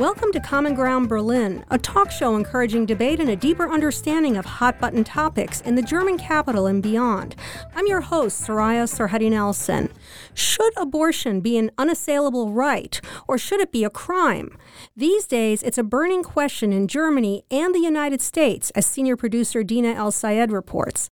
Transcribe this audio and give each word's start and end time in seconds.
Welcome 0.00 0.32
to 0.32 0.40
Common 0.40 0.72
Ground 0.72 1.10
Berlin, 1.10 1.62
a 1.68 1.76
talk 1.76 2.10
show 2.10 2.34
encouraging 2.34 2.86
debate 2.86 3.20
and 3.20 3.28
a 3.28 3.36
deeper 3.36 3.68
understanding 3.68 4.38
of 4.38 4.46
hot 4.46 4.80
button 4.80 5.04
topics 5.04 5.60
in 5.60 5.74
the 5.74 5.82
German 5.82 6.16
capital 6.16 6.66
and 6.66 6.82
beyond. 6.82 7.36
I'm 7.74 7.86
your 7.86 8.00
host, 8.00 8.40
Soraya 8.40 8.88
Sarhaddi 8.88 9.28
Nelson. 9.28 9.92
Should 10.32 10.72
abortion 10.78 11.42
be 11.42 11.58
an 11.58 11.70
unassailable 11.76 12.50
right, 12.50 12.98
or 13.28 13.36
should 13.36 13.60
it 13.60 13.72
be 13.72 13.84
a 13.84 13.90
crime? 13.90 14.56
These 14.96 15.26
days, 15.26 15.62
it's 15.62 15.76
a 15.76 15.82
burning 15.82 16.22
question 16.22 16.72
in 16.72 16.88
Germany 16.88 17.44
and 17.50 17.74
the 17.74 17.80
United 17.80 18.22
States, 18.22 18.70
as 18.70 18.86
senior 18.86 19.18
producer 19.18 19.62
Dina 19.62 19.94
Elsayed 19.94 20.50
reports. 20.50 21.10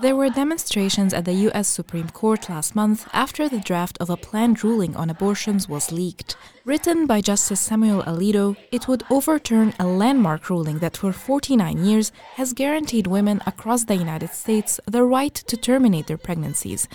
There 0.00 0.14
were 0.14 0.30
demonstrations 0.30 1.12
at 1.12 1.24
the 1.24 1.32
U.S. 1.50 1.66
Supreme 1.66 2.08
Court 2.10 2.48
last 2.48 2.76
month 2.76 3.08
after 3.12 3.48
the 3.48 3.58
draft 3.58 3.98
of 3.98 4.08
a 4.10 4.16
planned 4.16 4.62
ruling 4.62 4.94
on 4.94 5.10
abortions 5.10 5.68
was 5.68 5.90
leaked. 5.90 6.36
Written 6.64 7.04
by 7.04 7.20
Justice 7.20 7.58
Samuel 7.58 8.04
Alito, 8.04 8.56
it 8.70 8.86
would 8.86 9.02
overturn 9.10 9.74
a 9.80 9.88
landmark 9.88 10.48
ruling 10.50 10.78
that 10.78 10.96
for 10.96 11.12
49 11.12 11.84
years 11.84 12.12
has 12.36 12.52
guaranteed 12.52 13.08
women 13.08 13.42
across 13.44 13.82
the 13.84 13.96
United 13.96 14.30
States 14.34 14.78
the 14.86 15.02
right 15.02 15.34
to 15.34 15.56
terminate 15.56 16.06
their 16.06 16.16
pregnancies. 16.16 16.86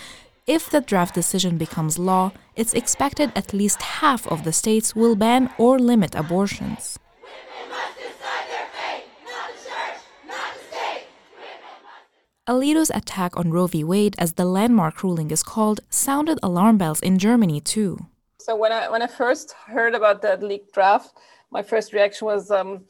If 0.46 0.70
the 0.70 0.80
draft 0.80 1.14
decision 1.14 1.58
becomes 1.58 1.98
law, 1.98 2.32
it's 2.56 2.72
expected 2.72 3.32
at 3.36 3.52
least 3.52 3.82
half 3.82 4.26
of 4.28 4.44
the 4.44 4.52
states 4.52 4.96
will 4.96 5.14
ban 5.14 5.50
or 5.58 5.78
limit 5.78 6.14
abortions. 6.14 6.98
Alito's 12.46 12.90
attack 12.90 13.36
on 13.38 13.50
Roe 13.50 13.66
v. 13.66 13.82
Wade, 13.82 14.14
as 14.18 14.34
the 14.34 14.44
landmark 14.44 15.02
ruling 15.02 15.30
is 15.30 15.42
called, 15.42 15.80
sounded 15.88 16.38
alarm 16.42 16.76
bells 16.76 17.00
in 17.00 17.18
Germany 17.18 17.58
too. 17.60 18.06
So 18.38 18.54
when 18.54 18.70
I 18.70 18.90
when 18.90 19.00
I 19.00 19.06
first 19.06 19.52
heard 19.52 19.94
about 19.94 20.20
that 20.22 20.42
leaked 20.42 20.74
draft, 20.74 21.16
my 21.50 21.62
first 21.62 21.94
reaction 21.94 22.26
was 22.26 22.50
um, 22.50 22.84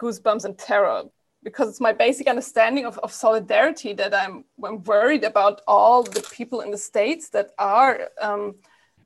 goosebumps 0.00 0.44
and 0.44 0.56
terror 0.56 1.02
because 1.42 1.68
it's 1.68 1.80
my 1.80 1.92
basic 1.92 2.28
understanding 2.28 2.86
of, 2.86 2.98
of 2.98 3.12
solidarity 3.12 3.92
that 3.94 4.14
I'm, 4.14 4.44
I'm 4.62 4.84
worried 4.84 5.24
about 5.24 5.60
all 5.66 6.04
the 6.04 6.24
people 6.32 6.60
in 6.60 6.70
the 6.70 6.78
states 6.78 7.30
that 7.30 7.50
are 7.58 8.08
um, 8.20 8.54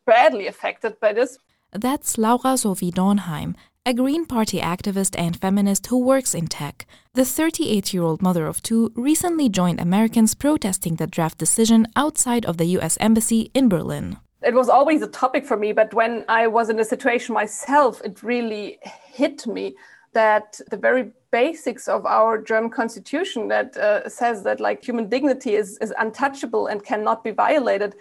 badly 0.04 0.46
affected 0.46 1.00
by 1.00 1.14
this. 1.14 1.38
That's 1.72 2.18
Laura 2.18 2.58
Sophie 2.58 2.92
Dornheim, 2.92 3.54
a 3.88 3.94
Green 3.94 4.26
Party 4.26 4.58
activist 4.58 5.14
and 5.16 5.40
feminist 5.40 5.86
who 5.86 5.98
works 6.00 6.34
in 6.34 6.48
tech. 6.48 6.86
The 7.14 7.24
38 7.24 7.94
year 7.94 8.02
old 8.02 8.20
mother 8.20 8.48
of 8.48 8.60
two 8.60 8.90
recently 8.96 9.48
joined 9.48 9.80
Americans 9.80 10.34
protesting 10.34 10.96
the 10.96 11.06
draft 11.06 11.38
decision 11.38 11.86
outside 11.94 12.44
of 12.46 12.56
the 12.56 12.64
US 12.78 12.98
Embassy 13.00 13.52
in 13.54 13.68
Berlin. 13.68 14.16
It 14.42 14.54
was 14.54 14.68
always 14.68 15.02
a 15.02 15.06
topic 15.06 15.46
for 15.46 15.56
me, 15.56 15.72
but 15.72 15.94
when 15.94 16.24
I 16.28 16.48
was 16.48 16.68
in 16.68 16.80
a 16.80 16.84
situation 16.84 17.32
myself, 17.32 18.02
it 18.04 18.24
really 18.24 18.80
hit 18.82 19.46
me 19.46 19.76
that 20.14 20.60
the 20.68 20.76
very 20.76 21.12
basics 21.30 21.86
of 21.86 22.06
our 22.06 22.42
German 22.42 22.70
constitution 22.70 23.46
that 23.48 23.76
uh, 23.76 24.08
says 24.08 24.42
that 24.42 24.58
like 24.58 24.82
human 24.82 25.08
dignity 25.08 25.54
is, 25.54 25.78
is 25.78 25.94
untouchable 25.96 26.66
and 26.66 26.84
cannot 26.84 27.22
be 27.22 27.30
violated 27.30 27.94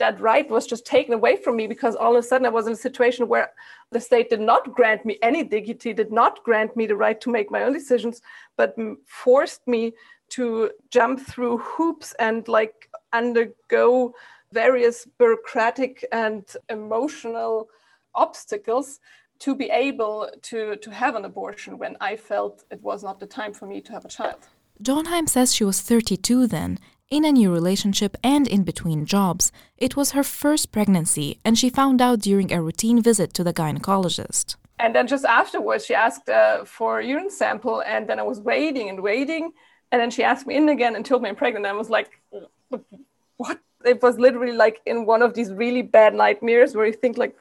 that 0.00 0.18
right 0.18 0.50
was 0.50 0.66
just 0.66 0.84
taken 0.84 1.14
away 1.14 1.36
from 1.36 1.54
me 1.54 1.68
because 1.68 1.94
all 1.94 2.16
of 2.16 2.24
a 2.24 2.26
sudden 2.26 2.46
I 2.46 2.48
was 2.48 2.66
in 2.66 2.72
a 2.72 2.84
situation 2.88 3.28
where 3.28 3.52
the 3.92 4.00
state 4.00 4.30
did 4.30 4.40
not 4.40 4.72
grant 4.72 5.04
me 5.04 5.18
any 5.22 5.42
dignity, 5.42 5.92
did 5.92 6.12
not 6.12 6.42
grant 6.44 6.76
me 6.76 6.86
the 6.86 6.96
right 6.96 7.20
to 7.20 7.30
make 7.30 7.50
my 7.50 7.62
own 7.62 7.72
decisions, 7.72 8.22
but 8.56 8.76
forced 9.06 9.66
me 9.66 9.92
to 10.30 10.70
jump 10.90 11.20
through 11.20 11.58
hoops 11.58 12.14
and 12.20 12.46
like 12.46 12.88
undergo 13.12 14.14
various 14.52 15.06
bureaucratic 15.18 16.04
and 16.12 16.44
emotional 16.68 17.68
obstacles 18.14 19.00
to 19.40 19.54
be 19.54 19.70
able 19.70 20.28
to, 20.42 20.76
to 20.76 20.90
have 20.90 21.14
an 21.14 21.24
abortion 21.24 21.78
when 21.78 21.96
I 22.00 22.16
felt 22.16 22.64
it 22.70 22.80
was 22.82 23.02
not 23.02 23.18
the 23.18 23.26
time 23.26 23.52
for 23.52 23.66
me 23.66 23.80
to 23.80 23.92
have 23.92 24.04
a 24.04 24.08
child. 24.08 24.48
Dornheim 24.82 25.28
says 25.28 25.54
she 25.54 25.64
was 25.64 25.80
32 25.80 26.46
then 26.46 26.78
in 27.10 27.24
a 27.24 27.32
new 27.32 27.52
relationship 27.52 28.16
and 28.22 28.46
in 28.46 28.62
between 28.62 29.04
jobs. 29.04 29.50
It 29.76 29.96
was 29.96 30.12
her 30.12 30.22
first 30.22 30.70
pregnancy, 30.70 31.38
and 31.44 31.58
she 31.58 31.68
found 31.68 32.00
out 32.00 32.20
during 32.20 32.52
a 32.52 32.62
routine 32.62 33.02
visit 33.02 33.34
to 33.34 33.44
the 33.44 33.52
gynecologist. 33.52 34.56
And 34.78 34.94
then 34.94 35.06
just 35.06 35.24
afterwards, 35.24 35.84
she 35.84 35.94
asked 35.94 36.28
uh, 36.28 36.64
for 36.64 37.00
a 37.00 37.04
urine 37.04 37.30
sample, 37.30 37.82
and 37.82 38.08
then 38.08 38.18
I 38.18 38.22
was 38.22 38.40
waiting 38.40 38.88
and 38.88 39.02
waiting. 39.02 39.52
And 39.92 40.00
then 40.00 40.10
she 40.10 40.22
asked 40.22 40.46
me 40.46 40.56
in 40.56 40.68
again 40.68 40.94
and 40.94 41.04
told 41.04 41.20
me 41.22 41.28
I'm 41.28 41.36
pregnant. 41.36 41.66
And 41.66 41.74
I 41.74 41.78
was 41.78 41.90
like, 41.90 42.10
what? 43.36 43.58
It 43.84 44.02
was 44.02 44.18
literally 44.18 44.52
like 44.52 44.80
in 44.86 45.04
one 45.04 45.22
of 45.22 45.34
these 45.34 45.52
really 45.52 45.82
bad 45.82 46.14
nightmares 46.14 46.74
where 46.74 46.86
you 46.86 46.92
think 46.92 47.18
like, 47.18 47.36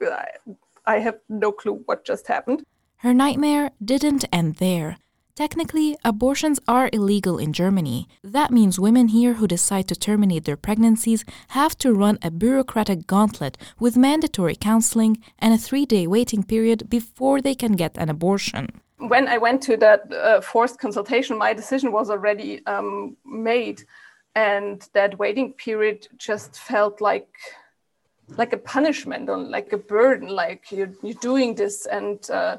I 0.86 1.00
have 1.00 1.20
no 1.30 1.52
clue 1.52 1.84
what 1.86 2.06
just 2.06 2.28
happened. 2.28 2.64
Her 2.98 3.14
nightmare 3.14 3.72
didn't 3.84 4.26
end 4.34 4.56
there. 4.56 4.98
Technically, 5.40 5.96
abortions 6.04 6.60
are 6.68 6.90
illegal 6.92 7.38
in 7.38 7.54
Germany. 7.54 8.10
That 8.22 8.52
means 8.52 8.78
women 8.78 9.08
here 9.08 9.36
who 9.36 9.48
decide 9.48 9.88
to 9.88 9.96
terminate 9.96 10.44
their 10.44 10.58
pregnancies 10.58 11.24
have 11.60 11.78
to 11.78 11.94
run 11.94 12.20
a 12.22 12.30
bureaucratic 12.30 13.08
gauntlet 13.08 13.58
with 13.80 13.96
mandatory 13.96 14.58
counseling 14.58 15.24
and 15.40 15.54
a 15.54 15.58
three 15.58 15.86
day 15.86 16.08
waiting 16.08 16.44
period 16.44 16.90
before 16.90 17.40
they 17.40 17.56
can 17.56 17.78
get 17.78 17.98
an 17.98 18.10
abortion. 18.10 18.68
When 18.98 19.30
I 19.30 19.38
went 19.38 19.62
to 19.64 19.78
that 19.78 20.12
uh, 20.12 20.42
forced 20.42 20.78
consultation, 20.78 21.38
my 21.38 21.54
decision 21.54 21.94
was 21.94 22.10
already 22.10 22.62
um, 22.66 23.16
made, 23.24 23.84
and 24.36 24.86
that 24.92 25.20
waiting 25.20 25.54
period 25.54 26.06
just 26.18 26.60
felt 26.60 27.00
like 27.00 27.30
like 28.28 28.52
a 28.52 28.58
punishment 28.58 29.30
or 29.30 29.38
like 29.38 29.72
a 29.72 29.78
burden 29.78 30.28
like 30.28 30.70
you're, 30.70 30.94
you're 31.02 31.22
doing 31.22 31.56
this 31.56 31.86
and 31.86 32.30
uh, 32.30 32.58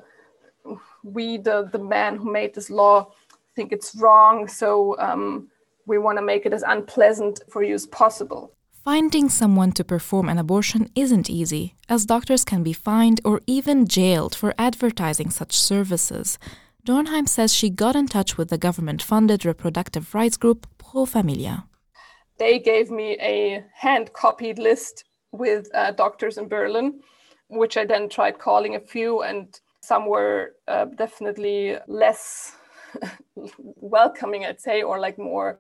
we, 1.02 1.38
the, 1.38 1.68
the 1.72 1.78
man 1.78 2.16
who 2.16 2.30
made 2.30 2.54
this 2.54 2.70
law, 2.70 3.12
think 3.56 3.72
it's 3.72 3.94
wrong. 3.96 4.48
So 4.48 4.98
um, 4.98 5.48
we 5.86 5.98
want 5.98 6.18
to 6.18 6.22
make 6.22 6.46
it 6.46 6.52
as 6.52 6.62
unpleasant 6.62 7.40
for 7.48 7.62
you 7.62 7.74
as 7.74 7.86
possible. 7.86 8.52
Finding 8.84 9.28
someone 9.28 9.72
to 9.72 9.84
perform 9.84 10.28
an 10.28 10.38
abortion 10.38 10.88
isn't 10.94 11.28
easy, 11.28 11.74
as 11.88 12.06
doctors 12.06 12.44
can 12.44 12.62
be 12.62 12.72
fined 12.72 13.20
or 13.24 13.40
even 13.46 13.86
jailed 13.86 14.34
for 14.34 14.54
advertising 14.56 15.30
such 15.30 15.54
services. 15.54 16.38
Dornheim 16.86 17.28
says 17.28 17.54
she 17.54 17.68
got 17.68 17.94
in 17.94 18.06
touch 18.06 18.38
with 18.38 18.48
the 18.48 18.56
government 18.56 19.02
funded 19.02 19.44
reproductive 19.44 20.14
rights 20.14 20.38
group 20.38 20.66
Pro 20.78 21.04
Familia. 21.04 21.66
They 22.38 22.58
gave 22.58 22.90
me 22.90 23.18
a 23.20 23.62
hand 23.74 24.14
copied 24.14 24.58
list 24.58 25.04
with 25.30 25.68
uh, 25.74 25.90
doctors 25.90 26.38
in 26.38 26.48
Berlin, 26.48 27.00
which 27.48 27.76
I 27.76 27.84
then 27.84 28.08
tried 28.08 28.38
calling 28.38 28.76
a 28.76 28.80
few, 28.80 29.22
and 29.22 29.60
some 29.80 30.06
were 30.06 30.56
uh, 30.68 30.84
definitely 30.84 31.76
less 31.86 32.56
welcoming, 33.56 34.44
I'd 34.44 34.60
say, 34.60 34.82
or 34.82 34.98
like 34.98 35.18
more. 35.18 35.58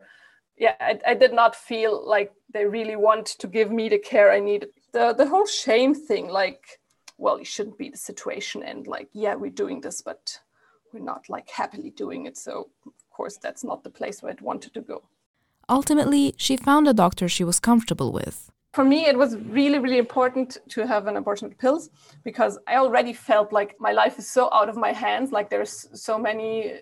Yeah, 0.56 0.74
I, 0.80 0.98
I 1.06 1.14
did 1.14 1.32
not 1.32 1.56
feel 1.56 2.06
like 2.06 2.32
they 2.52 2.66
really 2.66 2.96
want 2.96 3.26
to 3.26 3.46
give 3.46 3.70
me 3.70 3.88
the 3.88 3.98
care 3.98 4.30
I 4.30 4.40
needed. 4.40 4.70
The 4.92 5.14
the 5.14 5.26
whole 5.26 5.46
shame 5.46 5.94
thing, 5.94 6.28
like, 6.28 6.80
well, 7.16 7.36
it 7.36 7.46
shouldn't 7.46 7.78
be 7.78 7.88
the 7.88 7.96
situation, 7.96 8.62
and 8.62 8.86
like, 8.86 9.08
yeah, 9.12 9.34
we're 9.36 9.50
doing 9.50 9.80
this, 9.80 10.02
but 10.02 10.38
we're 10.92 11.04
not 11.04 11.28
like 11.28 11.48
happily 11.48 11.90
doing 11.90 12.26
it. 12.26 12.36
So 12.36 12.68
of 12.86 13.10
course, 13.10 13.38
that's 13.38 13.64
not 13.64 13.84
the 13.84 13.90
place 13.90 14.22
where 14.22 14.32
I'd 14.32 14.40
wanted 14.40 14.74
to 14.74 14.80
go. 14.80 15.02
Ultimately, 15.68 16.34
she 16.36 16.56
found 16.56 16.88
a 16.88 16.92
doctor 16.92 17.28
she 17.28 17.44
was 17.44 17.60
comfortable 17.60 18.12
with 18.12 18.50
for 18.72 18.84
me, 18.84 19.06
it 19.06 19.18
was 19.18 19.36
really, 19.36 19.78
really 19.78 19.98
important 19.98 20.58
to 20.68 20.86
have 20.86 21.08
an 21.08 21.16
abortion 21.16 21.50
pills 21.50 21.90
because 22.22 22.58
I 22.68 22.76
already 22.76 23.12
felt 23.12 23.52
like 23.52 23.74
my 23.80 23.90
life 23.90 24.18
is 24.18 24.28
so 24.28 24.48
out 24.52 24.68
of 24.68 24.76
my 24.76 24.92
hands. 24.92 25.32
Like 25.32 25.50
there's 25.50 25.88
so 25.92 26.18
many 26.18 26.74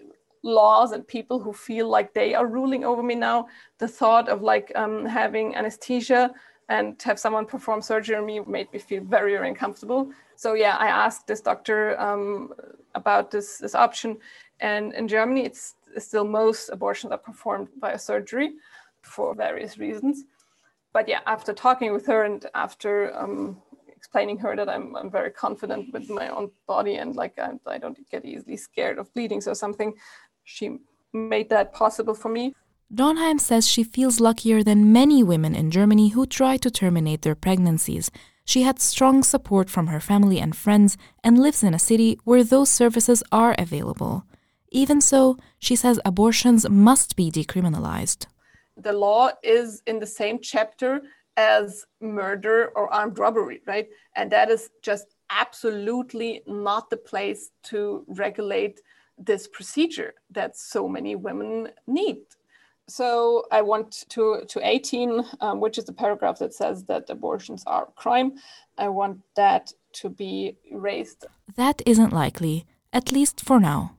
laws 0.43 0.93
and 0.93 1.06
people 1.06 1.41
who 1.41 1.53
feel 1.53 1.88
like 1.88 2.12
they 2.12 2.34
are 2.34 2.47
ruling 2.47 2.84
over 2.84 3.03
me 3.03 3.15
now. 3.15 3.49
The 3.78 3.88
thought 3.88 4.28
of 4.28 4.43
like 4.43 4.70
um, 4.75 5.06
having 5.06 5.55
anesthesia 5.56 6.31
and 6.69 7.00
have 7.02 7.19
someone 7.19 7.46
perform 7.46 7.81
surgery 7.81 8.17
on 8.17 8.26
me 8.26 8.41
made 8.41 8.70
me 8.70 8.79
feel 8.79 9.02
very, 9.02 9.32
very 9.32 9.49
uncomfortable. 9.49 10.11
So 10.37 10.52
yeah, 10.52 10.76
I 10.76 10.88
asked 10.88 11.26
this 11.26 11.41
doctor 11.41 11.99
um, 11.99 12.52
about 12.94 13.31
this 13.31 13.56
this 13.56 13.75
option, 13.75 14.19
and 14.61 14.93
in 14.93 15.08
Germany, 15.08 15.46
it's 15.46 15.75
still 15.96 16.25
most 16.25 16.69
abortions 16.69 17.12
are 17.12 17.19
performed 17.19 17.69
via 17.81 17.99
surgery 17.99 18.52
for 19.00 19.34
various 19.34 19.79
reasons 19.79 20.25
but 20.98 21.06
yeah, 21.06 21.20
after 21.26 21.52
talking 21.52 21.92
with 21.92 22.06
her 22.06 22.24
and 22.24 22.44
after 22.56 23.16
um, 23.16 23.62
explaining 23.86 24.36
her 24.36 24.56
that 24.56 24.68
I'm, 24.68 24.96
I'm 24.96 25.12
very 25.12 25.30
confident 25.30 25.92
with 25.92 26.10
my 26.10 26.28
own 26.28 26.50
body 26.66 26.96
and 26.96 27.14
like 27.14 27.38
I, 27.38 27.50
I 27.68 27.78
don't 27.78 27.96
get 28.10 28.24
easily 28.24 28.56
scared 28.56 28.98
of 28.98 29.14
bleedings 29.14 29.46
or 29.46 29.54
something, 29.54 29.94
she 30.42 30.78
made 31.12 31.50
that 31.50 31.72
possible 31.72 32.14
for 32.14 32.30
me. 32.30 32.52
Dornheim 32.92 33.38
says 33.38 33.68
she 33.68 33.84
feels 33.84 34.18
luckier 34.18 34.64
than 34.64 34.92
many 34.92 35.22
women 35.22 35.54
in 35.54 35.70
Germany 35.70 36.08
who 36.08 36.26
try 36.26 36.56
to 36.56 36.68
terminate 36.68 37.22
their 37.22 37.36
pregnancies. 37.36 38.10
She 38.44 38.62
had 38.62 38.80
strong 38.80 39.22
support 39.22 39.70
from 39.70 39.86
her 39.86 40.00
family 40.00 40.40
and 40.40 40.56
friends 40.56 40.98
and 41.22 41.38
lives 41.38 41.62
in 41.62 41.74
a 41.74 41.78
city 41.90 42.18
where 42.24 42.42
those 42.42 42.70
services 42.70 43.22
are 43.30 43.54
available. 43.56 44.24
Even 44.72 45.00
so, 45.00 45.36
she 45.60 45.76
says 45.76 46.00
abortions 46.04 46.68
must 46.68 47.14
be 47.14 47.30
decriminalized 47.30 48.26
the 48.78 48.92
law 48.92 49.30
is 49.42 49.82
in 49.86 49.98
the 49.98 50.06
same 50.06 50.38
chapter 50.40 51.02
as 51.36 51.84
murder 52.00 52.72
or 52.75 52.92
armed 52.92 53.19
robbery, 53.19 53.60
right? 53.66 53.88
And 54.16 54.30
that 54.32 54.50
is 54.50 54.70
just 54.82 55.14
absolutely 55.30 56.42
not 56.46 56.90
the 56.90 56.96
place 56.96 57.50
to 57.64 58.04
regulate 58.08 58.80
this 59.16 59.46
procedure 59.48 60.14
that 60.30 60.56
so 60.56 60.88
many 60.88 61.16
women 61.16 61.69
need. 61.86 62.19
So 62.88 63.44
I 63.52 63.60
want 63.62 64.06
to 64.10 64.44
to 64.48 64.66
18, 64.66 65.22
um, 65.40 65.60
which 65.60 65.76
is 65.76 65.84
the 65.84 65.92
paragraph 65.92 66.38
that 66.38 66.54
says 66.54 66.84
that 66.84 67.10
abortions 67.10 67.62
are 67.66 67.84
a 67.88 67.92
crime. 67.92 68.32
I 68.78 68.88
want 68.88 69.20
that 69.36 69.72
to 69.94 70.08
be 70.08 70.56
erased. 70.64 71.26
That 71.56 71.82
isn't 71.84 72.12
likely, 72.12 72.64
at 72.92 73.12
least 73.12 73.40
for 73.40 73.60
now. 73.60 73.98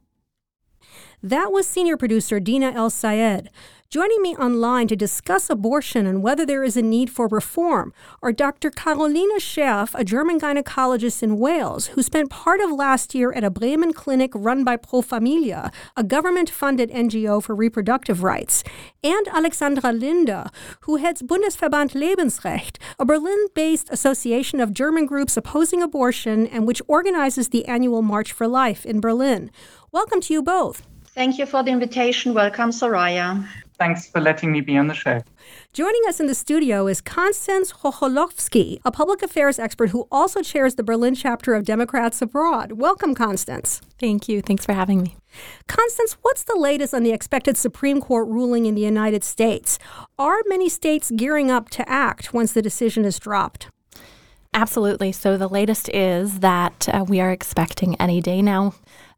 That 1.22 1.52
was 1.52 1.68
senior 1.68 1.98
producer 1.98 2.40
Dina 2.40 2.72
Elsayed. 2.72 3.50
Joining 3.92 4.22
me 4.22 4.36
online 4.36 4.88
to 4.90 4.96
discuss 4.96 5.50
abortion 5.50 6.06
and 6.06 6.22
whether 6.22 6.46
there 6.46 6.64
is 6.64 6.78
a 6.78 6.82
need 6.84 7.10
for 7.10 7.28
reform 7.28 7.92
are 8.22 8.32
Dr. 8.32 8.70
Caroline 8.70 9.40
Scherf, 9.40 9.96
a 9.96 10.04
German 10.04 10.40
gynecologist 10.40 11.24
in 11.24 11.40
Wales, 11.40 11.88
who 11.88 12.04
spent 12.04 12.30
part 12.30 12.62
of 12.62 12.70
last 12.72 13.16
year 13.16 13.32
at 13.32 13.44
a 13.44 13.50
Bremen 13.50 13.94
clinic 13.94 14.30
run 14.36 14.64
by 14.64 14.78
Pro 14.78 15.02
Familia, 15.02 15.72
a 15.98 16.04
government 16.04 16.52
funded 16.52 16.92
NGO 16.92 17.42
for 17.42 17.56
reproductive 17.56 18.22
rights, 18.22 18.64
and 19.04 19.28
Alexandra 19.30 19.92
Linder, 19.92 20.46
who 20.82 20.98
heads 20.98 21.24
Bundesverband 21.24 21.96
Lebensrecht, 21.96 22.78
a 23.00 23.06
Berlin 23.06 23.48
based 23.56 23.90
association 23.90 24.60
of 24.60 24.72
German 24.72 25.08
groups 25.08 25.36
opposing 25.36 25.82
abortion 25.82 26.46
and 26.46 26.68
which 26.68 26.84
organizes 26.88 27.50
the 27.50 27.66
annual 27.66 28.04
March 28.04 28.34
for 28.34 28.48
Life 28.48 28.86
in 28.86 29.02
Berlin. 29.02 29.50
Welcome 29.92 30.22
to 30.22 30.34
you 30.36 30.44
both. 30.44 30.86
Thank 31.16 31.40
you 31.40 31.48
for 31.48 31.64
the 31.64 31.72
invitation. 31.72 32.36
Welcome, 32.36 32.70
Soraya. 32.70 33.48
Thanks 33.80 34.10
for 34.10 34.20
letting 34.20 34.52
me 34.52 34.60
be 34.60 34.76
on 34.76 34.88
the 34.88 34.94
show. 34.94 35.22
Joining 35.72 36.02
us 36.10 36.20
in 36.20 36.28
the 36.28 36.36
studio 36.36 36.86
is 36.88 37.00
Constance 37.00 37.72
Chucholowski, 37.72 38.82
a 38.84 38.92
public 38.92 39.24
affairs 39.24 39.58
expert 39.58 39.92
who 39.92 40.06
also 40.12 40.42
chairs 40.42 40.76
the 40.76 40.84
Berlin 40.84 41.16
chapter 41.16 41.54
of 41.54 41.64
Democrats 41.64 42.22
Abroad. 42.22 42.74
Welcome, 42.74 43.16
Constance. 43.16 43.82
Thank 43.98 44.28
you. 44.28 44.42
Thanks 44.42 44.66
for 44.66 44.74
having 44.74 45.02
me. 45.02 45.16
Constance, 45.68 46.18
what's 46.24 46.44
the 46.44 46.58
latest 46.58 46.94
on 46.94 47.04
the 47.04 47.14
expected 47.14 47.56
Supreme 47.56 48.02
Court 48.02 48.28
ruling 48.28 48.66
in 48.66 48.76
the 48.76 48.82
United 48.82 49.24
States? 49.24 49.80
Are 50.18 50.40
many 50.48 50.68
states 50.68 51.10
gearing 51.16 51.50
up 51.50 51.70
to 51.70 51.90
act 51.90 52.34
once 52.34 52.52
the 52.52 52.62
decision 52.62 53.06
is 53.06 53.18
dropped? 53.18 53.70
Absolutely. 54.54 55.14
So 55.14 55.38
the 55.38 55.48
latest 55.48 55.90
is 55.94 56.40
that 56.40 56.90
uh, 56.92 57.06
we 57.08 57.22
are 57.22 57.32
expecting 57.32 57.96
any 57.96 58.20
day 58.20 58.42
now 58.42 58.74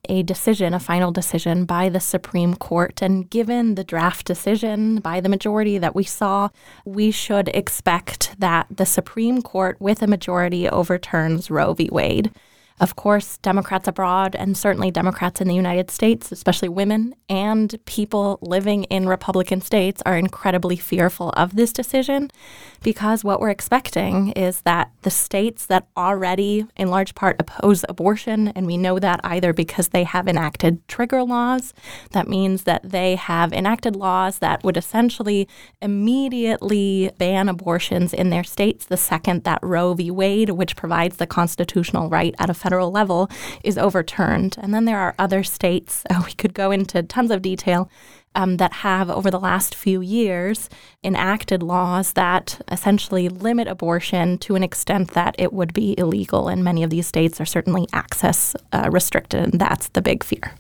a 0.09 0.23
decision, 0.23 0.73
a 0.73 0.79
final 0.79 1.11
decision 1.11 1.65
by 1.65 1.89
the 1.89 1.99
Supreme 1.99 2.55
Court. 2.55 3.01
And 3.01 3.29
given 3.29 3.75
the 3.75 3.83
draft 3.83 4.25
decision 4.25 4.99
by 4.99 5.21
the 5.21 5.29
majority 5.29 5.77
that 5.77 5.95
we 5.95 6.03
saw, 6.03 6.49
we 6.85 7.11
should 7.11 7.49
expect 7.49 8.35
that 8.39 8.67
the 8.69 8.85
Supreme 8.85 9.41
Court, 9.41 9.79
with 9.79 10.01
a 10.01 10.07
majority, 10.07 10.67
overturns 10.67 11.51
Roe 11.51 11.73
v. 11.73 11.89
Wade. 11.91 12.31
Of 12.81 12.95
course, 12.95 13.37
Democrats 13.37 13.87
abroad 13.87 14.35
and 14.35 14.57
certainly 14.57 14.89
Democrats 14.89 15.39
in 15.39 15.47
the 15.47 15.53
United 15.53 15.91
States, 15.91 16.31
especially 16.31 16.67
women 16.67 17.13
and 17.29 17.75
people 17.85 18.39
living 18.41 18.85
in 18.85 19.07
Republican 19.07 19.61
states, 19.61 20.01
are 20.03 20.17
incredibly 20.17 20.77
fearful 20.77 21.29
of 21.37 21.55
this 21.55 21.71
decision 21.71 22.31
because 22.81 23.23
what 23.23 23.39
we're 23.39 23.51
expecting 23.51 24.31
is 24.31 24.61
that 24.61 24.89
the 25.03 25.11
states 25.11 25.67
that 25.67 25.85
already, 25.95 26.65
in 26.75 26.89
large 26.89 27.13
part, 27.13 27.35
oppose 27.39 27.85
abortion, 27.87 28.47
and 28.47 28.65
we 28.65 28.77
know 28.77 28.97
that 28.97 29.19
either 29.23 29.53
because 29.53 29.89
they 29.89 30.03
have 30.03 30.27
enacted 30.27 30.85
trigger 30.87 31.21
laws, 31.21 31.75
that 32.13 32.27
means 32.27 32.63
that 32.63 32.81
they 32.83 33.13
have 33.13 33.53
enacted 33.53 33.95
laws 33.95 34.39
that 34.39 34.63
would 34.63 34.75
essentially 34.75 35.47
immediately 35.83 37.11
ban 37.19 37.47
abortions 37.47 38.11
in 38.11 38.31
their 38.31 38.43
states 38.43 38.85
the 38.85 38.97
second 38.97 39.43
that 39.43 39.59
Roe 39.61 39.93
v. 39.93 40.09
Wade, 40.09 40.49
which 40.49 40.75
provides 40.75 41.17
the 41.17 41.27
constitutional 41.27 42.09
right 42.09 42.33
at 42.39 42.49
a 42.49 42.55
federal 42.55 42.70
level 42.79 43.29
is 43.63 43.77
overturned. 43.77 44.57
And 44.61 44.73
then 44.73 44.85
there 44.85 44.99
are 44.99 45.15
other 45.19 45.43
states, 45.43 46.03
uh, 46.09 46.21
we 46.25 46.33
could 46.33 46.53
go 46.53 46.71
into 46.71 47.03
tons 47.03 47.31
of 47.31 47.41
detail, 47.41 47.89
um, 48.35 48.57
that 48.57 48.73
have, 48.73 49.09
over 49.09 49.29
the 49.29 49.39
last 49.39 49.75
few 49.75 50.01
years, 50.01 50.69
enacted 51.03 51.61
laws 51.61 52.13
that 52.13 52.61
essentially 52.71 53.27
limit 53.27 53.67
abortion 53.67 54.37
to 54.39 54.55
an 54.55 54.63
extent 54.63 55.11
that 55.11 55.35
it 55.37 55.51
would 55.51 55.73
be 55.73 55.95
illegal. 55.97 56.47
And 56.47 56.63
many 56.63 56.83
of 56.83 56.89
these 56.89 57.07
states 57.07 57.41
are 57.41 57.45
certainly 57.45 57.87
access 57.91 58.55
uh, 58.71 58.89
restricted, 58.91 59.51
and 59.51 59.59
that's 59.59 59.89
the 59.89 60.01
big 60.01 60.23
fear. 60.23 60.53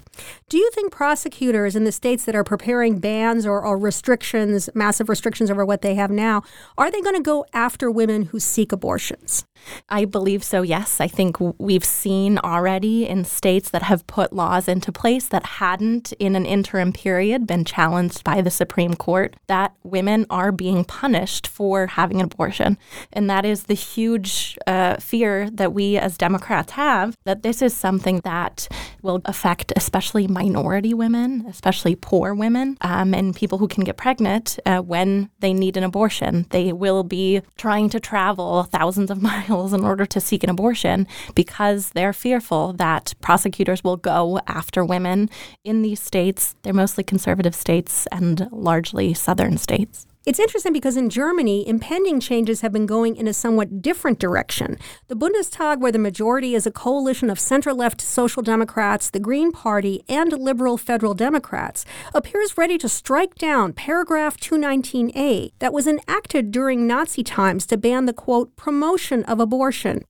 Do 0.49 0.57
you 0.57 0.69
think 0.71 0.91
prosecutors 0.91 1.75
in 1.75 1.85
the 1.85 1.91
states 1.91 2.25
that 2.25 2.35
are 2.35 2.43
preparing 2.43 2.99
bans 2.99 3.45
or, 3.45 3.63
or 3.63 3.77
restrictions, 3.77 4.69
massive 4.75 5.07
restrictions 5.07 5.49
over 5.49 5.65
what 5.65 5.81
they 5.81 5.95
have 5.95 6.11
now, 6.11 6.43
are 6.77 6.91
they 6.91 7.01
going 7.01 7.15
to 7.15 7.21
go 7.21 7.45
after 7.53 7.89
women 7.89 8.23
who 8.23 8.39
seek 8.39 8.71
abortions? 8.71 9.45
I 9.89 10.05
believe 10.05 10.43
so, 10.43 10.63
yes. 10.63 10.99
I 10.99 11.07
think 11.07 11.37
we've 11.59 11.85
seen 11.85 12.39
already 12.39 13.07
in 13.07 13.23
states 13.23 13.69
that 13.69 13.83
have 13.83 14.07
put 14.07 14.33
laws 14.33 14.67
into 14.67 14.91
place 14.91 15.27
that 15.27 15.45
hadn't, 15.45 16.11
in 16.13 16.35
an 16.35 16.45
interim 16.45 16.91
period, 16.91 17.45
been 17.45 17.63
challenged 17.63 18.23
by 18.23 18.41
the 18.41 18.49
Supreme 18.49 18.95
Court, 18.95 19.35
that 19.47 19.75
women 19.83 20.25
are 20.29 20.51
being 20.51 20.83
punished 20.83 21.47
for 21.47 21.87
having 21.87 22.19
an 22.19 22.25
abortion. 22.25 22.77
And 23.13 23.29
that 23.29 23.45
is 23.45 23.63
the 23.63 23.75
huge 23.75 24.57
uh, 24.65 24.97
fear 24.97 25.49
that 25.51 25.73
we 25.73 25.97
as 25.97 26.17
Democrats 26.17 26.71
have 26.73 27.15
that 27.23 27.43
this 27.43 27.61
is 27.61 27.73
something 27.75 28.21
that 28.23 28.67
will 29.03 29.21
affect 29.25 29.71
especially 29.75 30.00
minority 30.27 30.93
women, 30.93 31.45
especially 31.47 31.95
poor 31.95 32.33
women, 32.33 32.77
um, 32.81 33.13
and 33.13 33.35
people 33.35 33.57
who 33.57 33.67
can 33.67 33.83
get 33.83 33.97
pregnant 33.97 34.59
uh, 34.65 34.79
when 34.79 35.29
they 35.39 35.53
need 35.53 35.77
an 35.77 35.83
abortion. 35.83 36.45
They 36.49 36.73
will 36.73 37.03
be 37.03 37.41
trying 37.57 37.89
to 37.89 37.99
travel 37.99 38.63
thousands 38.63 39.11
of 39.11 39.21
miles 39.31 39.73
in 39.73 39.83
order 39.83 40.05
to 40.05 40.19
seek 40.19 40.43
an 40.43 40.49
abortion 40.49 41.07
because 41.35 41.91
they're 41.91 42.13
fearful 42.13 42.73
that 42.73 43.13
prosecutors 43.21 43.83
will 43.83 43.97
go 43.97 44.39
after 44.47 44.83
women 44.83 45.29
in 45.63 45.81
these 45.81 46.01
states. 46.01 46.55
They're 46.63 46.73
mostly 46.73 47.03
conservative 47.03 47.55
states 47.55 48.07
and 48.11 48.47
largely 48.51 49.13
southern 49.13 49.57
states. 49.57 50.07
It's 50.23 50.39
interesting 50.39 50.71
because 50.71 50.97
in 50.97 51.09
Germany, 51.09 51.67
impending 51.67 52.19
changes 52.19 52.61
have 52.61 52.71
been 52.71 52.85
going 52.85 53.15
in 53.15 53.27
a 53.27 53.33
somewhat 53.33 53.81
different 53.81 54.19
direction. 54.19 54.77
The 55.07 55.15
Bundestag, 55.15 55.79
where 55.79 55.91
the 55.91 55.97
majority 55.97 56.53
is 56.53 56.67
a 56.67 56.71
coalition 56.71 57.31
of 57.31 57.39
center 57.39 57.73
left 57.73 58.01
Social 58.01 58.43
Democrats, 58.43 59.09
the 59.09 59.19
Green 59.19 59.51
Party, 59.51 60.03
and 60.07 60.31
liberal 60.31 60.77
Federal 60.77 61.15
Democrats, 61.15 61.85
appears 62.13 62.55
ready 62.55 62.77
to 62.77 62.87
strike 62.87 63.33
down 63.33 63.73
paragraph 63.73 64.37
219A 64.37 65.53
that 65.57 65.73
was 65.73 65.87
enacted 65.87 66.51
during 66.51 66.85
Nazi 66.85 67.23
times 67.23 67.65
to 67.65 67.75
ban 67.75 68.05
the 68.05 68.13
quote, 68.13 68.55
promotion 68.55 69.23
of 69.23 69.39
abortion. 69.39 70.03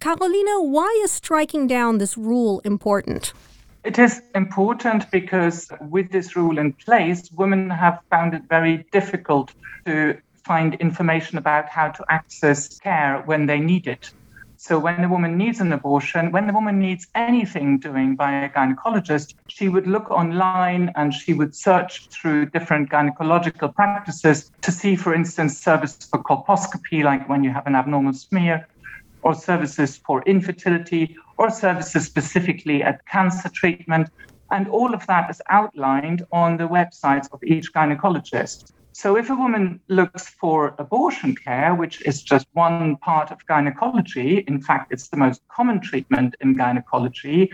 Carolina, 0.00 0.60
why 0.60 1.00
is 1.04 1.12
striking 1.12 1.68
down 1.68 1.98
this 1.98 2.18
rule 2.18 2.60
important? 2.64 3.32
It 3.84 3.98
is 3.98 4.22
important 4.36 5.10
because 5.10 5.68
with 5.80 6.12
this 6.12 6.36
rule 6.36 6.58
in 6.58 6.72
place, 6.72 7.28
women 7.32 7.68
have 7.68 7.98
found 8.10 8.32
it 8.32 8.42
very 8.48 8.86
difficult 8.92 9.52
to 9.86 10.18
find 10.44 10.74
information 10.74 11.36
about 11.36 11.68
how 11.68 11.88
to 11.88 12.04
access 12.08 12.78
care 12.78 13.22
when 13.26 13.46
they 13.46 13.58
need 13.58 13.88
it. 13.88 14.12
So, 14.56 14.78
when 14.78 15.02
a 15.02 15.08
woman 15.08 15.36
needs 15.36 15.58
an 15.58 15.72
abortion, 15.72 16.30
when 16.30 16.46
the 16.46 16.52
woman 16.52 16.78
needs 16.78 17.08
anything 17.16 17.80
doing 17.80 18.14
by 18.14 18.44
a 18.44 18.48
gynecologist, 18.48 19.34
she 19.48 19.68
would 19.68 19.88
look 19.88 20.08
online 20.12 20.92
and 20.94 21.12
she 21.12 21.34
would 21.34 21.56
search 21.56 22.08
through 22.10 22.50
different 22.50 22.88
gynecological 22.88 23.74
practices 23.74 24.52
to 24.60 24.70
see, 24.70 24.94
for 24.94 25.12
instance, 25.12 25.58
services 25.58 26.06
for 26.08 26.22
colposcopy, 26.22 27.02
like 27.02 27.28
when 27.28 27.42
you 27.42 27.50
have 27.50 27.66
an 27.66 27.74
abnormal 27.74 28.12
smear, 28.12 28.68
or 29.22 29.34
services 29.34 29.96
for 29.96 30.22
infertility, 30.22 31.16
or 31.38 31.50
services 31.50 32.04
specifically 32.06 32.82
at 32.82 33.04
cancer 33.06 33.48
treatment. 33.48 34.08
And 34.50 34.68
all 34.68 34.92
of 34.92 35.06
that 35.06 35.30
is 35.30 35.40
outlined 35.48 36.26
on 36.32 36.56
the 36.56 36.68
websites 36.68 37.28
of 37.32 37.42
each 37.42 37.72
gynecologist. 37.72 38.72
So 38.94 39.16
if 39.16 39.30
a 39.30 39.34
woman 39.34 39.80
looks 39.88 40.28
for 40.28 40.74
abortion 40.78 41.34
care, 41.34 41.74
which 41.74 42.02
is 42.02 42.22
just 42.22 42.46
one 42.52 42.96
part 42.98 43.30
of 43.30 43.38
gynecology, 43.46 44.44
in 44.46 44.60
fact, 44.60 44.92
it's 44.92 45.08
the 45.08 45.16
most 45.16 45.40
common 45.48 45.80
treatment 45.80 46.34
in 46.42 46.54
gynecology, 46.54 47.50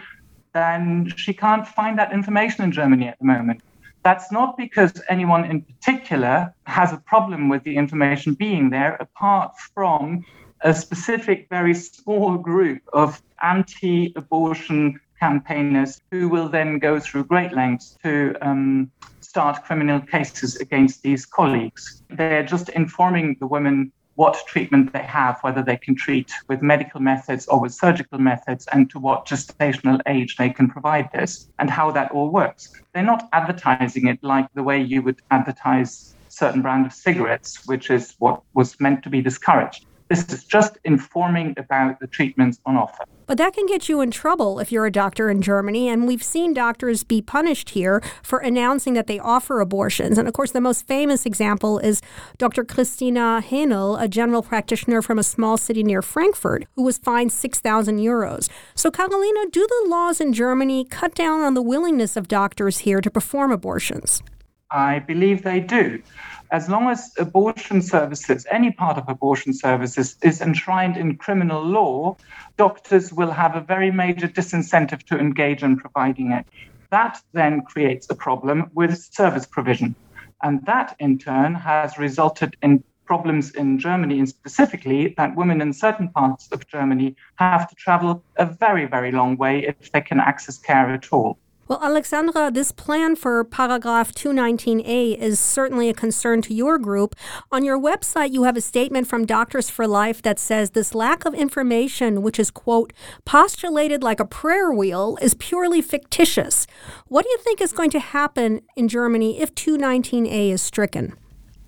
then 0.52 1.12
she 1.16 1.32
can't 1.32 1.66
find 1.66 1.96
that 1.98 2.12
information 2.12 2.64
in 2.64 2.72
Germany 2.72 3.06
at 3.06 3.18
the 3.20 3.24
moment. 3.24 3.62
That's 4.02 4.32
not 4.32 4.56
because 4.56 5.00
anyone 5.08 5.44
in 5.44 5.62
particular 5.62 6.52
has 6.66 6.92
a 6.92 6.96
problem 6.98 7.48
with 7.48 7.62
the 7.62 7.76
information 7.76 8.34
being 8.34 8.70
there, 8.70 8.96
apart 9.00 9.52
from 9.74 10.24
a 10.62 10.74
specific, 10.74 11.46
very 11.50 11.74
small 11.74 12.36
group 12.36 12.82
of 12.92 13.22
anti 13.42 14.12
abortion 14.16 15.00
campaigners 15.20 16.00
who 16.10 16.28
will 16.28 16.48
then 16.48 16.78
go 16.78 17.00
through 17.00 17.24
great 17.24 17.52
lengths 17.52 17.96
to 18.04 18.34
um, 18.40 18.90
start 19.20 19.64
criminal 19.64 20.00
cases 20.00 20.56
against 20.56 21.02
these 21.02 21.26
colleagues. 21.26 22.02
They're 22.10 22.44
just 22.44 22.68
informing 22.70 23.36
the 23.40 23.46
women 23.46 23.92
what 24.14 24.36
treatment 24.48 24.92
they 24.92 25.02
have, 25.02 25.38
whether 25.42 25.62
they 25.62 25.76
can 25.76 25.94
treat 25.94 26.32
with 26.48 26.60
medical 26.60 27.00
methods 27.00 27.46
or 27.46 27.60
with 27.60 27.72
surgical 27.72 28.18
methods, 28.18 28.66
and 28.72 28.90
to 28.90 28.98
what 28.98 29.24
gestational 29.26 30.00
age 30.08 30.34
they 30.36 30.50
can 30.50 30.68
provide 30.68 31.08
this, 31.12 31.48
and 31.60 31.70
how 31.70 31.92
that 31.92 32.10
all 32.10 32.30
works. 32.30 32.72
They're 32.92 33.04
not 33.04 33.28
advertising 33.32 34.08
it 34.08 34.18
like 34.22 34.48
the 34.54 34.64
way 34.64 34.82
you 34.82 35.02
would 35.02 35.20
advertise 35.30 36.16
certain 36.28 36.62
brand 36.62 36.86
of 36.86 36.92
cigarettes, 36.92 37.64
which 37.66 37.90
is 37.90 38.16
what 38.18 38.42
was 38.54 38.80
meant 38.80 39.04
to 39.04 39.08
be 39.08 39.22
discouraged. 39.22 39.86
This 40.08 40.26
is 40.32 40.44
just 40.44 40.78
informing 40.84 41.54
about 41.58 42.00
the 42.00 42.06
treatments 42.06 42.58
on 42.64 42.76
offer. 42.76 43.04
But 43.26 43.36
that 43.36 43.52
can 43.52 43.66
get 43.66 43.90
you 43.90 44.00
in 44.00 44.10
trouble 44.10 44.58
if 44.58 44.72
you're 44.72 44.86
a 44.86 44.90
doctor 44.90 45.28
in 45.28 45.42
Germany. 45.42 45.88
And 45.88 46.06
we've 46.06 46.22
seen 46.22 46.54
doctors 46.54 47.04
be 47.04 47.20
punished 47.20 47.70
here 47.70 48.02
for 48.22 48.38
announcing 48.38 48.94
that 48.94 49.06
they 49.06 49.18
offer 49.18 49.60
abortions. 49.60 50.16
And 50.16 50.26
of 50.26 50.32
course, 50.32 50.52
the 50.52 50.62
most 50.62 50.86
famous 50.86 51.26
example 51.26 51.78
is 51.78 52.00
Dr. 52.38 52.64
Christina 52.64 53.42
Haenel, 53.46 54.00
a 54.00 54.08
general 54.08 54.42
practitioner 54.42 55.02
from 55.02 55.18
a 55.18 55.22
small 55.22 55.58
city 55.58 55.82
near 55.82 56.00
Frankfurt, 56.00 56.64
who 56.74 56.84
was 56.84 56.96
fined 56.96 57.30
6,000 57.30 57.98
euros. 57.98 58.48
So, 58.74 58.90
Carolina, 58.90 59.40
do 59.52 59.66
the 59.66 59.90
laws 59.90 60.22
in 60.22 60.32
Germany 60.32 60.86
cut 60.86 61.14
down 61.14 61.42
on 61.42 61.52
the 61.52 61.62
willingness 61.62 62.16
of 62.16 62.28
doctors 62.28 62.78
here 62.78 63.02
to 63.02 63.10
perform 63.10 63.52
abortions? 63.52 64.22
I 64.70 64.98
believe 64.98 65.42
they 65.42 65.60
do 65.60 66.02
as 66.50 66.68
long 66.68 66.88
as 66.88 67.12
abortion 67.18 67.82
services, 67.82 68.46
any 68.50 68.70
part 68.70 68.96
of 68.96 69.08
abortion 69.08 69.52
services, 69.52 70.16
is 70.22 70.40
enshrined 70.40 70.96
in 70.96 71.16
criminal 71.16 71.62
law, 71.62 72.16
doctors 72.56 73.12
will 73.12 73.30
have 73.30 73.54
a 73.56 73.60
very 73.60 73.90
major 73.90 74.28
disincentive 74.28 75.02
to 75.04 75.18
engage 75.18 75.62
in 75.62 75.76
providing 75.76 76.32
it. 76.32 76.46
That 76.90 77.20
then 77.32 77.62
creates 77.62 78.08
a 78.08 78.14
problem 78.14 78.70
with 78.74 78.96
service 79.12 79.46
provision. 79.46 79.94
And 80.42 80.64
that 80.66 80.96
in 80.98 81.18
turn 81.18 81.54
has 81.54 81.98
resulted 81.98 82.56
in 82.62 82.82
problems 83.04 83.50
in 83.52 83.78
Germany, 83.78 84.18
and 84.18 84.28
specifically 84.28 85.14
that 85.16 85.34
women 85.34 85.60
in 85.60 85.72
certain 85.72 86.08
parts 86.10 86.48
of 86.52 86.66
Germany 86.68 87.16
have 87.36 87.68
to 87.68 87.74
travel 87.74 88.22
a 88.36 88.46
very, 88.46 88.86
very 88.86 89.10
long 89.10 89.36
way 89.36 89.66
if 89.66 89.90
they 89.92 90.00
can 90.00 90.20
access 90.20 90.58
care 90.58 90.90
at 90.90 91.12
all. 91.12 91.38
Well, 91.68 91.80
Alexandra, 91.82 92.50
this 92.50 92.72
plan 92.72 93.14
for 93.14 93.44
paragraph 93.44 94.14
219A 94.14 95.18
is 95.18 95.38
certainly 95.38 95.90
a 95.90 95.94
concern 95.94 96.40
to 96.42 96.54
your 96.54 96.78
group. 96.78 97.14
On 97.52 97.62
your 97.62 97.78
website, 97.78 98.32
you 98.32 98.44
have 98.44 98.56
a 98.56 98.62
statement 98.62 99.06
from 99.06 99.26
Doctors 99.26 99.68
for 99.68 99.86
Life 99.86 100.22
that 100.22 100.38
says 100.38 100.70
this 100.70 100.94
lack 100.94 101.26
of 101.26 101.34
information, 101.34 102.22
which 102.22 102.38
is, 102.38 102.50
quote, 102.50 102.94
postulated 103.26 104.02
like 104.02 104.18
a 104.18 104.24
prayer 104.24 104.72
wheel, 104.72 105.18
is 105.20 105.34
purely 105.34 105.82
fictitious. 105.82 106.66
What 107.08 107.24
do 107.26 107.28
you 107.28 107.38
think 107.44 107.60
is 107.60 107.74
going 107.74 107.90
to 107.90 108.00
happen 108.00 108.62
in 108.74 108.88
Germany 108.88 109.38
if 109.38 109.54
219A 109.54 110.52
is 110.52 110.62
stricken? 110.62 111.18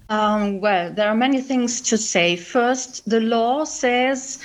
Um, 0.09 0.62
well, 0.62 0.90
there 0.90 1.11
are 1.11 1.14
many 1.14 1.42
things 1.42 1.83
to 1.83 1.99
say. 1.99 2.37
First, 2.37 3.07
the 3.07 3.21
law 3.21 3.64
says 3.64 4.38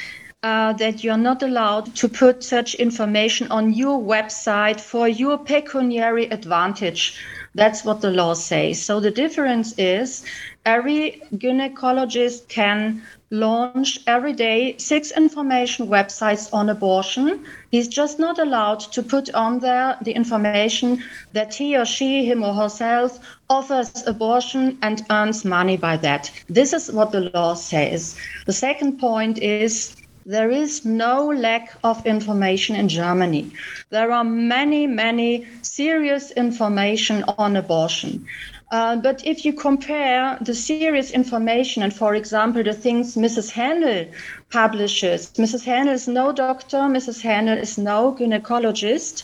uh, 0.46 0.74
that 0.74 1.04
you're 1.04 1.18
not 1.18 1.42
allowed 1.42 1.96
to 1.96 2.08
put 2.08 2.44
such 2.44 2.76
information 2.76 3.48
on 3.50 3.74
your 3.74 4.00
website 4.00 4.80
for 4.80 5.08
your 5.08 5.40
pecuniary 5.40 6.26
advantage. 6.26 7.18
That's 7.56 7.84
what 7.84 8.02
the 8.02 8.12
law 8.12 8.36
says. 8.36 8.80
So 8.80 9.00
the 9.00 9.10
difference 9.10 9.74
is 9.80 10.24
every 10.64 11.24
gynecologist 11.34 12.48
can 12.48 13.02
launch 13.32 14.00
every 14.06 14.34
day 14.34 14.76
six 14.78 15.10
information 15.18 15.88
websites 15.88 16.54
on 16.54 16.70
abortion. 16.70 17.44
He's 17.72 17.88
just 17.88 18.20
not 18.20 18.38
allowed 18.38 18.82
to 18.94 19.02
put 19.02 19.34
on 19.34 19.60
there 19.62 19.98
the 20.04 20.12
information 20.12 21.02
that 21.34 21.56
he 21.56 21.76
or 21.76 21.86
she, 21.86 22.24
him 22.24 22.44
or 22.44 22.54
herself, 22.54 23.20
offers 23.50 24.06
abortion 24.06 24.78
and 24.84 25.04
earns 25.10 25.44
money 25.44 25.76
by 25.76 25.98
that. 25.98 26.30
This 26.48 26.72
is 26.72 26.92
what 26.92 27.12
the 27.12 27.32
law 27.34 27.56
says. 27.56 28.16
The 28.46 28.54
second 28.54 29.00
point 29.00 29.40
is 29.40 29.96
there 30.26 30.50
is 30.50 30.84
no 30.84 31.28
lack 31.28 31.76
of 31.84 32.04
information 32.08 32.76
in 32.76 32.90
Germany. 32.90 33.52
There 33.92 34.12
are 34.12 34.24
many, 34.24 34.88
many 34.88 35.46
serious 35.62 36.32
information 36.32 37.24
on 37.38 37.56
abortion. 37.56 38.26
Uh, 38.72 38.96
but 38.96 39.24
if 39.24 39.46
you 39.46 39.54
compare 39.54 40.40
the 40.42 40.56
serious 40.56 41.12
information 41.12 41.84
and, 41.84 41.94
for 41.94 42.16
example, 42.16 42.64
the 42.64 42.74
things 42.74 43.16
Mrs. 43.16 43.52
Haenel 43.52 44.08
publishes, 44.50 45.32
Mrs. 45.34 45.64
Haenel 45.64 45.94
is 45.94 46.08
no 46.08 46.32
doctor, 46.32 46.78
Mrs. 46.78 47.22
Haenel 47.22 47.60
is 47.60 47.78
no 47.78 48.16
gynecologist, 48.20 49.24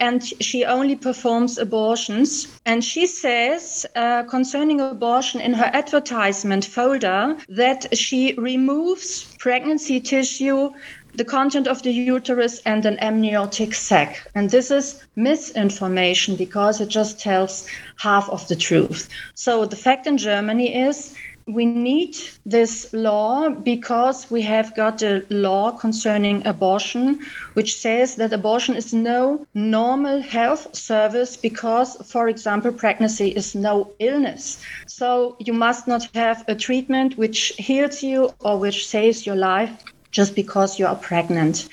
and 0.00 0.22
she 0.42 0.64
only 0.64 0.96
performs 0.96 1.58
abortions. 1.58 2.48
And 2.66 2.84
she 2.84 3.06
says 3.06 3.86
uh, 3.94 4.24
concerning 4.24 4.80
abortion 4.80 5.40
in 5.40 5.54
her 5.54 5.70
advertisement 5.72 6.64
folder 6.64 7.36
that 7.48 7.96
she 7.96 8.34
removes 8.34 9.34
pregnancy 9.38 10.00
tissue, 10.00 10.70
the 11.14 11.24
content 11.24 11.68
of 11.68 11.82
the 11.82 11.92
uterus, 11.92 12.60
and 12.66 12.84
an 12.84 12.98
amniotic 12.98 13.74
sac. 13.74 14.26
And 14.34 14.50
this 14.50 14.70
is 14.70 15.04
misinformation 15.14 16.34
because 16.36 16.80
it 16.80 16.88
just 16.88 17.20
tells 17.20 17.68
half 17.96 18.28
of 18.28 18.48
the 18.48 18.56
truth. 18.56 19.08
So 19.34 19.64
the 19.64 19.76
fact 19.76 20.06
in 20.06 20.18
Germany 20.18 20.74
is 20.74 21.14
we 21.46 21.66
need 21.66 22.16
this 22.46 22.92
law 22.92 23.50
because 23.50 24.30
we 24.30 24.40
have 24.42 24.74
got 24.74 25.02
a 25.02 25.24
law 25.28 25.70
concerning 25.72 26.46
abortion, 26.46 27.20
which 27.52 27.78
says 27.78 28.16
that 28.16 28.32
abortion 28.32 28.74
is 28.74 28.94
no 28.94 29.46
normal 29.54 30.22
health 30.22 30.74
service 30.74 31.36
because, 31.36 31.96
for 32.10 32.28
example, 32.28 32.72
pregnancy 32.72 33.28
is 33.28 33.54
no 33.54 33.92
illness. 33.98 34.62
So 34.86 35.36
you 35.38 35.52
must 35.52 35.86
not 35.86 36.08
have 36.14 36.44
a 36.48 36.54
treatment 36.54 37.18
which 37.18 37.52
heals 37.58 38.02
you 38.02 38.30
or 38.40 38.58
which 38.58 38.86
saves 38.86 39.26
your 39.26 39.36
life 39.36 39.70
just 40.10 40.34
because 40.34 40.78
you 40.78 40.86
are 40.86 40.96
pregnant. 40.96 41.68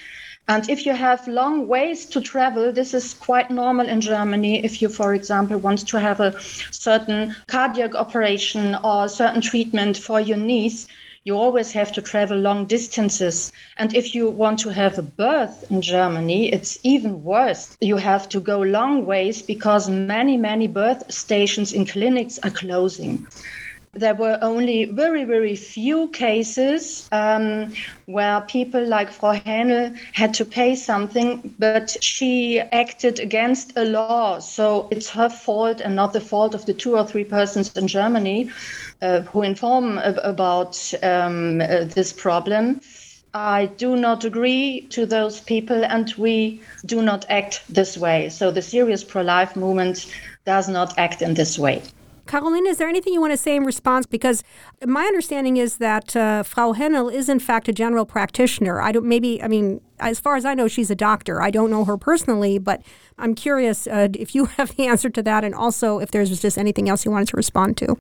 And 0.52 0.70
if 0.70 0.86
you 0.86 0.94
have 0.94 1.30
long 1.30 1.66
ways 1.70 2.06
to 2.08 2.20
travel, 2.20 2.74
this 2.74 2.94
is 2.94 3.14
quite 3.14 3.50
normal 3.50 3.88
in 3.88 4.02
Germany. 4.02 4.62
If 4.66 4.82
you, 4.82 4.90
for 4.90 5.14
example, 5.14 5.58
want 5.58 5.88
to 5.88 5.98
have 5.98 6.20
a 6.20 6.38
certain 6.72 7.34
cardiac 7.48 7.96
operation 7.96 8.76
or 8.84 9.06
a 9.06 9.10
certain 9.10 9.40
treatment 9.40 9.96
for 9.96 10.20
your 10.20 10.36
knees, 10.36 10.90
you 11.24 11.38
always 11.38 11.72
have 11.72 11.94
to 11.94 12.02
travel 12.02 12.38
long 12.38 12.66
distances. 12.66 13.54
And 13.78 13.96
if 13.96 14.14
you 14.14 14.30
want 14.30 14.60
to 14.60 14.74
have 14.74 15.00
a 15.00 15.04
birth 15.04 15.72
in 15.72 15.82
Germany, 15.82 16.52
it's 16.52 16.78
even 16.84 17.24
worse. 17.24 17.78
You 17.80 17.96
have 17.96 18.28
to 18.28 18.42
go 18.42 18.60
long 18.60 19.06
ways 19.06 19.42
because 19.42 19.90
many, 19.90 20.36
many 20.36 20.68
birth 20.68 21.10
stations 21.10 21.72
in 21.72 21.86
clinics 21.86 22.40
are 22.44 22.52
closing 22.52 23.26
there 23.94 24.16
were 24.16 24.40
only 24.42 24.86
very, 24.86 25.24
very 25.26 25.56
few 25.56 26.08
cases 26.10 27.10
um, 27.12 27.74
where 28.06 28.42
people 28.42 28.86
like 28.88 29.12
Frau 29.12 29.34
Haenel 29.34 29.94
had 30.14 30.34
to 30.36 30.46
pay 30.46 30.76
something, 30.76 31.54
but 31.60 31.98
she 32.02 32.60
acted 32.60 33.20
against 33.20 33.78
a 33.78 33.84
law. 33.86 34.40
So 34.40 34.88
it's 34.92 35.10
her 35.10 35.30
fault 35.30 35.82
and 35.82 35.96
not 35.96 36.14
the 36.14 36.22
fault 36.22 36.56
of 36.56 36.66
the 36.66 36.74
two 36.74 36.96
or 36.96 37.06
three 37.06 37.26
persons 37.26 37.72
in 37.76 37.88
Germany 37.88 38.50
uh, 39.02 39.22
who 39.22 39.42
inform 39.42 39.98
about 39.98 40.94
um, 41.04 41.60
uh, 41.62 41.84
this 41.84 42.14
problem. 42.14 42.80
I 43.34 43.66
do 43.78 43.96
not 43.96 44.24
agree 44.24 44.88
to 44.92 45.06
those 45.06 45.40
people, 45.42 45.84
and 45.86 46.14
we 46.18 46.62
do 46.86 47.02
not 47.02 47.26
act 47.30 47.62
this 47.70 47.98
way. 47.98 48.30
So 48.30 48.52
the 48.52 48.62
serious 48.62 49.04
pro 49.04 49.22
life 49.22 49.56
movement 49.56 50.06
does 50.46 50.68
not 50.70 50.98
act 50.98 51.22
in 51.22 51.34
this 51.34 51.58
way. 51.60 51.82
Carolina, 52.32 52.70
is 52.70 52.78
there 52.78 52.88
anything 52.88 53.12
you 53.12 53.20
want 53.20 53.34
to 53.34 53.38
say 53.38 53.58
in 53.58 53.66
response? 53.66 54.06
Because 54.06 54.42
my 54.86 55.04
understanding 55.04 55.58
is 55.58 55.80
that 55.80 56.16
uh, 56.16 56.44
Frau 56.44 56.72
Haenel 56.72 57.10
is 57.10 57.28
in 57.28 57.40
fact 57.40 57.68
a 57.68 57.74
general 57.74 58.06
practitioner. 58.06 58.80
I 58.80 58.94
don't 58.94 59.06
maybe 59.06 59.44
I 59.44 59.50
mean 59.50 59.82
as 60.00 60.22
far 60.22 60.38
as 60.38 60.46
I 60.46 60.54
know, 60.54 60.70
she's 60.70 60.90
a 60.90 60.96
doctor. 60.96 61.42
I 61.42 61.52
don't 61.52 61.70
know 61.70 61.84
her 61.84 61.98
personally, 61.98 62.58
but 62.58 62.84
I'm 63.18 63.36
curious 63.36 63.86
uh, 63.86 64.08
if 64.14 64.34
you 64.34 64.46
have 64.58 64.78
the 64.78 64.88
answer 64.88 65.10
to 65.10 65.22
that, 65.24 65.44
and 65.44 65.54
also 65.54 66.00
if 66.00 66.12
there's 66.12 66.40
just 66.40 66.58
anything 66.58 66.88
else 66.88 67.04
you 67.04 67.12
wanted 67.12 67.28
to 67.28 67.36
respond 67.36 67.76
to. 67.78 67.98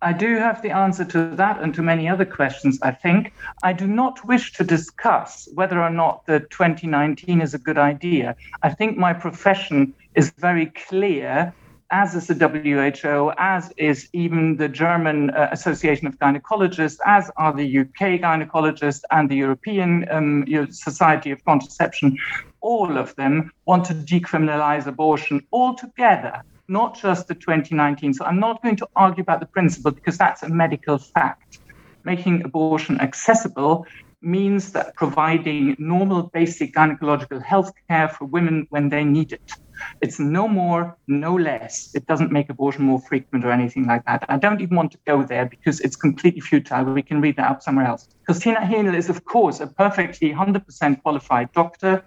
I 0.00 0.14
do 0.14 0.38
have 0.38 0.62
the 0.62 0.70
answer 0.70 1.04
to 1.04 1.36
that 1.36 1.60
and 1.60 1.74
to 1.74 1.82
many 1.82 2.08
other 2.08 2.24
questions, 2.24 2.78
I 2.80 2.92
think. 2.92 3.34
I 3.62 3.74
do 3.74 3.86
not 3.86 4.26
wish 4.26 4.54
to 4.54 4.64
discuss 4.64 5.46
whether 5.52 5.78
or 5.78 5.90
not 5.90 6.24
the 6.24 6.40
2019 6.40 7.42
is 7.42 7.52
a 7.52 7.58
good 7.58 7.76
idea. 7.76 8.34
I 8.62 8.70
think 8.70 8.96
my 8.96 9.12
profession 9.12 9.92
is 10.14 10.30
very 10.38 10.72
clear 10.88 11.52
as 11.94 12.12
is 12.16 12.26
the 12.26 12.34
WHO, 12.34 13.32
as 13.38 13.72
is 13.76 14.08
even 14.12 14.56
the 14.56 14.68
German 14.68 15.30
uh, 15.30 15.48
Association 15.52 16.08
of 16.08 16.18
Gynecologists, 16.18 16.98
as 17.06 17.30
are 17.36 17.52
the 17.52 17.78
UK 17.82 18.00
gynecologists 18.26 19.02
and 19.12 19.30
the 19.30 19.36
European 19.36 20.04
um, 20.10 20.44
Society 20.70 21.30
of 21.30 21.44
Contraception. 21.44 22.18
All 22.60 22.98
of 22.98 23.14
them 23.14 23.52
want 23.64 23.84
to 23.84 23.94
decriminalize 23.94 24.86
abortion 24.88 25.46
altogether, 25.52 26.42
not 26.66 26.98
just 27.00 27.28
the 27.28 27.36
2019. 27.36 28.14
So 28.14 28.24
I'm 28.24 28.40
not 28.40 28.60
going 28.60 28.76
to 28.82 28.88
argue 28.96 29.22
about 29.22 29.38
the 29.38 29.46
principle 29.46 29.92
because 29.92 30.18
that's 30.18 30.42
a 30.42 30.48
medical 30.48 30.98
fact. 30.98 31.60
Making 32.02 32.44
abortion 32.44 33.00
accessible 33.00 33.86
means 34.20 34.72
that 34.72 34.96
providing 34.96 35.76
normal 35.78 36.24
basic 36.24 36.74
gynecological 36.74 37.40
health 37.40 37.70
care 37.88 38.08
for 38.08 38.24
women 38.24 38.66
when 38.70 38.88
they 38.88 39.04
need 39.04 39.30
it. 39.30 39.52
It's 40.00 40.18
no 40.18 40.48
more, 40.48 40.96
no 41.06 41.34
less. 41.34 41.90
It 41.94 42.06
doesn't 42.06 42.32
make 42.32 42.50
abortion 42.50 42.84
more 42.84 43.00
frequent 43.00 43.44
or 43.44 43.50
anything 43.50 43.86
like 43.86 44.04
that. 44.06 44.24
I 44.28 44.36
don't 44.36 44.60
even 44.60 44.76
want 44.76 44.92
to 44.92 44.98
go 45.06 45.22
there 45.22 45.46
because 45.46 45.80
it's 45.80 45.96
completely 45.96 46.40
futile. 46.40 46.84
We 46.84 47.02
can 47.02 47.20
read 47.20 47.36
that 47.36 47.50
up 47.50 47.62
somewhere 47.62 47.86
else. 47.86 48.08
Christina 48.24 48.60
Haenel 48.60 48.94
is, 48.94 49.08
of 49.08 49.24
course, 49.24 49.60
a 49.60 49.66
perfectly 49.66 50.32
100% 50.32 51.02
qualified 51.02 51.52
doctor. 51.52 52.04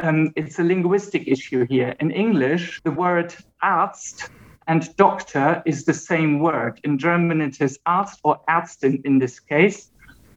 Um, 0.00 0.32
it's 0.36 0.58
a 0.58 0.64
linguistic 0.64 1.26
issue 1.26 1.66
here. 1.68 1.94
In 2.00 2.10
English, 2.10 2.80
the 2.84 2.92
word 2.92 3.34
arzt 3.62 4.30
and 4.68 4.94
doctor 4.96 5.62
is 5.64 5.84
the 5.84 5.94
same 5.94 6.40
word. 6.40 6.78
In 6.84 6.98
German, 6.98 7.40
it 7.40 7.60
is 7.60 7.78
Arzt 7.86 8.20
or 8.22 8.38
Ärztin 8.48 9.04
in 9.04 9.18
this 9.18 9.40
case. 9.40 9.90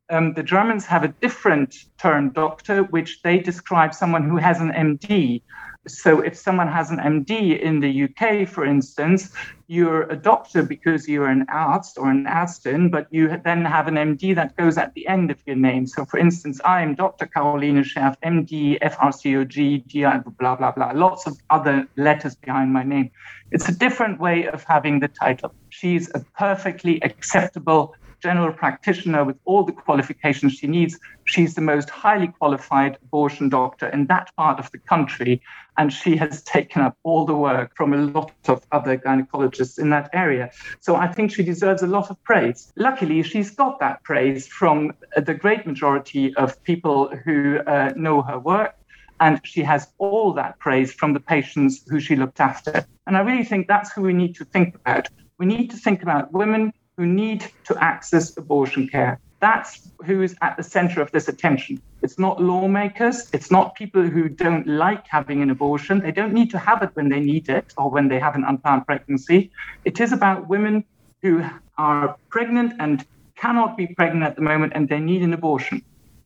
Um, 0.10 0.34
the 0.34 0.44
Germans 0.44 0.86
have 0.86 1.04
a 1.04 1.10
different 1.10 1.76
term, 1.98 2.32
doctor, 2.32 2.84
which 2.84 3.22
they 3.24 3.40
describe 3.40 3.94
someone 3.94 4.28
who 4.28 4.38
has 4.38 4.60
an 4.60 4.72
MD. 4.72 5.42
So 5.88 6.20
if 6.22 6.38
someone 6.38 6.68
has 6.68 6.92
an 6.92 6.98
MD 6.98 7.60
in 7.60 7.80
the 7.80 8.04
UK, 8.04 8.48
for 8.48 8.64
instance, 8.64 9.32
you're 9.68 10.04
a 10.12 10.16
doctor 10.16 10.62
because 10.62 11.08
you're 11.08 11.28
an 11.28 11.46
Arzt 11.50 11.98
or 11.98 12.12
an 12.12 12.26
Ärztin, 12.26 12.92
but 12.92 13.08
you 13.10 13.42
then 13.44 13.66
have 13.66 13.88
an 13.88 13.96
MD 13.96 14.36
that 14.36 14.56
goes 14.58 14.78
at 14.78 14.94
the 14.94 15.08
end 15.08 15.32
of 15.32 15.42
your 15.48 15.56
name. 15.56 15.88
So 15.88 16.06
for 16.06 16.20
instance, 16.20 16.62
I 16.66 16.82
am 16.82 16.94
Dr. 16.94 17.26
Caroline 17.26 17.84
Scherf, 17.84 18.16
MD, 18.24 18.80
FRCOG, 18.80 19.88
GI, 19.88 20.30
blah, 20.38 20.56
blah, 20.56 20.72
blah, 20.72 20.92
lots 20.94 21.26
of 21.26 21.36
other 21.50 21.88
letters 21.98 22.36
behind 22.36 22.72
my 22.72 22.84
name. 22.84 23.10
It's 23.52 23.68
a 23.68 23.74
different 23.74 24.20
way 24.20 24.48
of 24.48 24.64
having 24.64 25.00
the 25.00 25.08
title. 25.08 25.54
She's 25.70 26.12
a 26.14 26.20
perfectly 26.38 27.02
acceptable 27.02 27.96
general 28.22 28.54
practitioner 28.54 29.24
with 29.26 29.38
all 29.46 29.64
the 29.64 29.72
qualifications 29.72 30.54
she 30.54 30.68
needs. 30.68 30.98
She's 31.32 31.56
the 31.56 31.62
most 31.62 31.90
highly 31.90 32.28
qualified 32.28 32.98
abortion 33.04 33.48
doctor 33.48 33.88
in 33.88 34.08
that 34.08 34.36
part 34.36 34.60
of 34.60 34.70
the 34.72 34.80
country, 34.80 35.42
and 35.78 35.94
she 35.94 36.18
has 36.18 36.44
taken 36.44 36.82
up 36.82 36.98
all 37.04 37.26
the 37.26 37.40
work 37.50 37.72
from 37.78 37.94
a 37.94 38.02
lot 38.18 38.34
of 38.50 38.68
other 38.74 38.98
gynecologists 38.98 39.80
in 39.80 39.92
that 39.92 40.10
area. 40.12 40.52
So 40.82 40.98
I 40.98 41.08
think 41.08 41.32
she 41.32 41.44
deserves 41.44 41.84
a 41.84 41.88
lot 41.88 42.10
of 42.10 42.22
praise. 42.26 42.74
Luckily, 42.76 43.24
she's 43.24 43.52
got 43.52 43.80
that 43.80 44.04
praise 44.04 44.46
from 44.46 44.92
the 45.16 45.34
great 45.34 45.66
majority 45.66 46.36
of 46.36 46.62
people 46.64 47.16
who 47.24 47.60
uh, 47.60 47.94
know 47.96 48.22
her 48.24 48.38
work. 48.38 48.76
And 49.22 49.40
she 49.46 49.62
has 49.62 49.88
all 50.00 50.34
that 50.34 50.60
praise 50.60 50.92
from 50.92 51.14
the 51.14 51.22
patients 51.22 51.84
who 51.88 52.00
she 52.02 52.16
looked 52.18 52.42
after. 52.42 52.86
And 53.08 53.16
I 53.16 53.22
really 53.22 53.46
think 53.46 53.68
that's 53.68 53.94
who 53.94 54.02
we 54.02 54.14
need 54.14 54.36
to 54.36 54.46
think 54.46 54.76
about. 54.76 55.08
We 55.38 55.46
need 55.46 55.70
to 55.72 55.78
think 55.78 56.02
about 56.02 56.34
women 56.34 56.74
who 56.98 57.06
need 57.06 57.46
to 57.66 57.78
access 57.82 58.36
abortion 58.36 58.90
care. 58.90 59.22
That's 59.42 59.90
who 60.06 60.22
is 60.22 60.36
at 60.42 60.56
the 60.56 60.62
center 60.62 61.02
of 61.02 61.12
this 61.12 61.28
attention. 61.28 61.82
It's 62.04 62.20
not 62.20 62.40
lawmakers. 62.40 63.28
It's 63.34 63.50
not 63.50 63.74
people 63.74 64.04
who 64.04 64.30
don't 64.30 64.68
like 64.68 65.08
having 65.08 65.42
an 65.42 65.50
abortion. 65.50 66.00
They 66.00 66.12
don't 66.12 66.32
need 66.32 66.52
to 66.52 66.60
have 66.60 66.84
it 66.84 66.92
when 66.94 67.10
they 67.10 67.20
need 67.20 67.50
it 67.50 67.74
or 67.76 67.90
when 67.90 68.08
they 68.08 68.20
have 68.20 68.36
an 68.36 68.44
unplanned 68.44 68.86
pregnancy. 68.86 69.52
It 69.84 70.00
is 70.00 70.14
about 70.14 70.48
women 70.48 70.84
who 71.24 71.44
are 71.80 72.16
pregnant 72.30 72.74
and 72.80 73.04
cannot 73.36 73.78
be 73.78 73.88
pregnant 73.88 74.24
at 74.26 74.36
the 74.36 74.44
moment 74.44 74.74
and 74.76 74.88
they 74.88 75.00
need 75.00 75.24
an 75.24 75.34
abortion. 75.34 75.82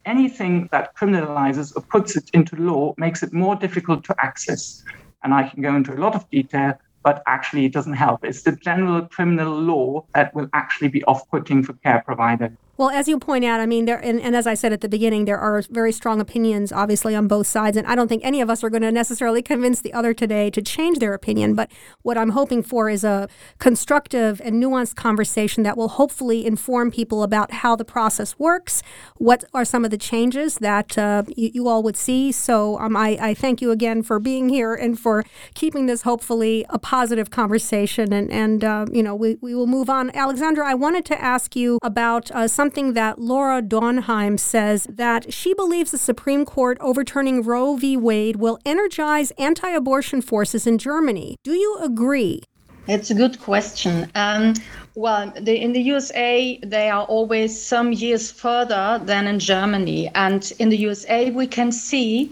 Anything 0.05 0.67
that 0.73 0.93
criminalizes 0.97 1.73
or 1.75 1.83
puts 1.83 2.17
it 2.17 2.29
into 2.33 2.57
law 2.57 2.93
makes 2.97 3.23
it 3.23 3.31
more 3.31 3.55
difficult 3.55 4.03
to 4.03 4.15
access. 4.19 4.83
And 5.23 5.33
I 5.33 5.47
can 5.47 5.61
go 5.61 5.73
into 5.73 5.93
a 5.93 5.99
lot 5.99 6.15
of 6.15 6.29
detail 6.29 6.73
but 7.05 7.21
actually 7.27 7.65
it 7.65 7.71
doesn't 7.71 7.93
help. 7.93 8.25
It's 8.25 8.41
the 8.41 8.53
general 8.53 9.03
criminal 9.03 9.53
law 9.53 10.05
that 10.15 10.33
will 10.33 10.49
actually 10.53 10.87
be 10.89 11.03
off 11.05 11.21
putting 11.29 11.63
for 11.63 11.73
care 11.73 12.01
providers. 12.03 12.57
Well, 12.77 12.89
as 12.89 13.07
you 13.07 13.17
point 13.19 13.45
out, 13.45 13.61
I 13.61 13.65
mean, 13.65 13.85
there, 13.85 14.03
and, 14.03 14.19
and, 14.19 14.35
as 14.35 14.45
I 14.45 14.53
said 14.53 14.73
at 14.73 14.81
the 14.81 14.89
beginning, 14.89 15.23
there 15.23 15.37
are 15.37 15.63
very 15.69 15.93
strong 15.93 16.19
opinions, 16.19 16.73
obviously, 16.73 17.15
on 17.15 17.25
both 17.25 17.47
sides. 17.47 17.77
And 17.77 17.87
I 17.87 17.95
don't 17.95 18.09
think 18.09 18.25
any 18.25 18.41
of 18.41 18.49
us 18.49 18.65
are 18.65 18.69
going 18.69 18.81
to 18.81 18.91
necessarily 18.91 19.41
convince 19.41 19.79
the 19.79 19.93
other 19.93 20.13
today 20.13 20.49
to 20.49 20.61
change 20.61 20.99
their 20.99 21.13
opinion. 21.13 21.55
But 21.55 21.71
what 22.01 22.17
I'm 22.17 22.31
hoping 22.31 22.61
for 22.63 22.89
is 22.89 23.05
a 23.05 23.29
constructive 23.59 24.41
and 24.43 24.61
nuanced 24.61 24.95
conversation 24.95 25.63
that 25.63 25.77
will 25.77 25.87
hopefully 25.87 26.45
inform 26.45 26.91
people 26.91 27.23
about 27.23 27.53
how 27.53 27.77
the 27.77 27.85
process 27.85 28.37
works, 28.37 28.83
what 29.15 29.45
are 29.53 29.63
some 29.63 29.85
of 29.85 29.91
the 29.91 29.97
changes 29.97 30.55
that 30.55 30.97
uh, 30.97 31.23
you, 31.33 31.51
you, 31.53 31.67
all 31.69 31.81
would 31.81 31.95
see. 31.95 32.33
So 32.33 32.77
um, 32.79 32.97
I, 32.97 33.17
I, 33.21 33.33
thank 33.33 33.61
you 33.61 33.71
again 33.71 34.03
for 34.03 34.19
being 34.19 34.49
here 34.49 34.75
and 34.75 34.99
for 34.99 35.23
keeping 35.53 35.85
this 35.85 36.01
hopefully 36.01 36.65
a 36.69 36.77
positive 36.77 37.31
conversation. 37.31 38.11
And, 38.11 38.29
and 38.31 38.63
uh, 38.63 38.85
you 38.91 39.01
know, 39.01 39.15
we, 39.15 39.37
we 39.41 39.55
will 39.55 39.65
move 39.65 39.89
on. 39.89 40.13
Alexandra, 40.15 40.67
I 40.67 40.73
wanted 40.73 41.05
to 41.05 41.21
ask 41.21 41.55
you 41.55 41.79
about 41.81 42.29
uh, 42.31 42.47
some 42.47 42.64
something 42.65 42.93
that 42.93 43.19
Laura 43.19 43.61
Dornheim 43.61 44.39
says 44.39 44.87
that 44.89 45.31
she 45.31 45.53
believes 45.53 45.91
the 45.91 45.99
Supreme 45.99 46.45
Court 46.45 46.79
overturning 46.81 47.43
Roe 47.43 47.75
v. 47.75 47.95
Wade 47.95 48.37
will 48.37 48.57
energize 48.65 49.29
anti 49.37 49.69
abortion 49.69 50.19
forces 50.19 50.65
in 50.65 50.79
Germany. 50.79 51.37
Do 51.43 51.51
you 51.51 51.77
agree? 51.79 52.41
It's 52.87 53.11
a 53.11 53.13
good 53.13 53.39
question. 53.39 54.09
Um, 54.15 54.55
well, 54.95 55.31
the, 55.39 55.55
in 55.55 55.73
the 55.73 55.81
USA, 55.81 56.59
they 56.65 56.89
are 56.89 57.03
always 57.03 57.51
some 57.61 57.93
years 57.93 58.31
further 58.31 58.99
than 59.03 59.27
in 59.27 59.37
Germany. 59.37 60.09
And 60.15 60.51
in 60.57 60.69
the 60.69 60.77
USA, 60.77 61.29
we 61.29 61.45
can 61.45 61.71
see 61.71 62.31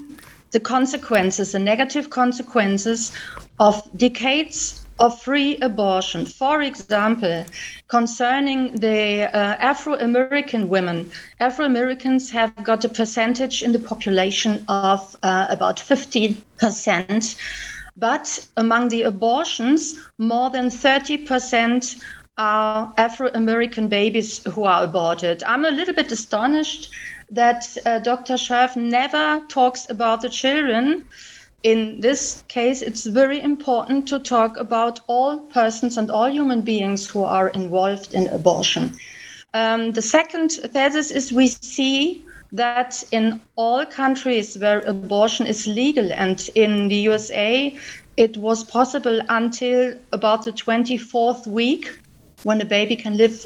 the 0.50 0.60
consequences, 0.60 1.52
the 1.52 1.60
negative 1.60 2.10
consequences 2.10 3.12
of 3.60 3.88
decades 3.96 4.83
of 5.00 5.22
free 5.22 5.58
abortion. 5.58 6.26
For 6.26 6.62
example, 6.62 7.46
concerning 7.88 8.76
the 8.76 9.24
uh, 9.24 9.56
Afro 9.60 9.96
American 9.96 10.70
women, 10.70 11.12
Afro 11.40 11.66
Americans 11.66 12.30
have 12.32 12.56
got 12.64 12.86
a 12.86 12.90
percentage 12.90 13.64
in 13.64 13.72
the 13.72 13.80
population 13.80 14.64
of 14.68 15.16
uh, 15.24 15.48
about 15.50 15.78
50%, 15.78 17.36
but 17.98 18.48
among 18.58 18.90
the 18.90 19.04
abortions, 19.04 20.00
more 20.18 20.50
than 20.50 20.70
30% 20.70 22.02
are 22.38 22.92
Afro 22.98 23.30
American 23.34 23.88
babies 23.88 24.44
who 24.46 24.64
are 24.64 24.84
aborted. 24.84 25.44
I'm 25.44 25.66
a 25.66 25.72
little 25.72 25.94
bit 25.94 26.12
astonished 26.12 26.92
that 27.30 27.78
uh, 27.86 28.00
Dr. 28.00 28.34
Scherf 28.36 28.76
never 28.76 29.42
talks 29.48 29.90
about 29.90 30.22
the 30.22 30.30
children 30.30 31.06
in 31.64 32.02
this 32.02 32.44
case, 32.50 32.82
it's 32.82 33.06
very 33.06 33.42
important 33.42 34.08
to 34.10 34.20
talk 34.20 34.58
about 34.58 35.00
all 35.08 35.40
persons 35.40 35.98
and 35.98 36.12
all 36.12 36.30
human 36.30 36.62
beings 36.62 37.10
who 37.10 37.24
are 37.24 37.50
involved 37.50 38.14
in 38.14 38.28
abortion. 38.28 38.98
Um, 39.54 39.92
the 39.92 40.02
second 40.02 40.52
thesis 40.52 41.12
is 41.12 41.32
we 41.32 41.48
see 41.48 42.26
that 42.52 43.04
in 43.12 43.42
all 43.56 43.86
countries 43.86 44.58
where 44.58 44.82
abortion 44.82 45.48
is 45.48 45.66
legal, 45.66 46.12
and 46.14 46.50
in 46.56 46.90
the 46.90 46.96
USA, 46.96 47.78
it 48.18 48.38
was 48.38 48.64
possible 48.64 49.22
until 49.30 49.96
about 50.12 50.44
the 50.44 50.52
24th 50.52 51.48
week 51.48 51.98
when 52.44 52.62
a 52.62 52.66
baby 52.66 52.96
can 52.96 53.18
live 53.18 53.46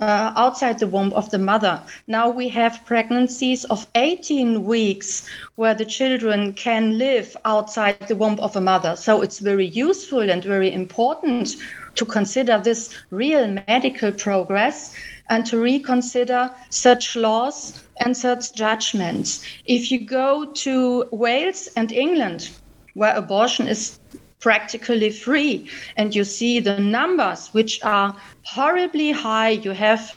uh, 0.00 0.32
outside 0.36 0.78
the 0.78 0.86
womb 0.86 1.12
of 1.12 1.30
the 1.30 1.38
mother. 1.38 1.80
Now 2.06 2.28
we 2.28 2.48
have 2.48 2.84
pregnancies 2.86 3.64
of 3.66 3.86
18 3.94 4.64
weeks 4.64 5.28
where 5.56 5.74
the 5.74 5.84
children 5.84 6.52
can 6.54 6.98
live 6.98 7.36
outside 7.44 7.98
the 8.08 8.16
womb 8.16 8.40
of 8.40 8.56
a 8.56 8.60
mother. 8.60 8.96
So 8.96 9.22
it's 9.22 9.38
very 9.38 9.66
useful 9.66 10.30
and 10.30 10.42
very 10.42 10.72
important 10.72 11.56
to 11.96 12.04
consider 12.04 12.58
this 12.58 12.94
real 13.10 13.46
medical 13.68 14.12
progress 14.12 14.94
and 15.28 15.46
to 15.46 15.58
reconsider 15.58 16.50
such 16.70 17.14
laws 17.16 17.82
and 17.98 18.16
such 18.16 18.54
judgments. 18.54 19.44
If 19.66 19.90
you 19.90 20.06
go 20.06 20.46
to 20.46 21.06
Wales 21.12 21.68
and 21.76 21.92
England, 21.92 22.50
where 22.94 23.14
abortion 23.14 23.68
is 23.68 23.98
practically 24.40 25.10
free. 25.10 25.68
And 25.96 26.14
you 26.14 26.24
see 26.24 26.60
the 26.60 26.78
numbers, 26.78 27.48
which 27.48 27.82
are 27.84 28.16
horribly 28.42 29.12
high. 29.12 29.50
You 29.50 29.72
have 29.72 30.16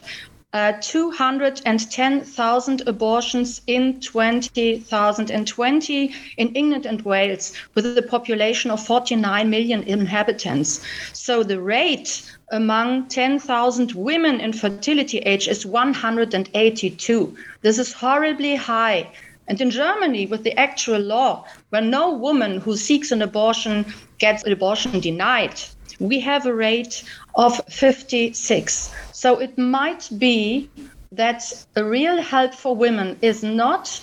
uh, 0.54 0.72
210,000 0.80 2.82
abortions 2.86 3.60
in 3.66 4.00
2020 4.00 6.14
in 6.36 6.48
England 6.54 6.86
and 6.86 7.02
Wales, 7.02 7.52
with 7.74 7.98
a 7.98 8.02
population 8.02 8.70
of 8.70 8.86
49 8.86 9.50
million 9.50 9.82
inhabitants. 9.82 10.80
So 11.12 11.42
the 11.42 11.60
rate 11.60 12.22
among 12.52 13.08
10,000 13.08 13.94
women 13.94 14.40
in 14.40 14.52
fertility 14.52 15.18
age 15.18 15.48
is 15.48 15.66
182. 15.66 17.36
This 17.62 17.80
is 17.80 17.92
horribly 17.92 18.54
high. 18.54 19.10
And 19.46 19.60
in 19.60 19.70
Germany, 19.70 20.26
with 20.26 20.42
the 20.42 20.58
actual 20.58 21.00
law, 21.00 21.44
where 21.70 21.82
no 21.82 22.12
woman 22.12 22.60
who 22.60 22.76
seeks 22.76 23.12
an 23.12 23.22
abortion 23.22 23.84
gets 24.18 24.42
an 24.44 24.52
abortion 24.52 25.00
denied, 25.00 25.60
we 26.00 26.20
have 26.20 26.46
a 26.46 26.54
rate 26.54 27.04
of 27.34 27.60
56. 27.68 28.94
So 29.12 29.38
it 29.38 29.56
might 29.58 30.08
be 30.18 30.70
that 31.12 31.66
a 31.76 31.84
real 31.84 32.20
help 32.20 32.54
for 32.54 32.74
women 32.74 33.18
is 33.22 33.42
not 33.42 34.00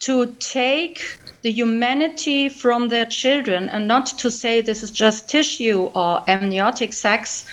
to 0.00 0.26
take 0.38 1.18
the 1.42 1.50
humanity 1.52 2.48
from 2.48 2.88
their 2.88 3.06
children 3.06 3.68
and 3.68 3.86
not 3.86 4.06
to 4.06 4.30
say 4.30 4.60
this 4.60 4.82
is 4.82 4.90
just 4.90 5.28
tissue 5.28 5.90
or 5.94 6.22
amniotic 6.28 6.92
sacs, 6.92 7.46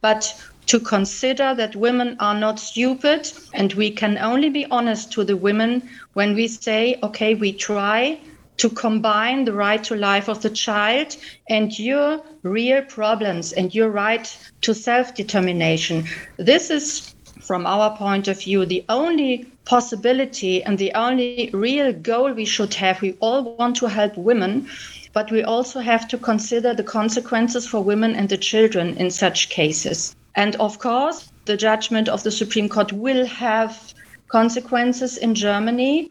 but 0.00 0.34
to 0.68 0.78
consider 0.78 1.54
that 1.54 1.74
women 1.76 2.14
are 2.20 2.38
not 2.38 2.60
stupid 2.60 3.30
and 3.54 3.72
we 3.72 3.90
can 3.90 4.18
only 4.18 4.50
be 4.50 4.66
honest 4.70 5.10
to 5.12 5.24
the 5.24 5.36
women 5.36 5.82
when 6.12 6.34
we 6.34 6.46
say, 6.46 6.98
okay, 7.02 7.34
we 7.34 7.52
try 7.52 8.20
to 8.58 8.68
combine 8.68 9.44
the 9.44 9.52
right 9.52 9.82
to 9.84 9.94
life 9.94 10.28
of 10.28 10.42
the 10.42 10.50
child 10.50 11.16
and 11.48 11.78
your 11.78 12.20
real 12.42 12.82
problems 12.82 13.52
and 13.52 13.74
your 13.74 13.88
right 13.88 14.36
to 14.60 14.74
self 14.74 15.14
determination. 15.14 16.04
This 16.36 16.70
is, 16.70 17.14
from 17.40 17.64
our 17.66 17.96
point 17.96 18.28
of 18.28 18.38
view, 18.42 18.66
the 18.66 18.84
only 18.90 19.46
possibility 19.64 20.62
and 20.62 20.76
the 20.76 20.92
only 20.94 21.48
real 21.54 21.94
goal 21.94 22.32
we 22.32 22.44
should 22.44 22.74
have. 22.74 23.00
We 23.00 23.16
all 23.20 23.42
want 23.56 23.76
to 23.76 23.86
help 23.88 24.18
women, 24.18 24.68
but 25.14 25.30
we 25.30 25.42
also 25.42 25.80
have 25.80 26.08
to 26.08 26.18
consider 26.18 26.74
the 26.74 26.84
consequences 26.84 27.66
for 27.66 27.80
women 27.82 28.14
and 28.14 28.28
the 28.28 28.36
children 28.36 28.96
in 28.98 29.10
such 29.10 29.48
cases. 29.48 30.14
And 30.34 30.56
of 30.56 30.78
course, 30.78 31.30
the 31.46 31.56
judgment 31.56 32.08
of 32.08 32.22
the 32.22 32.30
Supreme 32.30 32.68
Court 32.68 32.92
will 32.92 33.26
have 33.26 33.94
consequences 34.28 35.16
in 35.16 35.34
Germany. 35.34 36.10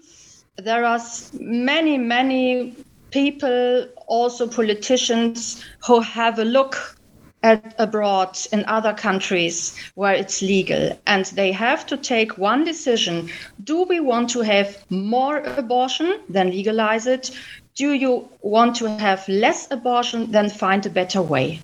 There 0.58 0.84
are 0.84 1.00
many, 1.40 1.98
many 1.98 2.76
people, 3.12 3.88
also 4.08 4.48
politicians, 4.48 5.64
who 5.86 6.02
have 6.02 6.40
a 6.40 6.46
look 6.46 6.98
at 7.44 7.76
abroad 7.78 8.38
in 8.52 8.66
other 8.66 8.94
countries 8.94 9.78
where 9.94 10.14
it's 10.14 10.42
legal. 10.42 11.00
And 11.06 11.26
they 11.26 11.52
have 11.52 11.86
to 11.86 11.98
take 11.98 12.38
one 12.38 12.64
decision. 12.64 13.30
Do 13.64 13.84
we 13.84 14.00
want 14.00 14.30
to 14.32 14.42
have 14.42 14.84
more 14.90 15.38
abortion 15.38 16.20
than 16.28 16.50
legalize 16.50 17.06
it? 17.06 17.30
Do 17.76 17.94
you 17.94 18.28
want 18.42 18.76
to 18.78 18.90
have 18.98 19.28
less 19.30 19.70
abortion? 19.70 20.32
Than 20.32 20.50
find 20.50 20.86
a 20.86 20.90
better 20.90 21.22
way 21.22 21.62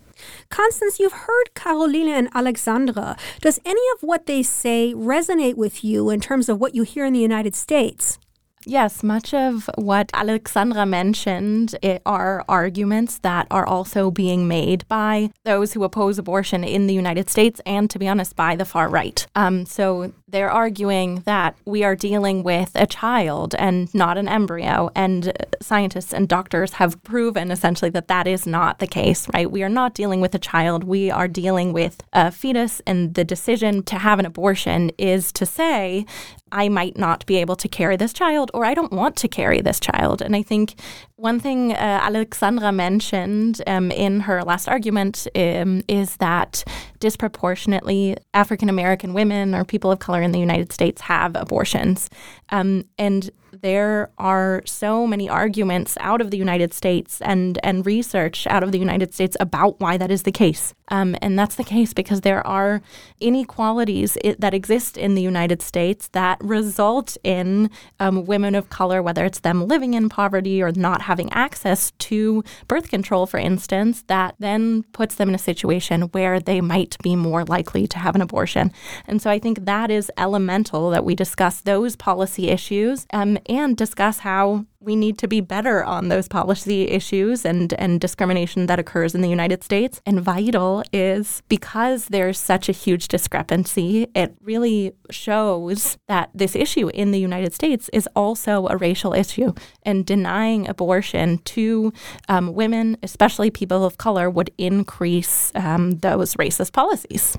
Constance, 0.53 0.99
you've 0.99 1.13
heard 1.13 1.55
Carolina 1.55 2.11
and 2.11 2.29
Alexandra. 2.35 3.17
Does 3.41 3.59
any 3.65 3.81
of 3.95 4.03
what 4.03 4.27
they 4.27 4.43
say 4.43 4.93
resonate 4.95 5.55
with 5.55 5.83
you 5.83 6.11
in 6.11 6.19
terms 6.21 6.47
of 6.47 6.59
what 6.61 6.75
you 6.75 6.83
hear 6.83 7.05
in 7.07 7.13
the 7.13 7.19
United 7.19 7.55
States? 7.55 8.19
Yes, 8.65 9.03
much 9.03 9.33
of 9.33 9.69
what 9.77 10.09
Alexandra 10.13 10.85
mentioned 10.85 11.75
are 12.05 12.45
arguments 12.47 13.19
that 13.19 13.47
are 13.51 13.65
also 13.65 14.11
being 14.11 14.47
made 14.47 14.87
by 14.87 15.31
those 15.43 15.73
who 15.73 15.83
oppose 15.83 16.17
abortion 16.17 16.63
in 16.63 16.87
the 16.87 16.93
United 16.93 17.29
States 17.29 17.61
and, 17.65 17.89
to 17.89 17.99
be 17.99 18.07
honest, 18.07 18.35
by 18.35 18.55
the 18.55 18.65
far 18.65 18.89
right. 18.89 19.25
Um, 19.35 19.65
so 19.65 20.13
they're 20.27 20.51
arguing 20.51 21.21
that 21.25 21.55
we 21.65 21.83
are 21.83 21.95
dealing 21.95 22.43
with 22.43 22.71
a 22.75 22.87
child 22.87 23.53
and 23.59 23.93
not 23.93 24.17
an 24.17 24.27
embryo. 24.27 24.89
And 24.95 25.31
scientists 25.61 26.13
and 26.13 26.27
doctors 26.27 26.73
have 26.73 27.01
proven 27.03 27.51
essentially 27.51 27.91
that 27.91 28.07
that 28.07 28.27
is 28.27 28.47
not 28.47 28.79
the 28.79 28.87
case, 28.87 29.27
right? 29.33 29.49
We 29.49 29.63
are 29.63 29.69
not 29.69 29.93
dealing 29.93 30.21
with 30.21 30.33
a 30.33 30.39
child. 30.39 30.83
We 30.83 31.11
are 31.11 31.27
dealing 31.27 31.71
with 31.71 32.01
a 32.13 32.31
fetus. 32.31 32.81
And 32.87 33.13
the 33.13 33.23
decision 33.23 33.83
to 33.83 33.99
have 33.99 34.19
an 34.19 34.25
abortion 34.25 34.91
is 34.97 35.31
to 35.33 35.45
say, 35.45 36.05
I 36.53 36.69
might 36.69 36.97
not 36.97 37.25
be 37.25 37.37
able 37.37 37.55
to 37.57 37.67
carry 37.67 37.97
this 37.97 38.13
child 38.13 38.51
or 38.53 38.63
I 38.63 38.73
don't 38.73 38.93
want 38.93 39.17
to 39.17 39.27
carry 39.27 39.59
this 39.59 39.79
child. 39.79 40.21
And 40.21 40.35
I 40.35 40.43
think 40.43 40.75
one 41.15 41.39
thing 41.39 41.73
uh, 41.73 41.75
Alexandra 42.03 42.71
mentioned 42.71 43.61
um, 43.65 43.91
in 43.91 44.21
her 44.21 44.43
last 44.43 44.67
argument 44.69 45.27
um, 45.35 45.81
is 45.87 46.17
that 46.17 46.63
disproportionately 46.99 48.15
African 48.33 48.69
American 48.69 49.13
women 49.13 49.55
or 49.55 49.65
people 49.65 49.91
of 49.91 49.99
color 49.99 50.21
in 50.21 50.31
the 50.31 50.39
United 50.39 50.71
States 50.71 51.01
have 51.01 51.35
abortions. 51.35 52.09
Um, 52.49 52.85
and 52.97 53.31
there 53.61 54.09
are 54.17 54.63
so 54.65 55.05
many 55.05 55.29
arguments 55.29 55.97
out 55.99 56.21
of 56.21 56.31
the 56.31 56.37
United 56.37 56.73
States 56.73 57.21
and, 57.21 57.59
and 57.63 57.85
research 57.85 58.47
out 58.47 58.63
of 58.63 58.71
the 58.71 58.79
United 58.79 59.13
States 59.13 59.37
about 59.39 59.79
why 59.79 59.97
that 59.97 60.11
is 60.11 60.23
the 60.23 60.31
case. 60.31 60.73
Um, 60.89 61.15
and 61.21 61.37
that's 61.37 61.55
the 61.55 61.63
case 61.63 61.93
because 61.93 62.21
there 62.21 62.45
are 62.45 62.81
inequalities 63.19 64.17
that 64.37 64.53
exist 64.53 64.97
in 64.97 65.15
the 65.15 65.21
United 65.21 65.61
States 65.61 66.09
that 66.09 66.37
result 66.43 67.17
in 67.23 67.69
um, 67.99 68.25
women 68.25 68.53
of 68.55 68.69
color, 68.69 69.01
whether 69.01 69.25
it's 69.25 69.39
them 69.39 69.67
living 69.67 69.93
in 69.93 70.09
poverty 70.09 70.61
or 70.61 70.71
not 70.71 71.03
having 71.03 71.31
access 71.31 71.91
to 71.99 72.43
birth 72.67 72.89
control, 72.89 73.25
for 73.25 73.39
instance, 73.39 74.03
that 74.07 74.35
then 74.39 74.83
puts 74.93 75.15
them 75.15 75.29
in 75.29 75.35
a 75.35 75.39
situation 75.39 76.03
where 76.11 76.39
they 76.39 76.61
might 76.61 76.97
be 77.01 77.15
more 77.15 77.45
likely 77.45 77.87
to 77.87 77.99
have 77.99 78.15
an 78.15 78.21
abortion. 78.21 78.71
And 79.07 79.21
so 79.21 79.29
I 79.29 79.39
think 79.39 79.65
that 79.65 79.89
is 79.89 80.11
elemental 80.17 80.89
that 80.89 81.05
we 81.05 81.15
discuss 81.15 81.61
those 81.61 81.95
policy 81.95 82.49
issues 82.49 83.07
um, 83.13 83.37
and 83.47 83.75
discuss 83.77 84.19
how 84.19 84.65
we 84.79 84.95
need 84.95 85.17
to 85.17 85.27
be 85.27 85.39
better 85.39 85.83
on 85.83 86.09
those 86.09 86.27
policy 86.27 86.89
issues 86.89 87.45
and, 87.45 87.73
and 87.73 88.01
discrimination 88.01 88.65
that 88.65 88.79
occurs 88.79 89.15
in 89.15 89.21
the 89.21 89.29
United 89.29 89.63
States. 89.63 90.01
And 90.05 90.19
vital 90.21 90.83
is 90.91 91.41
because 91.47 92.07
there's 92.07 92.37
such 92.37 92.67
a 92.67 92.73
huge 92.73 93.07
discrepancy, 93.07 94.07
it 94.13 94.35
really 94.41 94.93
shows 95.09 95.97
that 96.07 96.29
this 96.33 96.55
issue 96.55 96.89
in 96.89 97.11
the 97.11 97.19
United 97.19 97.53
States 97.53 97.89
is 97.93 98.07
also 98.15 98.67
a 98.67 98.77
racial 98.77 99.13
issue. 99.13 99.53
And 99.83 100.05
denying 100.05 100.67
abortion 100.67 101.37
to 101.39 101.93
um, 102.27 102.53
women, 102.53 102.97
especially 103.03 103.49
people 103.51 103.85
of 103.85 103.97
color, 103.97 104.29
would 104.29 104.51
increase 104.57 105.51
um, 105.55 105.99
those 105.99 106.35
racist 106.35 106.73
policies. 106.73 107.37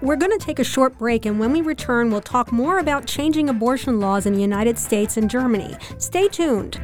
We're 0.00 0.14
going 0.14 0.30
to 0.30 0.38
take 0.38 0.60
a 0.60 0.64
short 0.64 0.96
break, 0.96 1.26
and 1.26 1.40
when 1.40 1.52
we 1.52 1.60
return, 1.60 2.12
we'll 2.12 2.20
talk 2.20 2.52
more 2.52 2.78
about 2.78 3.04
changing 3.04 3.48
abortion 3.48 3.98
laws 3.98 4.26
in 4.26 4.32
the 4.32 4.40
United 4.40 4.78
States 4.78 5.16
and 5.16 5.28
Germany. 5.28 5.74
Stay 5.98 6.28
tuned. 6.28 6.80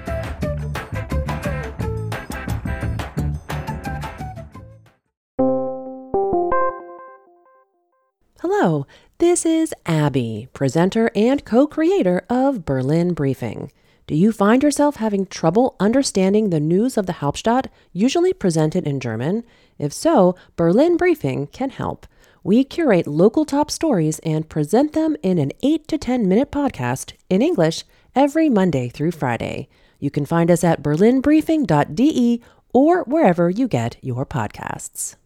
Hello, 8.41 8.85
this 9.19 9.47
is 9.47 9.73
Abby, 9.87 10.49
presenter 10.53 11.13
and 11.15 11.45
co 11.45 11.69
creator 11.69 12.25
of 12.29 12.65
Berlin 12.65 13.15
Briefing. 13.15 13.71
Do 14.09 14.17
you 14.17 14.33
find 14.33 14.61
yourself 14.61 14.97
having 14.97 15.27
trouble 15.27 15.77
understanding 15.79 16.51
the 16.51 16.59
news 16.59 16.97
of 16.97 17.07
the 17.07 17.15
Hauptstadt, 17.15 17.69
usually 17.93 18.33
presented 18.33 18.89
in 18.89 18.99
German? 18.99 19.45
If 19.79 19.93
so, 19.93 20.35
Berlin 20.57 20.97
Briefing 20.97 21.47
can 21.47 21.71
help. 21.71 22.09
We 22.47 22.63
curate 22.63 23.07
local 23.07 23.47
top 23.47 23.71
stories 23.71 24.19
and 24.19 24.47
present 24.47 24.93
them 24.93 25.17
in 25.23 25.39
an 25.39 25.51
8 25.63 25.89
to 25.89 25.97
10 25.97 26.29
minute 26.29 26.51
podcast 26.53 27.15
in 27.31 27.41
English 27.41 27.85
every 28.15 28.51
Monday 28.51 28.91
through 28.91 29.13
Friday. 29.13 29.67
You 29.99 30.11
can 30.11 30.27
find 30.27 30.51
us 30.51 30.63
at 30.63 30.83
berlinbriefing.de 30.83 32.43
or 32.75 33.03
wherever 33.05 33.49
you 33.49 33.67
get 33.67 33.97
your 34.03 34.27
podcasts. 34.27 35.17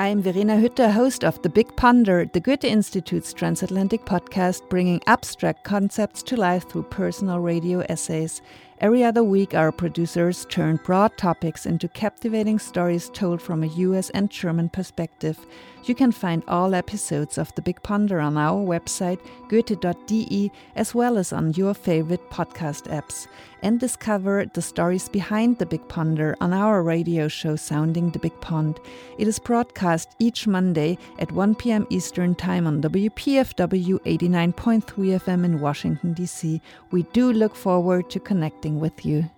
I'm 0.00 0.22
Verena 0.22 0.56
Hütter, 0.56 0.92
host 0.92 1.22
of 1.22 1.42
The 1.42 1.50
Big 1.50 1.76
Ponder, 1.76 2.24
the 2.32 2.40
Goethe 2.40 2.64
Institute's 2.64 3.34
transatlantic 3.34 4.06
podcast, 4.06 4.66
bringing 4.70 5.02
abstract 5.06 5.64
concepts 5.64 6.22
to 6.22 6.36
life 6.36 6.66
through 6.70 6.84
personal 6.84 7.40
radio 7.40 7.80
essays. 7.90 8.40
Every 8.80 9.02
other 9.02 9.24
week, 9.24 9.54
our 9.54 9.72
producers 9.72 10.46
turn 10.48 10.78
broad 10.84 11.16
topics 11.16 11.66
into 11.66 11.88
captivating 11.88 12.60
stories 12.60 13.10
told 13.12 13.42
from 13.42 13.64
a 13.64 13.66
US 13.66 14.08
and 14.10 14.30
German 14.30 14.68
perspective. 14.68 15.36
You 15.84 15.94
can 15.94 16.12
find 16.12 16.42
all 16.46 16.74
episodes 16.74 17.38
of 17.38 17.52
The 17.54 17.62
Big 17.62 17.82
Ponder 17.82 18.20
on 18.20 18.36
our 18.36 18.62
website, 18.62 19.20
goethe.de, 19.48 20.52
as 20.76 20.94
well 20.94 21.16
as 21.16 21.32
on 21.32 21.54
your 21.54 21.72
favorite 21.72 22.28
podcast 22.30 22.88
apps. 22.92 23.26
And 23.62 23.80
discover 23.80 24.44
the 24.44 24.62
stories 24.62 25.08
behind 25.08 25.58
The 25.58 25.66
Big 25.66 25.88
Ponder 25.88 26.36
on 26.40 26.52
our 26.52 26.82
radio 26.82 27.26
show, 27.26 27.56
Sounding 27.56 28.10
the 28.10 28.18
Big 28.18 28.38
Pond. 28.40 28.78
It 29.18 29.26
is 29.26 29.38
broadcast 29.38 30.14
each 30.18 30.46
Monday 30.46 30.98
at 31.18 31.32
1 31.32 31.54
p.m. 31.54 31.86
Eastern 31.90 32.34
Time 32.34 32.66
on 32.66 32.82
WPFW 32.82 33.98
89.3 34.00 34.82
FM 34.84 35.44
in 35.44 35.60
Washington, 35.60 36.12
D.C. 36.12 36.60
We 36.90 37.04
do 37.14 37.32
look 37.32 37.56
forward 37.56 38.10
to 38.10 38.20
connecting 38.20 38.67
with 38.76 39.06
you. 39.06 39.30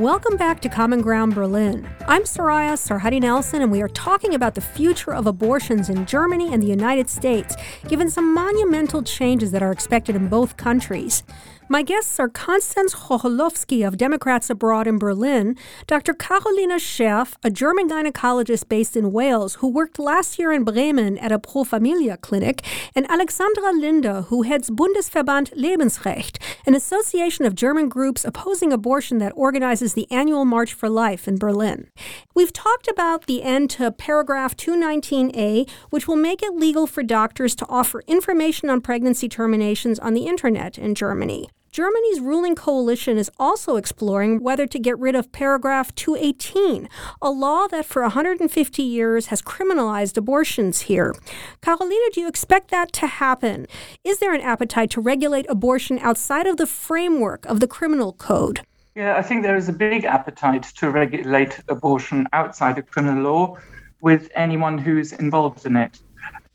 Welcome 0.00 0.38
back 0.38 0.60
to 0.60 0.70
Common 0.70 1.02
Ground 1.02 1.34
Berlin. 1.34 1.86
I'm 2.08 2.22
Soraya 2.22 2.72
Sarhaddi 2.72 3.20
Nelson, 3.20 3.60
and 3.60 3.70
we 3.70 3.82
are 3.82 3.88
talking 3.88 4.34
about 4.34 4.54
the 4.54 4.62
future 4.62 5.12
of 5.12 5.26
abortions 5.26 5.90
in 5.90 6.06
Germany 6.06 6.54
and 6.54 6.62
the 6.62 6.68
United 6.68 7.10
States, 7.10 7.54
given 7.86 8.08
some 8.08 8.32
monumental 8.32 9.02
changes 9.02 9.50
that 9.50 9.62
are 9.62 9.72
expected 9.72 10.16
in 10.16 10.28
both 10.28 10.56
countries. 10.56 11.22
My 11.72 11.82
guests 11.82 12.18
are 12.18 12.28
Constance 12.28 12.96
Chucholowski 12.96 13.86
of 13.86 13.96
Democrats 13.96 14.50
Abroad 14.50 14.88
in 14.88 14.98
Berlin, 14.98 15.56
Dr. 15.86 16.14
Carolina 16.14 16.80
Scherf, 16.80 17.36
a 17.44 17.48
German 17.48 17.88
gynecologist 17.88 18.68
based 18.68 18.96
in 18.96 19.12
Wales 19.12 19.54
who 19.54 19.68
worked 19.68 20.00
last 20.00 20.36
year 20.36 20.50
in 20.50 20.64
Bremen 20.64 21.16
at 21.18 21.30
a 21.30 21.38
Pro 21.38 21.62
Familia 21.62 22.16
clinic, 22.16 22.64
and 22.96 23.08
Alexandra 23.08 23.70
Linder, 23.70 24.22
who 24.22 24.42
heads 24.42 24.68
Bundesverband 24.68 25.54
Lebensrecht, 25.54 26.38
an 26.66 26.74
association 26.74 27.44
of 27.44 27.54
German 27.54 27.88
groups 27.88 28.24
opposing 28.24 28.72
abortion 28.72 29.18
that 29.18 29.32
organizes 29.36 29.94
the 29.94 30.10
annual 30.10 30.44
March 30.44 30.74
for 30.74 30.88
Life 30.88 31.28
in 31.28 31.38
Berlin. 31.38 31.86
We've 32.34 32.52
talked 32.52 32.88
about 32.88 33.26
the 33.26 33.44
end 33.44 33.70
to 33.70 33.92
paragraph 33.92 34.56
219A, 34.56 35.70
which 35.90 36.08
will 36.08 36.16
make 36.16 36.42
it 36.42 36.56
legal 36.56 36.88
for 36.88 37.04
doctors 37.04 37.54
to 37.54 37.66
offer 37.68 38.02
information 38.08 38.68
on 38.68 38.80
pregnancy 38.80 39.28
terminations 39.28 40.00
on 40.00 40.14
the 40.14 40.26
internet 40.26 40.76
in 40.76 40.96
Germany. 40.96 41.48
Germany's 41.72 42.18
ruling 42.18 42.56
coalition 42.56 43.16
is 43.16 43.30
also 43.38 43.76
exploring 43.76 44.42
whether 44.42 44.66
to 44.66 44.76
get 44.76 44.98
rid 44.98 45.14
of 45.14 45.30
paragraph 45.30 45.94
218, 45.94 46.88
a 47.22 47.30
law 47.30 47.68
that 47.68 47.86
for 47.86 48.02
150 48.02 48.82
years 48.82 49.26
has 49.26 49.40
criminalized 49.40 50.16
abortions 50.16 50.82
here. 50.82 51.14
Carolina, 51.60 51.94
do 52.12 52.22
you 52.22 52.26
expect 52.26 52.72
that 52.72 52.92
to 52.94 53.06
happen? 53.06 53.68
Is 54.02 54.18
there 54.18 54.34
an 54.34 54.40
appetite 54.40 54.90
to 54.90 55.00
regulate 55.00 55.46
abortion 55.48 56.00
outside 56.00 56.48
of 56.48 56.56
the 56.56 56.66
framework 56.66 57.46
of 57.46 57.60
the 57.60 57.68
criminal 57.68 58.14
code? 58.14 58.62
Yeah, 58.96 59.16
I 59.16 59.22
think 59.22 59.44
there 59.44 59.56
is 59.56 59.68
a 59.68 59.72
big 59.72 60.04
appetite 60.04 60.64
to 60.78 60.90
regulate 60.90 61.60
abortion 61.68 62.26
outside 62.32 62.78
of 62.78 62.90
criminal 62.90 63.22
law 63.22 63.58
with 64.00 64.28
anyone 64.34 64.76
who's 64.76 65.12
involved 65.12 65.64
in 65.64 65.76
it. 65.76 66.00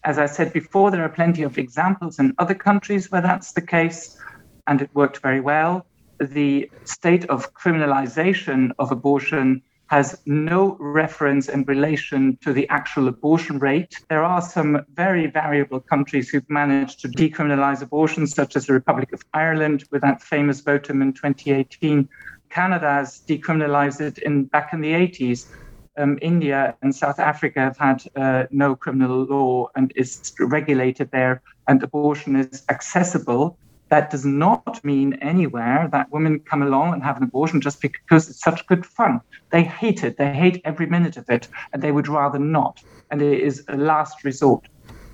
As 0.04 0.20
I 0.20 0.26
said 0.26 0.52
before, 0.52 0.92
there 0.92 1.06
are 1.06 1.10
plenty 1.10 1.44
of 1.44 1.58
examples 1.58 2.20
in 2.20 2.36
other 2.38 2.54
countries 2.54 3.10
where 3.10 3.22
that's 3.22 3.54
the 3.54 3.62
case, 3.62 4.18
and 4.68 4.82
it 4.82 4.90
worked 4.94 5.22
very 5.22 5.42
well. 5.42 5.86
The 6.20 6.70
state 6.86 7.26
of 7.26 7.54
criminalization 7.54 8.72
of 8.80 8.92
abortion 8.92 9.62
has 9.88 10.20
no 10.26 10.78
reference 10.80 11.48
in 11.48 11.64
relation 11.64 12.38
to 12.42 12.54
the 12.54 12.68
actual 12.70 13.08
abortion 13.08 13.60
rate. 13.60 13.94
There 14.10 14.24
are 14.24 14.42
some 14.42 14.84
very 14.94 15.28
variable 15.28 15.80
countries 15.80 16.30
who've 16.30 16.50
managed 16.50 17.02
to 17.02 17.08
decriminalize 17.08 17.82
abortion, 17.82 18.26
such 18.26 18.56
as 18.56 18.66
the 18.66 18.74
Republic 18.74 19.14
of 19.14 19.22
Ireland 19.34 19.84
with 19.92 20.02
that 20.02 20.22
famous 20.22 20.62
votum 20.62 21.02
in 21.02 21.14
2018. 21.14 22.10
Canada 22.50 22.90
has 22.90 23.22
decriminalized 23.28 24.02
it 24.02 24.18
in 24.20 24.46
back 24.46 24.74
in 24.74 24.82
the 24.82 24.92
80s. 24.92 25.46
Um, 25.98 26.18
India 26.22 26.76
and 26.82 26.94
South 26.94 27.20
Africa 27.20 27.60
have 27.60 27.78
had 27.78 28.04
uh, 28.16 28.46
no 28.52 28.76
criminal 28.76 29.24
law 29.24 29.68
and 29.76 29.94
is 29.96 30.34
regulated 30.40 31.12
there, 31.12 31.42
and 31.68 31.82
abortion 31.84 32.36
is 32.36 32.64
accessible 32.70 33.58
that 33.90 34.10
does 34.10 34.26
not 34.26 34.84
mean 34.84 35.14
anywhere 35.22 35.88
that 35.92 36.12
women 36.12 36.40
come 36.40 36.62
along 36.62 36.94
and 36.94 37.04
have 37.04 37.18
an 37.18 37.24
abortion 37.24 37.62
just 37.62 37.82
because 37.82 38.30
it's 38.30 38.42
such 38.42 38.66
good 38.68 38.86
fun. 38.86 39.22
They 39.52 39.64
hate 39.64 40.04
it. 40.04 40.18
They 40.18 40.34
hate 40.34 40.62
every 40.66 40.88
minute 40.88 41.18
of 41.18 41.30
it, 41.30 41.48
and 41.72 41.82
they 41.82 41.92
would 41.92 42.08
rather 42.08 42.40
not. 42.40 42.82
And 43.12 43.22
it 43.22 43.42
is 43.42 43.64
a 43.68 43.78
last 43.78 44.24
resort. 44.24 44.68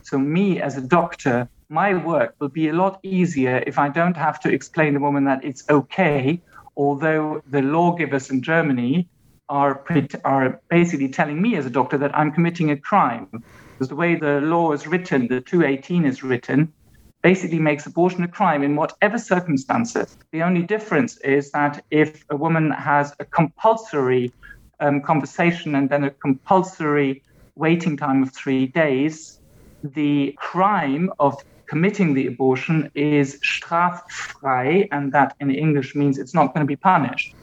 So, 0.03 0.17
me 0.17 0.61
as 0.61 0.77
a 0.77 0.81
doctor, 0.81 1.49
my 1.69 1.93
work 1.95 2.35
will 2.39 2.49
be 2.49 2.69
a 2.69 2.73
lot 2.73 2.99
easier 3.03 3.63
if 3.67 3.77
I 3.77 3.89
don't 3.89 4.17
have 4.17 4.39
to 4.41 4.53
explain 4.53 4.93
to 4.93 4.99
a 4.99 5.01
woman 5.01 5.25
that 5.25 5.43
it's 5.43 5.63
okay, 5.69 6.41
although 6.75 7.41
the 7.49 7.61
lawgivers 7.61 8.29
in 8.29 8.41
Germany 8.41 9.07
are, 9.49 9.83
are 10.23 10.61
basically 10.69 11.09
telling 11.09 11.41
me 11.41 11.55
as 11.55 11.65
a 11.65 11.69
doctor 11.69 11.97
that 11.97 12.17
I'm 12.17 12.31
committing 12.31 12.71
a 12.71 12.77
crime. 12.77 13.27
Because 13.31 13.89
the 13.89 13.95
way 13.95 14.15
the 14.15 14.41
law 14.41 14.71
is 14.71 14.87
written, 14.87 15.27
the 15.27 15.41
218 15.41 16.05
is 16.05 16.23
written, 16.23 16.73
basically 17.21 17.59
makes 17.59 17.85
abortion 17.85 18.23
a 18.23 18.27
crime 18.27 18.63
in 18.63 18.75
whatever 18.75 19.17
circumstances. 19.17 20.17
The 20.31 20.43
only 20.43 20.63
difference 20.63 21.17
is 21.17 21.51
that 21.51 21.83
if 21.91 22.23
a 22.29 22.35
woman 22.35 22.71
has 22.71 23.13
a 23.19 23.25
compulsory 23.25 24.31
um, 24.79 25.01
conversation 25.01 25.75
and 25.75 25.89
then 25.89 26.03
a 26.03 26.09
compulsory 26.09 27.23
waiting 27.55 27.95
time 27.97 28.23
of 28.23 28.33
three 28.33 28.67
days, 28.67 29.39
the 29.83 30.33
crime 30.37 31.11
of 31.19 31.35
committing 31.67 32.13
the 32.13 32.27
abortion 32.27 32.91
is 32.95 33.39
straffrei, 33.41 34.87
and 34.91 35.11
that 35.13 35.35
in 35.39 35.51
English 35.51 35.95
means 35.95 36.17
it's 36.17 36.33
not 36.33 36.53
going 36.53 36.65
to 36.65 36.67
be 36.67 36.75
punished. 36.75 37.33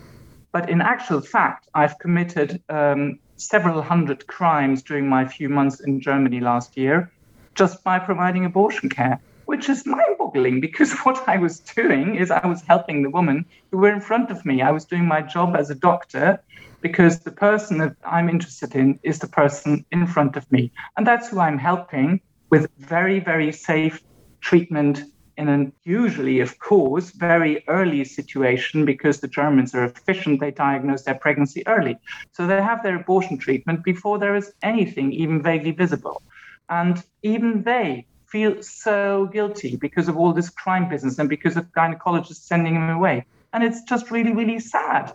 But 0.53 0.69
in 0.69 0.81
actual 0.81 1.21
fact, 1.21 1.69
I've 1.75 1.99
committed 1.99 2.63
um, 2.69 3.19
several 3.37 3.81
hundred 3.81 4.27
crimes 4.27 4.83
during 4.83 5.09
my 5.09 5.25
few 5.25 5.49
months 5.49 5.81
in 5.81 6.01
Germany 6.01 6.41
last 6.41 6.77
year 6.77 7.11
just 7.55 7.83
by 7.85 7.99
providing 7.99 8.45
abortion 8.45 8.89
care 8.89 9.21
which 9.49 9.71
is 9.71 9.87
mind 9.87 10.15
boggling 10.19 10.61
because 10.61 10.93
what 11.05 11.27
I 11.27 11.39
was 11.39 11.61
doing 11.61 12.17
is 12.17 12.31
I 12.31 12.47
was 12.47 12.61
helping 12.61 13.03
the 13.03 13.09
woman 13.09 13.47
who 13.71 13.79
were 13.79 13.91
in 13.91 14.03
front 14.03 14.31
of 14.31 14.45
me. 14.45 14.61
I 14.61 14.71
was 14.71 14.85
doing 14.85 15.07
my 15.09 15.23
job 15.23 15.57
as 15.57 15.71
a 15.71 15.75
doctor 15.75 16.39
because 16.83 17.21
the 17.21 17.33
person 17.33 17.79
that 17.79 17.97
I'm 18.05 18.29
interested 18.29 18.75
in 18.75 19.01
is 19.03 19.19
the 19.21 19.27
person 19.27 19.87
in 19.91 20.07
front 20.07 20.37
of 20.37 20.45
me. 20.53 20.71
And 20.99 21.07
that's 21.07 21.31
who 21.31 21.41
I'm 21.41 21.57
helping 21.57 22.21
with 22.51 22.69
very, 22.77 23.21
very 23.21 23.51
safe 23.51 24.03
treatment 24.43 25.05
in 25.39 25.49
an 25.49 25.73
usually, 25.83 26.41
of 26.41 26.59
course, 26.59 27.11
very 27.13 27.67
early 27.69 28.05
situation 28.05 28.85
because 28.85 29.21
the 29.21 29.29
Germans 29.29 29.75
are 29.75 29.85
efficient. 29.85 30.41
They 30.41 30.51
diagnose 30.51 31.05
their 31.05 31.15
pregnancy 31.15 31.67
early. 31.67 31.97
So 32.33 32.47
they 32.47 32.61
have 32.61 32.83
their 32.83 32.97
abortion 32.97 33.39
treatment 33.39 33.83
before 33.83 34.19
there 34.19 34.37
is 34.37 34.53
anything 34.63 35.11
even 35.13 35.43
vaguely 35.43 35.71
visible. 35.71 36.23
And 36.69 37.03
even 37.23 37.63
they 37.63 38.08
feel 38.29 38.63
so 38.63 39.29
guilty 39.33 39.77
because 39.77 40.09
of 40.09 40.17
all 40.17 40.33
this 40.33 40.51
crime 40.51 40.89
business 40.89 41.19
and 41.19 41.29
because 41.29 41.57
of 41.57 41.65
gynecologists 41.73 42.47
sending 42.47 42.75
him 42.75 42.91
away. 42.91 43.25
And 43.53 43.65
it's 43.65 43.83
just 43.83 44.11
really, 44.11 44.33
really 44.33 44.61
sad. 44.61 45.15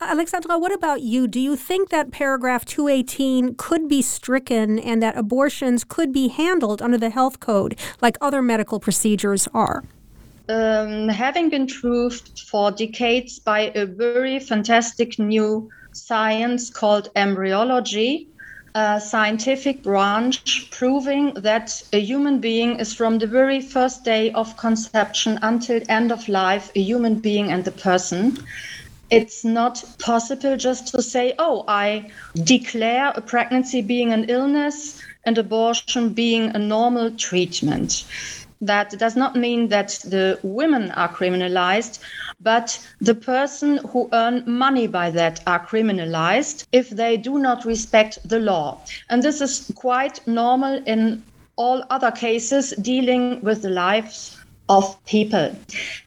Alexandra, 0.00 0.58
what 0.58 0.72
about 0.72 1.00
you? 1.02 1.28
Do 1.28 1.38
you 1.38 1.54
think 1.54 1.90
that 1.90 2.10
paragraph 2.10 2.64
218 2.64 3.54
could 3.54 3.88
be 3.88 4.02
stricken 4.02 4.78
and 4.78 5.00
that 5.00 5.16
abortions 5.16 5.84
could 5.84 6.12
be 6.12 6.28
handled 6.28 6.82
under 6.82 6.98
the 6.98 7.10
health 7.10 7.38
code 7.38 7.78
like 8.00 8.18
other 8.20 8.42
medical 8.42 8.80
procedures 8.80 9.48
are? 9.54 9.84
Um, 10.48 11.08
having 11.08 11.50
been 11.50 11.68
proved 11.68 12.40
for 12.50 12.72
decades 12.72 13.38
by 13.38 13.72
a 13.76 13.86
very 13.86 14.40
fantastic 14.40 15.18
new 15.20 15.70
science 15.92 16.68
called 16.68 17.10
embryology, 17.14 18.28
a 18.74 19.00
scientific 19.00 19.82
branch 19.82 20.70
proving 20.70 21.34
that 21.34 21.82
a 21.92 22.00
human 22.00 22.38
being 22.40 22.78
is 22.78 22.94
from 22.94 23.18
the 23.18 23.26
very 23.26 23.60
first 23.60 24.04
day 24.04 24.32
of 24.32 24.56
conception 24.56 25.38
until 25.42 25.80
end 25.88 26.10
of 26.10 26.28
life 26.28 26.70
a 26.74 26.80
human 26.80 27.16
being 27.16 27.50
and 27.50 27.64
the 27.64 27.70
person. 27.72 28.38
It's 29.10 29.44
not 29.44 29.84
possible 29.98 30.56
just 30.56 30.88
to 30.88 31.02
say 31.02 31.34
oh 31.38 31.64
i 31.68 32.10
declare 32.44 33.12
a 33.14 33.20
pregnancy 33.20 33.82
being 33.82 34.12
an 34.12 34.24
illness 34.30 35.00
and 35.24 35.36
abortion 35.36 36.14
being 36.14 36.48
a 36.54 36.58
normal 36.58 37.10
treatment 37.10 38.04
that 38.62 38.98
does 38.98 39.16
not 39.16 39.36
mean 39.36 39.68
that 39.68 39.88
the 40.04 40.38
women 40.42 40.90
are 40.92 41.08
criminalized 41.08 41.98
but 42.42 42.84
the 43.00 43.14
person 43.14 43.78
who 43.88 44.08
earn 44.12 44.42
money 44.46 44.86
by 44.86 45.10
that 45.10 45.40
are 45.46 45.64
criminalized 45.64 46.66
if 46.72 46.90
they 46.90 47.16
do 47.16 47.38
not 47.38 47.64
respect 47.64 48.18
the 48.28 48.40
law. 48.40 48.80
And 49.08 49.22
this 49.22 49.40
is 49.40 49.70
quite 49.76 50.26
normal 50.26 50.82
in 50.86 51.22
all 51.56 51.84
other 51.90 52.10
cases 52.10 52.74
dealing 52.80 53.40
with 53.42 53.62
the 53.62 53.70
lives 53.70 54.36
of 54.68 55.04
people. 55.04 55.54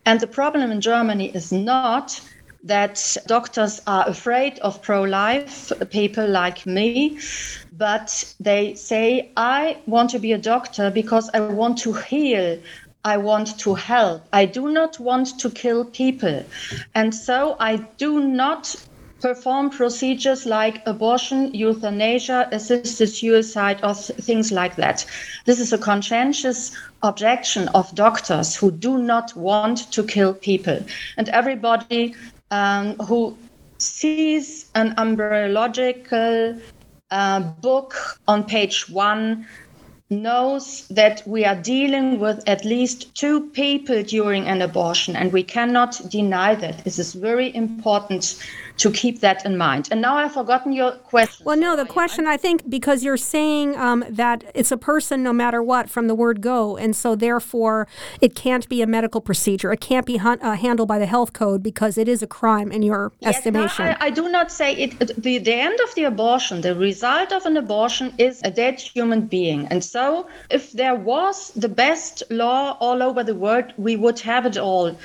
And 0.06 0.20
the 0.20 0.28
problem 0.28 0.72
in 0.72 0.82
Germany 0.82 1.30
is 1.30 1.52
not 1.52 2.20
that 2.66 3.18
doctors 3.28 3.82
are 3.88 4.08
afraid 4.08 4.60
of 4.60 4.82
pro 4.82 5.04
life 5.04 5.72
people 5.92 6.28
like 6.28 6.66
me, 6.66 7.20
but 7.78 8.36
they 8.40 8.74
say, 8.76 9.32
I 9.38 9.78
want 9.86 10.10
to 10.12 10.20
be 10.20 10.34
a 10.34 10.38
doctor 10.38 10.92
because 10.92 11.30
I 11.34 11.40
want 11.40 11.78
to 11.80 11.94
heal 11.94 12.60
I 13.06 13.18
want 13.18 13.60
to 13.60 13.76
help. 13.76 14.24
I 14.34 14.46
do 14.46 14.72
not 14.72 15.00
want 15.00 15.38
to 15.40 15.52
kill 15.52 15.86
people. 15.86 16.44
And 16.96 17.14
so 17.14 17.56
I 17.60 17.76
do 17.98 18.20
not 18.20 18.76
perform 19.22 19.70
procedures 19.70 20.48
like 20.48 20.82
abortion, 20.88 21.54
euthanasia, 21.54 22.50
assisted 22.52 23.08
suicide, 23.08 23.80
or 23.84 23.94
things 23.94 24.52
like 24.52 24.76
that. 24.78 25.06
This 25.46 25.60
is 25.60 25.72
a 25.72 25.78
conscientious 25.78 26.76
objection 27.04 27.68
of 27.70 27.94
doctors 27.94 28.56
who 28.56 28.72
do 28.72 28.98
not 28.98 29.36
want 29.36 29.92
to 29.92 30.04
kill 30.04 30.34
people. 30.34 30.80
And 31.18 31.30
everybody 31.30 32.16
um, 32.52 32.96
who 32.98 33.38
sees 33.78 34.70
an 34.76 34.94
embryological 34.98 36.58
uh, 37.12 37.40
book 37.40 38.20
on 38.28 38.44
page 38.44 38.90
one 38.90 39.46
knows 40.10 40.88
that 40.90 41.24
we 41.26 41.46
are 41.46 41.56
dealing 41.56 42.20
with 42.20 42.48
at 42.48 42.64
least 42.64 43.16
two 43.16 43.50
people 43.50 44.04
during 44.04 44.46
an 44.46 44.62
abortion, 44.62 45.16
and 45.16 45.34
we 45.34 45.44
cannot 45.44 46.00
deny 46.10 46.54
that. 46.56 46.84
This 46.84 47.00
is 47.00 47.14
very 47.14 47.54
important 47.56 48.40
to 48.78 48.92
keep 48.92 49.22
that 49.22 49.46
in 49.46 49.58
mind. 49.58 49.88
And 49.92 50.02
now 50.02 50.18
I've 50.18 50.34
forgotten 50.34 50.74
your 50.74 50.92
question. 50.92 51.46
Well, 51.46 51.58
no, 51.58 51.76
the 51.76 51.86
question 51.86 52.28
I 52.28 52.38
think 52.38 52.70
because 52.70 53.04
you're 53.04 53.18
saying 53.18 53.76
um, 53.78 54.04
that 54.10 54.44
it's 54.54 54.72
a 54.72 54.78
person 54.78 55.24
no 55.24 55.32
matter 55.32 55.64
what 55.64 55.90
from 55.90 56.08
the 56.08 56.16
word 56.16 56.42
go, 56.42 56.76
and 56.78 56.96
so 56.96 57.16
therefore 57.16 57.88
it 58.22 58.36
can't 58.36 58.68
be 58.68 58.82
a 58.82 58.88
medical 58.88 59.22
procedure. 59.22 59.72
It 59.72 59.82
can't 59.82 60.06
be 60.06 60.20
uh, 60.20 60.56
handled 60.56 60.88
by 60.88 61.00
the 61.00 61.06
health 61.06 61.34
code 61.34 61.64
because 61.64 61.98
it 61.98 62.08
is 62.08 62.22
a 62.22 62.28
crime 62.28 62.72
in 62.72 62.82
your 62.84 63.12
yes, 63.20 63.38
estimation. 63.38 63.86
No, 63.86 63.92
I, 63.92 64.08
I, 64.08 64.10
do 64.10 64.30
not 64.30 64.52
say 64.52 64.76
it. 64.76 65.00
The, 65.00 65.40
the 65.40 65.54
end 65.54 65.80
of 65.82 65.96
the 65.96 66.04
abortion, 66.04 66.62
the 66.62 66.76
result 66.76 67.32
of 67.32 67.46
an 67.46 67.58
abortion 67.58 68.14
is 68.18 68.42
a 68.44 68.52
dead 68.52 68.80
human 68.80 69.22
being. 69.28 69.68
And 69.68 69.84
so 69.84 70.28
if 70.50 70.74
there 70.74 70.96
was 70.96 71.52
the 71.56 71.70
best 71.70 72.24
law 72.30 72.78
all 72.80 73.02
over 73.02 73.24
the 73.24 73.36
world, 73.36 73.74
we 73.78 73.96
would 73.96 74.20
have 74.20 74.46
it 74.46 74.58
all. 74.58 74.98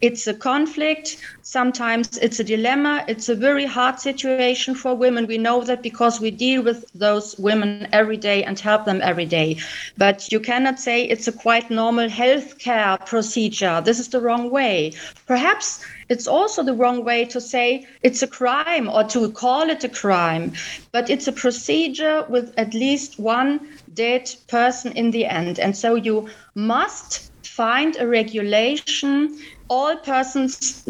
It's 0.00 0.26
a 0.26 0.34
conflict. 0.34 1.16
Sometimes 1.48 2.18
it's 2.18 2.40
a 2.40 2.44
dilemma. 2.44 3.04
It's 3.06 3.28
a 3.28 3.34
very 3.36 3.66
hard 3.66 4.00
situation 4.00 4.74
for 4.74 4.96
women. 4.96 5.28
We 5.28 5.38
know 5.38 5.62
that 5.62 5.80
because 5.80 6.20
we 6.20 6.32
deal 6.32 6.60
with 6.60 6.84
those 6.92 7.38
women 7.38 7.86
every 7.92 8.16
day 8.16 8.42
and 8.42 8.58
help 8.58 8.84
them 8.84 9.00
every 9.00 9.26
day. 9.26 9.58
But 9.96 10.32
you 10.32 10.40
cannot 10.40 10.80
say 10.80 11.04
it's 11.04 11.28
a 11.28 11.32
quite 11.32 11.70
normal 11.70 12.08
healthcare 12.08 12.98
procedure. 13.06 13.80
This 13.80 14.00
is 14.00 14.08
the 14.08 14.20
wrong 14.20 14.50
way. 14.50 14.94
Perhaps 15.28 15.84
it's 16.08 16.26
also 16.26 16.64
the 16.64 16.74
wrong 16.74 17.04
way 17.04 17.24
to 17.26 17.40
say 17.40 17.86
it's 18.02 18.22
a 18.22 18.26
crime 18.26 18.88
or 18.88 19.04
to 19.04 19.30
call 19.30 19.70
it 19.70 19.84
a 19.84 19.88
crime, 19.88 20.52
but 20.90 21.08
it's 21.08 21.28
a 21.28 21.32
procedure 21.32 22.26
with 22.28 22.52
at 22.58 22.74
least 22.74 23.20
one 23.20 23.60
dead 23.94 24.34
person 24.48 24.90
in 24.94 25.12
the 25.12 25.26
end. 25.26 25.60
And 25.60 25.76
so 25.76 25.94
you 25.94 26.28
must 26.56 27.30
find 27.46 27.96
a 28.00 28.06
regulation 28.08 29.38
all 29.68 29.96
persons 29.96 30.84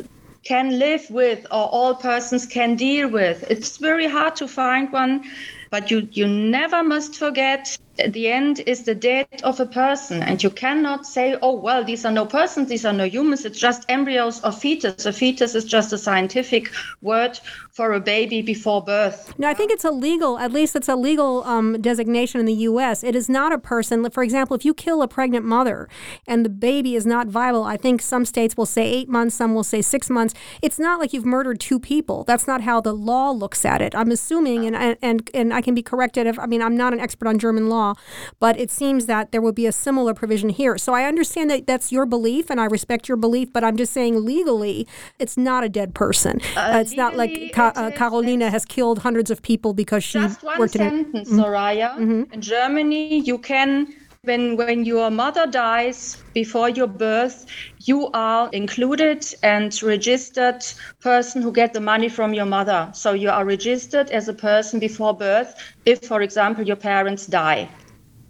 can 0.47 0.79
live 0.79 1.11
with 1.11 1.45
or 1.51 1.67
all 1.79 1.95
persons 1.95 2.47
can 2.47 2.77
deal 2.77 3.09
with. 3.09 3.45
It's 3.51 3.77
very 3.79 4.07
hard 4.09 4.37
to 4.37 4.49
find 4.49 4.93
one 4.93 5.25
But 5.71 5.91
you, 5.91 6.09
you 6.13 6.27
never 6.29 6.83
must 6.83 7.17
forget 7.17 7.77
the 8.13 8.29
end 8.29 8.61
is 8.67 8.85
the 8.85 8.95
death 8.95 9.27
of 9.43 9.61
a 9.61 9.67
person. 9.67 10.23
And 10.23 10.43
you 10.43 10.51
cannot 10.51 11.07
say, 11.07 11.37
oh, 11.43 11.55
well, 11.55 11.85
these 11.85 12.05
are 12.05 12.13
no 12.13 12.27
persons, 12.27 12.69
these 12.69 12.85
are 12.85 12.93
no 12.93 13.05
humans, 13.05 13.45
it's 13.45 13.59
just 13.59 13.85
embryos 13.89 14.43
or 14.45 14.53
fetus. 14.53 15.07
A 15.07 15.13
fetus 15.13 15.55
is 15.55 15.65
just 15.65 15.93
a 15.93 15.99
scientific 15.99 16.73
word 17.03 17.39
for 17.73 17.93
a 17.93 18.01
baby 18.01 18.43
before 18.43 18.83
birth. 18.83 19.35
No, 19.39 19.49
I 19.49 19.55
think 19.55 19.71
it's 19.71 19.85
a 19.85 19.91
legal 19.91 20.39
at 20.39 20.53
least 20.53 20.77
it's 20.77 20.89
a 20.89 20.97
legal 20.97 21.45
um, 21.45 21.81
designation 21.81 22.41
in 22.41 22.47
the 22.47 22.55
U.S. 22.71 23.05
It 23.05 23.15
is 23.15 23.29
not 23.29 23.53
a 23.53 23.59
person. 23.59 24.09
For 24.11 24.23
example, 24.23 24.57
if 24.57 24.65
you 24.65 24.75
kill 24.75 25.03
a 25.03 25.09
pregnant 25.09 25.45
mother 25.45 25.89
and 26.27 26.45
the 26.45 26.49
baby 26.49 26.95
is 26.95 27.07
not 27.07 27.29
viable, 27.29 27.65
I 27.65 27.77
think 27.77 28.03
some 28.03 28.25
states 28.25 28.57
will 28.57 28.67
say 28.67 28.85
eight 28.87 29.09
months, 29.09 29.37
some 29.37 29.55
will 29.55 29.65
say 29.65 29.83
six 29.83 30.11
months. 30.11 30.35
It's 30.63 30.79
not 30.79 30.99
like 31.01 31.13
you've 31.13 31.27
murdered 31.27 31.61
two 31.61 31.79
people. 31.79 32.25
That's 32.25 32.47
not 32.47 32.63
how 32.63 32.81
the 32.81 32.93
law 32.93 33.31
looks 33.31 33.65
at 33.65 33.83
it. 33.83 33.95
I'm 33.95 34.11
assuming, 34.11 34.67
and, 34.67 34.97
and, 35.03 35.31
and 35.35 35.55
I 35.55 35.61
can 35.61 35.75
be 35.75 35.83
corrected 35.83 36.27
if, 36.27 36.39
I 36.39 36.47
mean, 36.47 36.63
I'm 36.63 36.77
not 36.77 36.93
an 36.93 37.01
expert 37.01 37.29
on 37.29 37.39
German 37.39 37.69
law 37.69 37.86
law, 37.87 37.95
but 38.41 38.59
it 38.59 38.71
seems 38.71 39.07
that 39.07 39.33
there 39.33 39.41
would 39.41 39.55
be 39.55 39.67
a 39.67 39.73
similar 39.73 40.15
provision 40.15 40.51
here. 40.51 40.79
So 40.79 40.95
I 40.95 41.05
understand 41.05 41.51
that 41.51 41.67
that's 41.67 41.93
your 41.93 42.07
belief, 42.07 42.51
and 42.51 42.61
I 42.61 42.67
respect 42.67 43.09
your 43.09 43.17
belief, 43.17 43.53
but 43.53 43.63
I'm 43.65 43.77
just 43.77 43.93
saying 43.93 44.25
legally, 44.25 44.87
it's 45.19 45.37
not 45.37 45.65
a 45.65 45.69
dead 45.69 45.95
person. 45.95 46.41
Uh, 46.57 46.61
uh, 46.61 46.81
it's 46.81 46.97
not 46.97 47.17
like 47.17 47.53
Ka- 47.53 47.73
uh, 47.75 47.91
Carolina 47.91 48.51
has 48.51 48.65
killed 48.65 48.99
hundreds 49.01 49.31
of 49.31 49.43
people 49.43 49.73
because 49.73 50.03
she 50.05 50.19
just 50.19 50.43
one 50.43 50.59
worked 50.59 50.73
sentence, 50.73 51.29
in 51.29 51.39
it. 51.39 51.43
Soraya. 51.43 51.91
Mm-hmm. 51.97 52.33
In 52.33 52.41
Germany, 52.41 53.21
you 53.21 53.39
can 53.39 53.95
when 54.27 54.57
when 54.57 54.85
your 54.85 55.11
mother 55.11 55.47
dies 55.47 56.17
before 56.35 56.69
your 56.69 56.87
birth 56.89 57.47
you 57.85 58.11
are 58.13 58.49
included 58.53 59.25
and 59.43 59.83
registered 59.83 60.63
person 61.01 61.43
who 61.43 61.53
get 61.53 61.73
the 61.73 61.81
money 61.81 62.09
from 62.09 62.35
your 62.35 62.47
mother. 62.47 62.91
So 62.95 63.13
you 63.13 63.31
are 63.31 63.45
registered 63.45 64.11
as 64.11 64.29
a 64.29 64.35
person 64.35 64.81
before 64.81 65.17
birth 65.17 65.55
if 65.87 66.03
for 66.05 66.23
example 66.23 66.65
your 66.67 66.77
parents 66.77 67.27
die 67.27 67.69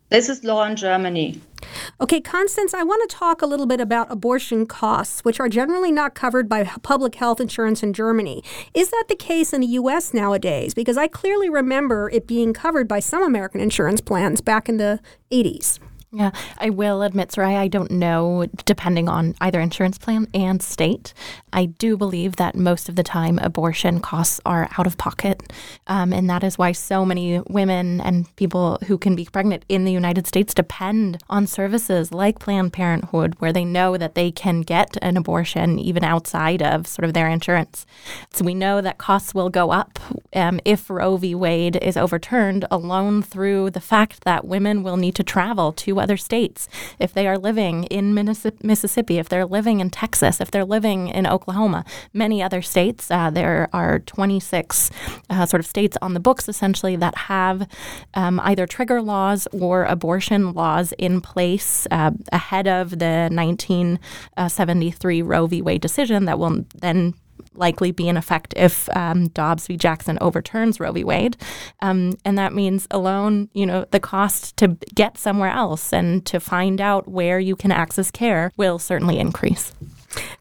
this 0.09 0.29
is 0.29 0.45
law 0.45 0.65
in 0.65 0.77
Germany. 0.77 1.41
Okay, 2.01 2.21
Constance, 2.21 2.75
I 2.75 2.83
want 2.83 3.09
to 3.09 3.17
talk 3.17 3.43
a 3.43 3.47
little 3.47 3.67
bit 3.67 3.81
about 3.81 4.11
abortion 4.11 4.67
costs, 4.67 5.25
which 5.25 5.41
are 5.41 5.49
generally 5.49 5.91
not 5.91 6.15
covered 6.15 6.49
by 6.49 6.65
public 6.83 7.15
health 7.17 7.41
insurance 7.41 7.83
in 7.83 7.93
Germany. 7.93 8.45
Is 8.75 8.91
that 8.91 9.07
the 9.09 9.17
case 9.17 9.53
in 9.53 9.63
the 9.63 9.67
U.S. 9.69 10.13
nowadays? 10.15 10.75
Because 10.75 10.97
I 10.97 11.09
clearly 11.09 11.49
remember 11.49 12.11
it 12.11 12.27
being 12.27 12.53
covered 12.53 12.87
by 12.87 13.01
some 13.01 13.23
American 13.23 13.61
insurance 13.61 14.01
plans 14.01 14.41
back 14.41 14.69
in 14.69 14.77
the 14.77 15.01
80s. 15.33 15.79
Yeah, 16.13 16.31
I 16.59 16.71
will 16.71 17.03
admit, 17.03 17.31
Soraya, 17.31 17.59
I 17.59 17.69
don't 17.69 17.91
know, 17.91 18.47
depending 18.65 19.09
on 19.09 19.35
either 19.41 19.61
insurance 19.61 19.99
plan 19.99 20.29
and 20.33 20.63
state. 20.63 21.13
I 21.53 21.67
do 21.67 21.97
believe 21.97 22.37
that 22.37 22.55
most 22.55 22.89
of 22.89 22.95
the 22.95 23.03
time 23.03 23.39
abortion 23.41 24.01
costs 24.01 24.41
are 24.47 24.69
out 24.79 24.87
of 24.87 24.97
pocket. 24.99 25.43
Um, 25.89 26.13
and 26.13 26.31
that 26.31 26.45
is 26.45 26.57
why 26.57 26.73
so 26.73 27.05
many 27.05 27.41
women 27.49 28.01
and 28.01 28.35
people 28.37 28.79
who 28.87 28.99
can 28.99 29.17
be 29.17 29.27
pregnant 29.27 29.65
in 29.69 29.85
the 29.85 29.93
United 29.93 30.27
States 30.29 30.55
depend 30.55 31.23
on 31.29 31.47
services 31.47 32.13
like 32.13 32.39
Planned 32.39 32.73
Parenthood, 32.73 33.35
where 33.41 33.53
they 33.53 33.65
know 33.65 33.97
that 33.97 34.15
they 34.15 34.31
can 34.31 34.61
get 34.61 34.97
an 35.03 35.17
abortion 35.17 35.79
even 35.79 36.05
outside 36.05 36.63
of 36.63 36.87
sort 36.87 37.05
of 37.05 37.15
their 37.15 37.29
insurance. 37.29 37.85
So 38.33 38.45
we 38.45 38.55
know 38.55 38.81
that 38.81 38.99
costs 38.99 39.35
will 39.35 39.51
go 39.51 39.71
up 39.71 39.99
um, 40.35 40.61
if 40.65 40.89
Roe 40.89 41.17
v. 41.17 41.35
Wade 41.35 41.77
is 41.77 41.97
overturned 41.97 42.65
alone 42.71 43.23
through 43.23 43.71
the 43.71 43.81
fact 43.81 44.25
that 44.25 44.47
women 44.47 44.83
will 44.85 44.97
need 44.97 45.17
to 45.17 45.25
travel 45.25 45.73
to 45.73 45.97
other 46.07 46.17
states, 46.17 46.69
if 47.01 47.13
they 47.13 47.27
are 47.27 47.37
living 47.37 47.83
in 47.85 48.15
Mississippi, 48.15 49.19
if 49.19 49.29
they're 49.29 49.45
living 49.45 49.81
in 49.81 49.91
Texas, 49.91 50.41
if 50.41 50.53
they're 50.53 50.65
living 50.65 51.09
in 51.09 51.27
Oklahoma, 51.27 51.85
many 52.13 52.41
other 52.41 52.63
states, 52.63 53.11
uh, 53.11 53.29
there 53.29 53.69
are 53.73 53.99
26 53.99 54.91
uh, 55.29 55.47
sort 55.47 55.59
of 55.59 55.67
states 55.67 55.97
on 56.01 56.15
the 56.15 56.21
books 56.21 56.49
essentially 56.49 56.95
that 56.95 57.17
have 57.17 57.69
um, 58.15 58.39
either 58.45 58.69
trigger 58.69 59.03
laws 59.03 59.49
or 59.51 59.83
abortion 59.85 60.53
laws 60.53 60.93
in 60.97 61.21
place 61.21 61.89
uh, 61.91 62.13
ahead 62.31 62.69
of 62.69 62.91
the 63.01 63.29
1973 63.33 65.23
Roe 65.23 65.47
v. 65.49 65.61
Wade 65.61 65.81
decision 65.81 66.27
that 66.27 66.39
will 66.39 66.65
then 66.81 67.15
likely 67.59 67.91
be 67.91 68.09
in 68.09 68.17
effect 68.17 68.55
if 68.57 68.89
um, 68.97 69.29
Dobbs 69.29 69.67
v. 69.67 69.77
Jackson 69.77 70.19
overturns 70.21 70.81
Roe 70.81 70.93
v. 70.93 71.05
Wade. 71.05 71.37
Um, 71.81 72.15
and 72.25 72.39
that 72.39 72.53
means 72.53 72.87
alone, 72.91 73.49
you 73.53 73.67
know, 73.67 73.87
the 73.91 74.01
cost 74.01 74.57
to 74.59 74.69
get 74.95 75.19
somewhere 75.19 75.51
else 75.51 75.93
and 75.93 76.25
to 76.27 76.41
find 76.41 76.81
out 76.81 77.09
where 77.09 77.39
you 77.39 77.57
can 77.57 77.73
access 77.73 78.11
care 78.11 78.53
will 78.57 78.79
certainly 78.79 79.19
increase. 79.19 79.73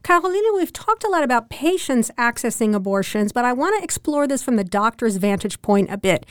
Carolina, 0.02 0.48
we've 0.54 0.72
talked 0.72 1.04
a 1.04 1.08
lot 1.08 1.22
about 1.22 1.50
patients 1.50 2.10
accessing 2.18 2.74
abortions, 2.74 3.32
but 3.32 3.44
I 3.44 3.52
want 3.52 3.78
to 3.78 3.84
explore 3.84 4.26
this 4.26 4.42
from 4.42 4.56
the 4.56 4.64
doctor's 4.64 5.16
vantage 5.16 5.60
point 5.62 5.90
a 5.90 5.98
bit. 5.98 6.26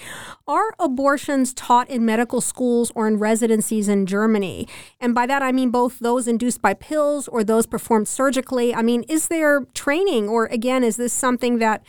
Are 0.48 0.74
abortions 0.80 1.54
taught 1.54 1.90
in 1.90 2.06
medical 2.06 2.42
schools 2.42 2.92
or 2.96 3.08
in 3.08 3.18
residencies 3.18 3.90
in 3.90 4.06
Germany? 4.06 4.68
And 5.00 5.14
by 5.14 5.26
that, 5.26 5.42
I 5.42 5.52
mean 5.52 5.72
both 5.72 6.00
those 6.00 6.28
induced 6.28 6.62
by 6.62 6.74
pills 6.74 7.28
or 7.28 7.44
those 7.44 7.66
performed 7.66 8.08
surgically. 8.08 8.74
I 8.74 8.82
mean, 8.82 9.04
is 9.10 9.28
there 9.28 9.66
training, 9.74 10.30
or 10.30 10.46
again, 10.46 10.84
is 10.84 10.98
this 10.98 11.14
something 11.14 11.60
that 11.60 11.86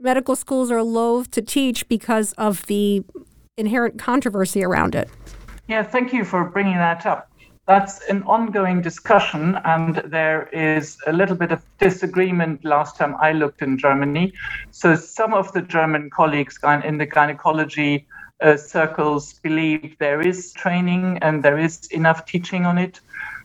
medical 0.00 0.36
schools 0.36 0.70
are 0.70 0.82
loath 0.82 1.30
to 1.32 1.42
teach 1.42 1.88
because 1.88 2.32
of 2.34 2.66
the 2.66 3.04
inherent 3.56 3.98
controversy 3.98 4.64
around 4.64 4.94
it? 4.94 5.08
Yeah, 5.68 5.82
thank 5.82 6.12
you 6.12 6.24
for 6.24 6.44
bringing 6.44 6.76
that 6.76 7.04
up 7.04 7.27
that's 7.68 8.02
an 8.06 8.22
ongoing 8.22 8.80
discussion, 8.80 9.60
and 9.66 9.96
there 10.06 10.48
is 10.54 10.96
a 11.06 11.12
little 11.12 11.36
bit 11.36 11.52
of 11.52 11.62
disagreement 11.78 12.64
last 12.64 12.96
time 12.96 13.14
I 13.20 13.32
looked 13.32 13.60
in 13.60 13.76
Germany. 13.76 14.32
So, 14.70 14.96
some 14.96 15.34
of 15.34 15.52
the 15.52 15.60
German 15.60 16.08
colleagues 16.08 16.58
in 16.82 16.96
the 16.96 17.04
gynecology 17.04 18.06
uh, 18.40 18.56
circles 18.56 19.34
believe 19.34 19.96
there 19.98 20.26
is 20.26 20.52
training 20.54 21.18
and 21.20 21.42
there 21.42 21.58
is 21.58 21.86
enough 21.88 22.24
teaching 22.24 22.64
on 22.64 22.78
it. 22.78 23.00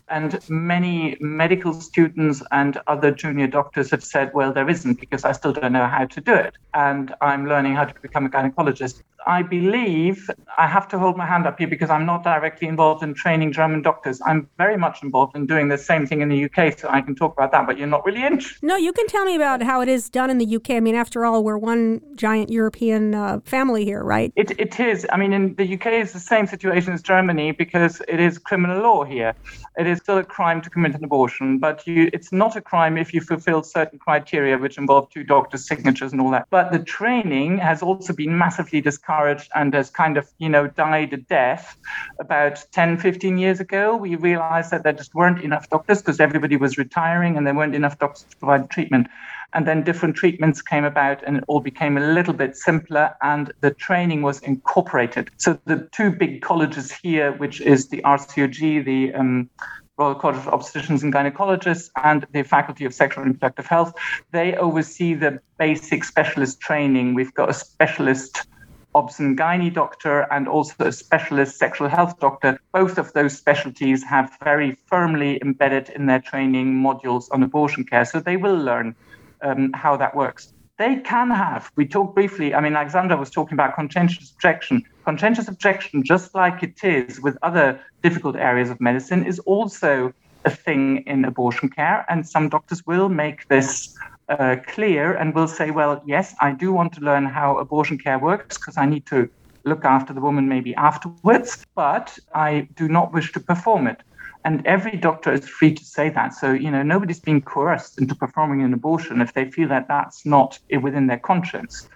And 0.08 0.40
many 0.50 1.18
medical 1.20 1.74
students 1.74 2.44
and 2.52 2.80
other 2.88 3.12
junior 3.12 3.48
doctors 3.48 3.90
have 3.92 4.04
said, 4.04 4.32
well, 4.34 4.54
there 4.54 4.70
isn't 4.70 5.00
because 5.00 5.26
I 5.26 5.32
still 5.32 5.54
don't 5.54 5.74
know 5.74 5.88
how 5.88 6.06
to 6.06 6.22
do 6.22 6.34
it. 6.34 6.56
And 6.74 7.14
I'm 7.20 7.48
learning 7.48 7.76
how 7.76 7.86
to 7.86 8.02
become 8.02 8.26
a 8.26 8.30
gynecologist. 8.30 9.02
I 9.26 9.42
believe 9.42 10.30
I 10.58 10.68
have 10.68 10.88
to 10.90 11.00
hold 11.00 11.18
my 11.18 11.26
hand 11.26 11.48
up 11.48 11.60
here 11.60 11.68
because 11.68 11.90
I'm 11.90 12.06
not 12.06 12.24
directly 12.24 12.68
involved 12.68 13.04
in 13.04 13.14
training 13.14 13.52
German 13.52 13.82
doctors. 13.82 14.22
I'm 14.26 14.50
very 14.58 14.78
much 14.78 15.04
involved 15.04 15.36
in 15.36 15.46
doing 15.46 15.68
the 15.68 15.78
same 15.78 16.06
thing 16.06 16.22
in 16.22 16.30
the 16.30 16.46
UK, 16.46 16.78
so 16.78 16.90
I 16.90 17.02
can 17.02 17.16
talk 17.16 17.34
about 17.34 17.52
that, 17.52 17.66
but 17.66 17.78
you're 17.78 17.88
not 17.88 18.06
really 18.06 18.24
interested. 18.24 18.64
No, 18.64 18.76
you 18.76 18.94
can 18.94 19.08
tell 19.08 19.26
me 19.26 19.36
about 19.36 19.62
how 19.62 19.82
it 19.82 19.90
is 19.90 20.10
done 20.10 20.30
in 20.30 20.38
the 20.38 20.56
UK. 20.56 20.72
I 20.72 20.80
mean, 20.80 20.96
after 20.96 21.26
all, 21.26 21.44
we're 21.44 21.58
one 21.58 22.02
giant 22.16 22.50
European 22.50 23.16
uh, 23.16 23.40
family 23.46 23.86
here, 23.86 24.04
right? 24.04 24.32
It, 24.36 24.52
it 24.60 24.80
is. 24.80 25.06
I 25.12 25.18
mean, 25.18 25.34
in 25.34 25.56
the 25.56 25.74
UK, 25.74 25.88
it's 25.88 26.14
the 26.14 26.20
same 26.20 26.48
situation 26.48 26.94
as 26.94 27.02
Germany 27.02 27.52
because 27.52 28.02
it 28.08 28.20
is 28.20 28.38
criminal 28.38 28.82
law 28.82 29.04
here. 29.04 29.34
It 29.78 29.88
is 29.88 30.00
still 30.00 30.18
a 30.18 30.24
crime 30.24 30.62
to 30.62 30.70
commit 30.70 30.96
an 30.96 31.04
abortion, 31.04 31.58
but 31.58 31.86
you, 31.88 32.10
it's 32.14 32.32
not 32.32 32.56
a 32.56 32.62
crime 32.62 32.98
if 32.98 33.14
you 33.14 33.22
fulfill 33.22 33.64
certain 33.64 33.98
criteria, 33.98 34.58
which 34.58 34.78
involve 34.78 35.10
two 35.10 35.24
doctors' 35.24 35.68
signatures 35.68 36.12
and 36.12 36.22
all 36.22 36.32
that. 36.32 36.48
But 36.50 36.72
the 36.72 36.80
training 36.80 37.58
has 37.58 37.82
also 37.82 38.14
been 38.14 38.38
massively 38.38 38.82
discouraged 38.82 39.13
and 39.56 39.74
has 39.74 39.90
kind 39.90 40.18
of, 40.18 40.28
you 40.38 40.50
know, 40.50 40.68
died 40.68 41.14
a 41.14 41.18
death 41.18 41.78
about 42.20 42.66
10, 42.72 42.98
15 42.98 43.38
years 43.38 43.60
ago. 43.60 43.96
We 43.96 44.16
realized 44.16 44.72
that 44.72 44.84
there 44.84 44.94
just 44.94 45.14
weren't 45.14 45.42
enough 45.44 45.70
doctors 45.70 46.02
because 46.02 46.20
everybody 46.20 46.58
was 46.58 46.78
retiring 46.78 47.38
and 47.38 47.46
there 47.46 47.54
weren't 47.54 47.76
enough 47.76 48.00
doctors 48.00 48.26
to 48.30 48.38
provide 48.38 48.70
treatment. 48.70 49.08
And 49.54 49.68
then 49.68 49.84
different 49.84 50.16
treatments 50.16 50.62
came 50.62 50.84
about 50.84 51.24
and 51.26 51.38
it 51.38 51.44
all 51.48 51.60
became 51.60 51.98
a 51.98 52.14
little 52.14 52.34
bit 52.34 52.58
simpler 52.58 53.16
and 53.22 53.54
the 53.62 53.72
training 53.72 54.24
was 54.24 54.40
incorporated. 54.42 55.30
So 55.38 55.60
the 55.66 55.88
two 55.92 56.12
big 56.12 56.42
colleges 56.42 56.92
here, 56.92 57.34
which 57.34 57.62
is 57.62 57.90
the 57.90 58.02
RCOG, 58.02 58.84
the 58.84 59.14
um, 59.14 59.50
Royal 59.98 60.16
College 60.16 60.38
of 60.38 60.46
Obstetricians 60.46 61.04
and 61.04 61.14
Gynecologists 61.14 61.90
and 62.04 62.26
the 62.32 62.44
Faculty 62.44 62.86
of 62.86 62.94
Sexual 62.94 63.24
and 63.24 63.34
Reproductive 63.34 63.68
Health. 63.68 63.94
They 64.32 64.56
oversee 64.56 65.14
the 65.14 65.40
basic 65.60 66.04
specialist 66.04 66.60
training. 66.60 67.14
We've 67.14 67.34
got 67.34 67.50
a 67.50 67.54
specialist 67.54 68.48
obs 68.96 69.20
and 69.20 69.38
doctor 69.74 70.22
and 70.32 70.48
also 70.48 70.86
a 70.86 70.92
specialist 70.92 71.58
sexual 71.58 71.88
health 71.88 72.20
doctor. 72.20 72.60
Both 72.72 72.98
of 72.98 73.14
those 73.14 73.38
specialties 73.38 74.04
have 74.04 74.38
very 74.44 74.78
firmly 74.86 75.40
embedded 75.42 75.90
in 75.90 76.06
their 76.06 76.20
training 76.20 76.74
modules 76.82 77.26
on 77.32 77.44
abortion 77.44 77.84
care. 77.84 78.06
So 78.06 78.20
they 78.20 78.38
will 78.38 78.58
learn 78.58 78.96
um, 79.42 79.74
how 79.74 79.98
that 79.98 80.16
works. 80.16 80.54
They 80.78 80.96
can 80.98 81.30
have, 81.30 81.72
we 81.76 81.86
talked 81.88 82.16
briefly, 82.16 82.56
I 82.56 82.60
mean, 82.60 82.76
Alexandra 82.76 83.16
was 83.16 83.30
talking 83.30 83.54
about 83.54 83.76
conscientious 83.76 84.32
objection. 84.32 84.84
Conscientious 85.06 85.48
objection, 85.48 86.04
just 86.04 86.34
like 86.34 86.64
it 86.64 86.84
is 86.84 87.22
with 87.22 87.38
other 87.44 87.80
difficult 88.02 88.36
areas 88.36 88.70
of 88.72 88.82
medicine, 88.82 89.24
is 89.26 89.38
also 89.40 90.14
a 90.46 90.50
thing 90.50 91.04
in 91.06 91.26
abortion 91.26 91.70
care. 91.70 92.06
And 92.10 92.28
some 92.28 92.50
doctors 92.50 92.86
will 92.88 93.08
make 93.08 93.48
this 93.50 93.96
uh, 94.40 94.56
clear 94.68 95.14
and 95.14 95.34
will 95.34 95.48
say, 95.48 95.72
well, 95.72 96.02
yes, 96.06 96.36
I 96.42 96.52
do 96.52 96.74
want 96.74 96.94
to 96.94 97.02
learn 97.02 97.26
how 97.26 97.58
abortion 97.58 97.98
care 97.98 98.20
works 98.20 98.58
because 98.58 98.78
I 98.78 98.86
need 98.86 99.06
to 99.08 99.30
look 99.66 99.86
after 99.86 100.14
the 100.14 100.22
woman 100.22 100.48
maybe 100.48 100.76
afterwards, 100.76 101.66
but 101.76 102.18
I 102.34 102.68
do 102.76 102.88
not 102.88 103.14
wish 103.14 103.32
to 103.34 103.40
perform 103.40 103.88
it. 103.88 104.02
And 104.46 104.66
every 104.66 104.98
doctor 104.98 105.32
is 105.32 105.48
free 105.48 105.74
to 105.74 105.86
say 105.86 106.10
that. 106.10 106.34
So, 106.34 106.52
you 106.52 106.70
know, 106.70 106.84
nobody's 106.84 107.20
being 107.20 107.42
coerced 107.42 108.00
into 108.00 108.16
performing 108.16 108.62
an 108.62 108.74
abortion 108.74 109.22
if 109.22 109.34
they 109.34 109.50
feel 109.50 109.70
that 109.70 109.88
that's 109.88 110.26
not 110.26 110.60
within 110.82 111.08
their 111.08 111.20
conscience. 111.20 111.88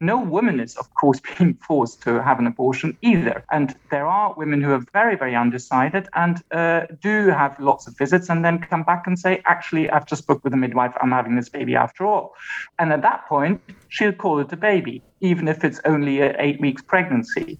No 0.00 0.18
woman 0.18 0.60
is, 0.60 0.76
of 0.76 0.92
course, 0.94 1.20
being 1.38 1.54
forced 1.54 2.02
to 2.02 2.22
have 2.22 2.38
an 2.38 2.46
abortion 2.46 2.96
either. 3.02 3.44
And 3.50 3.74
there 3.90 4.06
are 4.06 4.34
women 4.34 4.60
who 4.60 4.72
are 4.72 4.84
very, 4.92 5.16
very 5.16 5.34
undecided 5.34 6.08
and 6.14 6.42
uh, 6.50 6.86
do 7.00 7.28
have 7.28 7.58
lots 7.58 7.86
of 7.86 7.96
visits 7.96 8.28
and 8.28 8.44
then 8.44 8.58
come 8.58 8.82
back 8.82 9.06
and 9.06 9.18
say, 9.18 9.42
actually, 9.46 9.88
I've 9.90 10.06
just 10.06 10.26
booked 10.26 10.44
with 10.44 10.52
a 10.52 10.58
midwife, 10.58 10.94
I'm 11.00 11.10
having 11.10 11.36
this 11.36 11.48
baby 11.48 11.74
after 11.74 12.04
all. 12.04 12.34
And 12.78 12.92
at 12.92 13.02
that 13.02 13.26
point, 13.26 13.60
she'll 13.88 14.12
call 14.12 14.40
it 14.40 14.52
a 14.52 14.56
baby 14.56 15.02
even 15.24 15.48
if 15.48 15.64
it's 15.64 15.80
only 15.84 16.20
an 16.20 16.36
eight 16.38 16.60
weeks 16.60 16.82
pregnancy. 16.82 17.58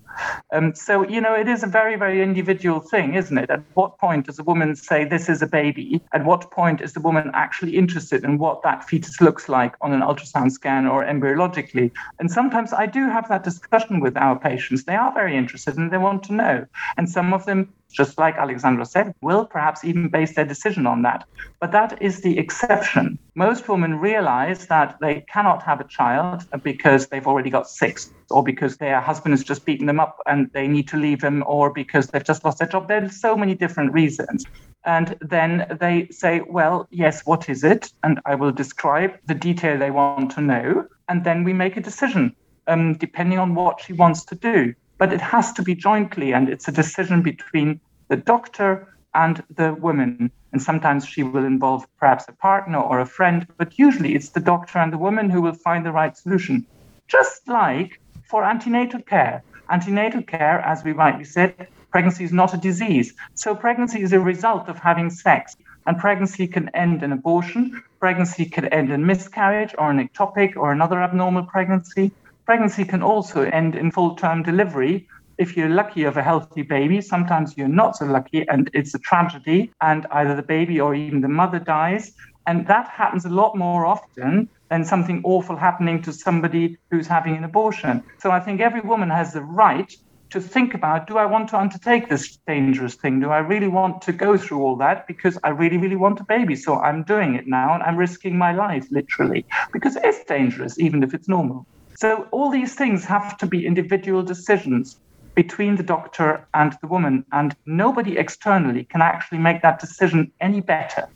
Um, 0.52 0.74
so, 0.74 1.08
you 1.08 1.20
know, 1.20 1.34
it 1.34 1.48
is 1.48 1.62
a 1.62 1.66
very, 1.66 1.96
very 1.96 2.22
individual 2.22 2.80
thing, 2.80 3.14
isn't 3.14 3.36
it? 3.38 3.50
At 3.50 3.62
what 3.72 3.98
point 3.98 4.26
does 4.26 4.38
a 4.38 4.44
woman 4.44 4.76
say 4.76 5.04
this 5.04 5.28
is 5.28 5.40
a 5.40 5.46
baby? 5.46 6.00
At 6.12 6.24
what 6.24 6.50
point 6.50 6.82
is 6.82 6.92
the 6.92 7.00
woman 7.00 7.30
actually 7.32 7.76
interested 7.76 8.22
in 8.22 8.38
what 8.38 8.62
that 8.62 8.84
fetus 8.84 9.20
looks 9.20 9.48
like 9.48 9.74
on 9.80 9.92
an 9.92 10.00
ultrasound 10.00 10.52
scan 10.52 10.86
or 10.86 11.04
embryologically? 11.04 11.90
And 12.18 12.30
sometimes 12.30 12.72
I 12.72 12.86
do 12.86 13.08
have 13.08 13.28
that 13.28 13.44
discussion 13.44 14.00
with 14.00 14.16
our 14.16 14.38
patients. 14.38 14.84
They 14.84 14.96
are 14.96 15.12
very 15.14 15.36
interested 15.36 15.78
and 15.78 15.90
they 15.90 15.98
want 15.98 16.22
to 16.24 16.34
know. 16.34 16.66
And 16.98 17.08
some 17.08 17.32
of 17.32 17.46
them 17.46 17.72
just 17.94 18.18
like 18.18 18.36
Alexandra 18.36 18.84
said, 18.84 19.14
will 19.22 19.46
perhaps 19.46 19.84
even 19.84 20.08
base 20.08 20.34
their 20.34 20.44
decision 20.44 20.86
on 20.86 21.02
that. 21.02 21.24
But 21.60 21.72
that 21.72 22.02
is 22.02 22.20
the 22.20 22.38
exception. 22.38 23.18
Most 23.34 23.68
women 23.68 23.98
realize 23.98 24.66
that 24.66 24.96
they 25.00 25.24
cannot 25.32 25.62
have 25.62 25.80
a 25.80 25.88
child 25.88 26.44
because 26.62 27.06
they've 27.06 27.26
already 27.26 27.50
got 27.50 27.68
six, 27.68 28.10
or 28.30 28.42
because 28.42 28.76
their 28.76 29.00
husband 29.00 29.32
has 29.32 29.44
just 29.44 29.64
beaten 29.64 29.86
them 29.86 30.00
up 30.00 30.18
and 30.26 30.50
they 30.52 30.68
need 30.68 30.88
to 30.88 30.96
leave 30.96 31.22
him, 31.22 31.42
or 31.46 31.72
because 31.72 32.08
they've 32.08 32.24
just 32.24 32.44
lost 32.44 32.58
their 32.58 32.68
job. 32.68 32.88
There's 32.88 33.20
so 33.20 33.36
many 33.36 33.54
different 33.54 33.92
reasons. 33.92 34.44
And 34.84 35.16
then 35.22 35.66
they 35.80 36.08
say, 36.10 36.42
well, 36.48 36.86
yes, 36.90 37.22
what 37.24 37.48
is 37.48 37.64
it? 37.64 37.90
And 38.02 38.20
I 38.26 38.34
will 38.34 38.52
describe 38.52 39.12
the 39.26 39.34
detail 39.34 39.78
they 39.78 39.90
want 39.90 40.30
to 40.32 40.42
know. 40.42 40.86
And 41.08 41.24
then 41.24 41.44
we 41.44 41.52
make 41.54 41.76
a 41.76 41.80
decision 41.80 42.36
um, 42.66 42.94
depending 42.94 43.38
on 43.38 43.54
what 43.54 43.80
she 43.80 43.92
wants 43.92 44.24
to 44.26 44.34
do 44.34 44.74
but 45.04 45.12
it 45.12 45.20
has 45.20 45.52
to 45.52 45.62
be 45.62 45.74
jointly, 45.74 46.32
and 46.32 46.48
it's 46.48 46.66
a 46.66 46.72
decision 46.72 47.20
between 47.20 47.78
the 48.08 48.16
doctor 48.16 48.88
and 49.12 49.44
the 49.54 49.74
woman. 49.74 50.30
And 50.52 50.62
sometimes 50.62 51.04
she 51.04 51.22
will 51.22 51.44
involve 51.44 51.84
perhaps 51.98 52.24
a 52.26 52.32
partner 52.32 52.78
or 52.78 53.00
a 53.00 53.04
friend, 53.04 53.46
but 53.58 53.78
usually 53.78 54.14
it's 54.14 54.30
the 54.30 54.40
doctor 54.40 54.78
and 54.78 54.90
the 54.90 54.96
woman 55.06 55.28
who 55.28 55.42
will 55.42 55.52
find 55.52 55.84
the 55.84 55.92
right 55.92 56.16
solution. 56.16 56.66
Just 57.06 57.46
like 57.46 58.00
for 58.30 58.44
antenatal 58.44 59.02
care. 59.02 59.42
Antenatal 59.68 60.22
care, 60.22 60.60
as 60.60 60.82
we 60.84 60.92
rightly 60.92 61.24
said, 61.24 61.68
pregnancy 61.90 62.24
is 62.24 62.32
not 62.32 62.54
a 62.54 62.56
disease. 62.56 63.12
So 63.34 63.54
pregnancy 63.54 64.00
is 64.00 64.14
a 64.14 64.20
result 64.20 64.70
of 64.70 64.78
having 64.78 65.10
sex. 65.10 65.54
And 65.86 65.98
pregnancy 65.98 66.46
can 66.46 66.70
end 66.70 67.02
in 67.02 67.12
abortion, 67.12 67.82
pregnancy 68.00 68.46
can 68.46 68.68
end 68.68 68.90
in 68.90 69.04
miscarriage 69.04 69.74
or 69.76 69.90
an 69.90 70.08
ectopic 70.08 70.56
or 70.56 70.72
another 70.72 71.02
abnormal 71.02 71.42
pregnancy. 71.42 72.10
Pregnancy 72.46 72.84
can 72.84 73.02
also 73.02 73.42
end 73.42 73.74
in 73.74 73.90
full 73.90 74.16
term 74.16 74.42
delivery. 74.42 75.06
If 75.38 75.56
you're 75.56 75.70
lucky 75.70 76.04
of 76.04 76.16
a 76.16 76.22
healthy 76.22 76.62
baby, 76.62 77.00
sometimes 77.00 77.56
you're 77.56 77.68
not 77.68 77.96
so 77.96 78.04
lucky 78.04 78.46
and 78.48 78.70
it's 78.74 78.94
a 78.94 78.98
tragedy, 78.98 79.72
and 79.80 80.06
either 80.10 80.36
the 80.36 80.42
baby 80.42 80.78
or 80.80 80.94
even 80.94 81.22
the 81.22 81.28
mother 81.28 81.58
dies. 81.58 82.12
And 82.46 82.66
that 82.66 82.88
happens 82.88 83.24
a 83.24 83.30
lot 83.30 83.56
more 83.56 83.86
often 83.86 84.50
than 84.68 84.84
something 84.84 85.22
awful 85.24 85.56
happening 85.56 86.02
to 86.02 86.12
somebody 86.12 86.76
who's 86.90 87.06
having 87.06 87.36
an 87.36 87.44
abortion. 87.44 88.04
So 88.20 88.30
I 88.30 88.40
think 88.40 88.60
every 88.60 88.82
woman 88.82 89.08
has 89.08 89.32
the 89.32 89.42
right 89.42 89.90
to 90.30 90.40
think 90.40 90.74
about 90.74 91.06
do 91.06 91.16
I 91.16 91.24
want 91.24 91.48
to 91.50 91.58
undertake 91.58 92.10
this 92.10 92.38
dangerous 92.46 92.96
thing? 92.96 93.20
Do 93.20 93.30
I 93.30 93.38
really 93.38 93.68
want 93.68 94.02
to 94.02 94.12
go 94.12 94.36
through 94.36 94.60
all 94.62 94.76
that? 94.76 95.06
Because 95.06 95.38
I 95.44 95.50
really, 95.50 95.78
really 95.78 95.96
want 95.96 96.20
a 96.20 96.24
baby. 96.24 96.56
So 96.56 96.78
I'm 96.80 97.04
doing 97.04 97.36
it 97.36 97.46
now 97.46 97.72
and 97.72 97.82
I'm 97.82 97.96
risking 97.96 98.36
my 98.36 98.52
life, 98.52 98.86
literally, 98.90 99.46
because 99.72 99.96
it's 99.96 100.24
dangerous, 100.24 100.78
even 100.78 101.02
if 101.02 101.14
it's 101.14 101.28
normal. 101.28 101.66
So 101.96 102.28
all 102.32 102.50
these 102.50 102.74
things 102.74 103.04
have 103.04 103.36
to 103.38 103.46
be 103.46 103.66
individual 103.66 104.22
decisions 104.22 104.96
between 105.34 105.76
the 105.76 105.82
doctor 105.82 106.46
and 106.54 106.76
the 106.80 106.86
woman, 106.86 107.24
and 107.32 107.56
nobody 107.66 108.18
externally 108.18 108.84
can 108.84 109.02
actually 109.02 109.38
make 109.38 109.62
that 109.62 109.80
decision 109.80 110.30
any 110.40 110.60
better. 110.60 111.08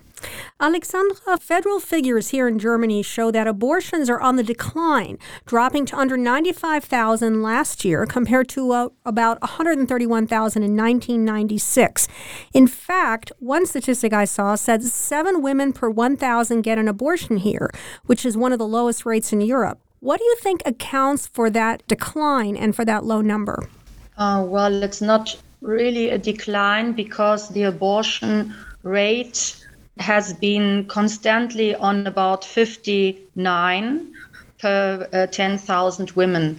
Alexandra, 0.60 1.36
federal 1.38 1.78
figures 1.78 2.30
here 2.30 2.48
in 2.48 2.58
Germany 2.58 3.00
show 3.02 3.30
that 3.30 3.46
abortions 3.46 4.10
are 4.10 4.20
on 4.20 4.34
the 4.34 4.42
decline, 4.42 5.16
dropping 5.46 5.86
to 5.86 5.96
under 5.96 6.16
95,000 6.16 7.42
last 7.42 7.84
year 7.84 8.04
compared 8.06 8.48
to 8.48 8.72
uh, 8.72 8.88
about 9.04 9.40
131,000 9.40 10.62
in 10.62 10.76
1996. 10.76 12.08
In 12.52 12.66
fact, 12.66 13.30
one 13.38 13.66
statistic 13.66 14.12
I 14.12 14.24
saw 14.24 14.56
said 14.56 14.82
seven 14.82 15.42
women 15.42 15.72
per 15.72 15.88
1,000 15.88 16.62
get 16.62 16.78
an 16.78 16.88
abortion 16.88 17.36
here, 17.36 17.70
which 18.06 18.26
is 18.26 18.36
one 18.36 18.52
of 18.52 18.58
the 18.58 18.66
lowest 18.66 19.06
rates 19.06 19.32
in 19.32 19.40
Europe. 19.40 19.80
What 20.00 20.18
do 20.18 20.24
you 20.24 20.36
think 20.36 20.62
accounts 20.64 21.26
for 21.26 21.50
that 21.50 21.86
decline 21.88 22.56
and 22.56 22.74
for 22.74 22.84
that 22.84 23.04
low 23.04 23.20
number? 23.20 23.68
Uh, 24.16 24.44
well, 24.46 24.82
it's 24.82 25.00
not 25.00 25.36
really 25.60 26.10
a 26.10 26.18
decline 26.18 26.92
because 26.92 27.48
the 27.48 27.64
abortion 27.64 28.54
rate 28.82 29.56
has 29.98 30.32
been 30.34 30.84
constantly 30.86 31.74
on 31.74 32.06
about 32.06 32.44
59 32.44 34.12
per 34.60 35.08
uh, 35.12 35.26
10,000 35.26 36.10
women. 36.12 36.58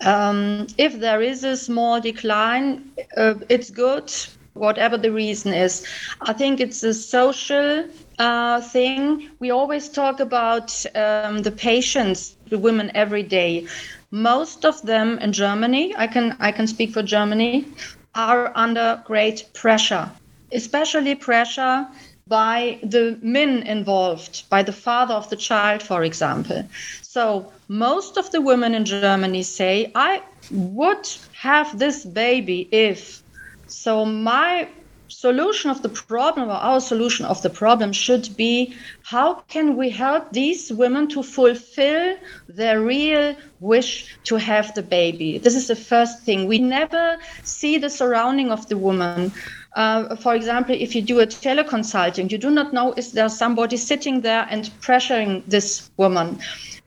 Um, 0.00 0.66
if 0.78 0.98
there 0.98 1.22
is 1.22 1.44
a 1.44 1.56
small 1.56 2.00
decline, 2.00 2.90
uh, 3.16 3.34
it's 3.48 3.70
good, 3.70 4.12
whatever 4.54 4.98
the 4.98 5.12
reason 5.12 5.52
is. 5.52 5.86
I 6.22 6.32
think 6.32 6.60
it's 6.60 6.82
a 6.82 6.92
social 6.92 7.84
uh, 8.18 8.60
thing. 8.60 9.28
We 9.40 9.50
always 9.50 9.88
talk 9.88 10.20
about 10.20 10.84
um, 10.94 11.38
the 11.42 11.50
patients, 11.52 12.36
the 12.48 12.58
women 12.58 12.90
every 12.94 13.22
day. 13.22 13.66
Most 14.10 14.64
of 14.64 14.82
them 14.82 15.18
in 15.18 15.32
Germany, 15.32 15.94
I 15.96 16.06
can 16.06 16.36
I 16.40 16.52
can 16.52 16.66
speak 16.66 16.92
for 16.92 17.02
Germany, 17.02 17.66
are 18.14 18.52
under 18.54 19.02
great 19.06 19.50
pressure, 19.54 20.10
especially 20.52 21.14
pressure 21.14 21.86
by 22.28 22.78
the 22.82 23.18
men 23.22 23.62
involved, 23.62 24.48
by 24.50 24.62
the 24.62 24.72
father 24.72 25.14
of 25.14 25.28
the 25.30 25.36
child, 25.36 25.82
for 25.82 26.02
example. 26.04 26.68
So 27.02 27.52
most 27.68 28.16
of 28.18 28.30
the 28.30 28.40
women 28.40 28.74
in 28.74 28.84
Germany 28.84 29.34
say, 29.34 29.82
I 29.94 30.12
would 30.50 31.06
have 31.32 31.78
this 31.78 32.04
baby 32.04 32.68
if. 32.70 33.22
So 33.66 34.04
my 34.04 34.68
solution 35.12 35.70
of 35.70 35.82
the 35.82 35.88
problem 35.88 36.48
or 36.48 36.60
our 36.70 36.80
solution 36.80 37.24
of 37.26 37.42
the 37.42 37.50
problem 37.50 37.92
should 37.92 38.28
be 38.36 38.74
how 39.02 39.34
can 39.48 39.76
we 39.76 39.90
help 39.90 40.32
these 40.32 40.72
women 40.72 41.08
to 41.08 41.22
fulfill 41.22 42.16
their 42.48 42.80
real 42.80 43.34
wish 43.60 44.16
to 44.24 44.36
have 44.36 44.74
the 44.74 44.82
baby 44.82 45.38
this 45.38 45.54
is 45.54 45.68
the 45.68 45.76
first 45.76 46.22
thing 46.22 46.48
we 46.48 46.58
never 46.58 47.18
see 47.42 47.78
the 47.78 47.90
surrounding 47.90 48.50
of 48.50 48.68
the 48.68 48.76
woman 48.76 49.32
uh, 49.74 50.14
for 50.16 50.34
example, 50.34 50.76
if 50.78 50.94
you 50.94 51.00
do 51.00 51.20
a 51.20 51.26
teleconsulting, 51.26 52.30
you 52.30 52.36
do 52.36 52.50
not 52.50 52.72
know 52.72 52.92
is 52.92 53.12
there 53.12 53.28
somebody 53.28 53.76
sitting 53.78 54.20
there 54.20 54.46
and 54.50 54.64
pressuring 54.82 55.42
this 55.46 55.90
woman. 55.96 56.38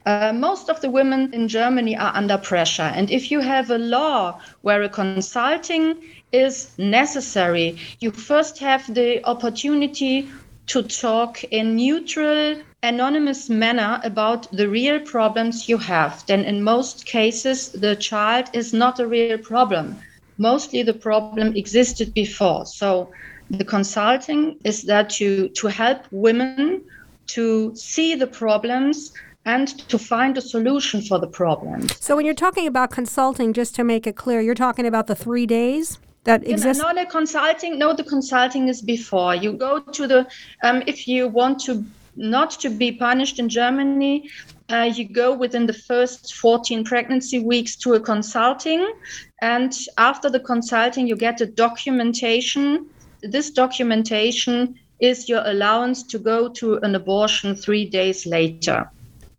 Uh, 0.06 0.32
most 0.32 0.70
of 0.70 0.82
the 0.82 0.90
women 0.90 1.34
in 1.34 1.48
Germany 1.48 1.98
are 1.98 2.16
under 2.16 2.38
pressure. 2.38 2.84
And 2.84 3.10
if 3.10 3.32
you 3.32 3.40
have 3.40 3.72
a 3.72 3.80
law 3.80 4.40
where 4.62 4.84
a 4.84 4.90
consulting 4.90 5.96
is 6.36 6.70
necessary. 6.78 7.78
You 8.00 8.12
first 8.12 8.60
have 8.60 8.94
the 8.94 9.24
opportunity 9.26 10.30
to 10.68 10.82
talk 10.84 11.44
in 11.46 11.76
neutral, 11.76 12.56
anonymous 12.84 13.50
manner 13.50 14.02
about 14.04 14.52
the 14.52 14.68
real 14.68 15.00
problems 15.00 15.70
you 15.70 15.78
have. 15.78 16.26
Then, 16.28 16.44
in 16.44 16.64
most 16.64 17.06
cases, 17.06 17.70
the 17.70 17.96
child 17.96 18.50
is 18.54 18.74
not 18.74 19.00
a 19.00 19.08
real 19.08 19.38
problem. 19.38 19.96
Mostly 20.38 20.84
the 20.84 20.94
problem 20.94 21.56
existed 21.56 22.14
before. 22.14 22.66
So, 22.66 23.12
the 23.50 23.64
consulting 23.64 24.58
is 24.64 24.84
that 24.84 25.10
to, 25.12 25.50
to 25.50 25.68
help 25.68 26.00
women 26.12 26.82
to 27.28 27.76
see 27.76 28.16
the 28.16 28.28
problems 28.28 29.14
and 29.46 29.68
to 29.90 30.00
find 30.00 30.38
a 30.38 30.42
solution 30.42 31.02
for 31.02 31.20
the 31.20 31.28
problems. 31.28 31.96
So, 32.04 32.16
when 32.16 32.26
you're 32.26 32.34
talking 32.34 32.68
about 32.68 32.90
consulting, 32.90 33.54
just 33.54 33.76
to 33.76 33.84
make 33.84 34.08
it 34.08 34.16
clear, 34.16 34.42
you're 34.42 34.56
talking 34.56 34.88
about 34.88 35.06
the 35.08 35.16
three 35.16 35.46
days? 35.46 36.00
That 36.26 36.46
exists? 36.48 36.84
Know, 36.84 36.94
the 36.94 37.06
consulting. 37.06 37.80
No, 37.80 37.94
the 37.94 38.04
consulting 38.04 38.68
is 38.68 38.82
before 38.82 39.36
you 39.36 39.54
go 39.54 39.80
to 39.80 40.08
the. 40.08 40.28
Um, 40.64 40.84
if 40.86 41.08
you 41.08 41.28
want 41.28 41.60
to 41.62 41.84
not 42.16 42.52
to 42.52 42.70
be 42.70 42.92
punished 42.92 43.40
in 43.40 43.50
Germany, 43.50 44.30
uh, 44.70 44.90
you 44.94 45.08
go 45.08 45.34
within 45.34 45.66
the 45.66 45.74
first 45.74 46.36
14 46.36 46.84
pregnancy 46.84 47.40
weeks 47.40 47.76
to 47.78 47.94
a 47.94 48.00
consulting, 48.00 48.94
and 49.42 49.74
after 49.98 50.30
the 50.30 50.40
consulting, 50.40 51.08
you 51.08 51.16
get 51.16 51.42
a 51.42 51.46
documentation. 51.46 52.88
This 53.22 53.50
documentation 53.52 54.76
is 55.00 55.30
your 55.30 55.44
allowance 55.46 56.04
to 56.04 56.20
go 56.20 56.50
to 56.50 56.78
an 56.78 56.96
abortion 56.96 57.56
three 57.56 57.86
days 57.86 58.26
later. 58.26 58.90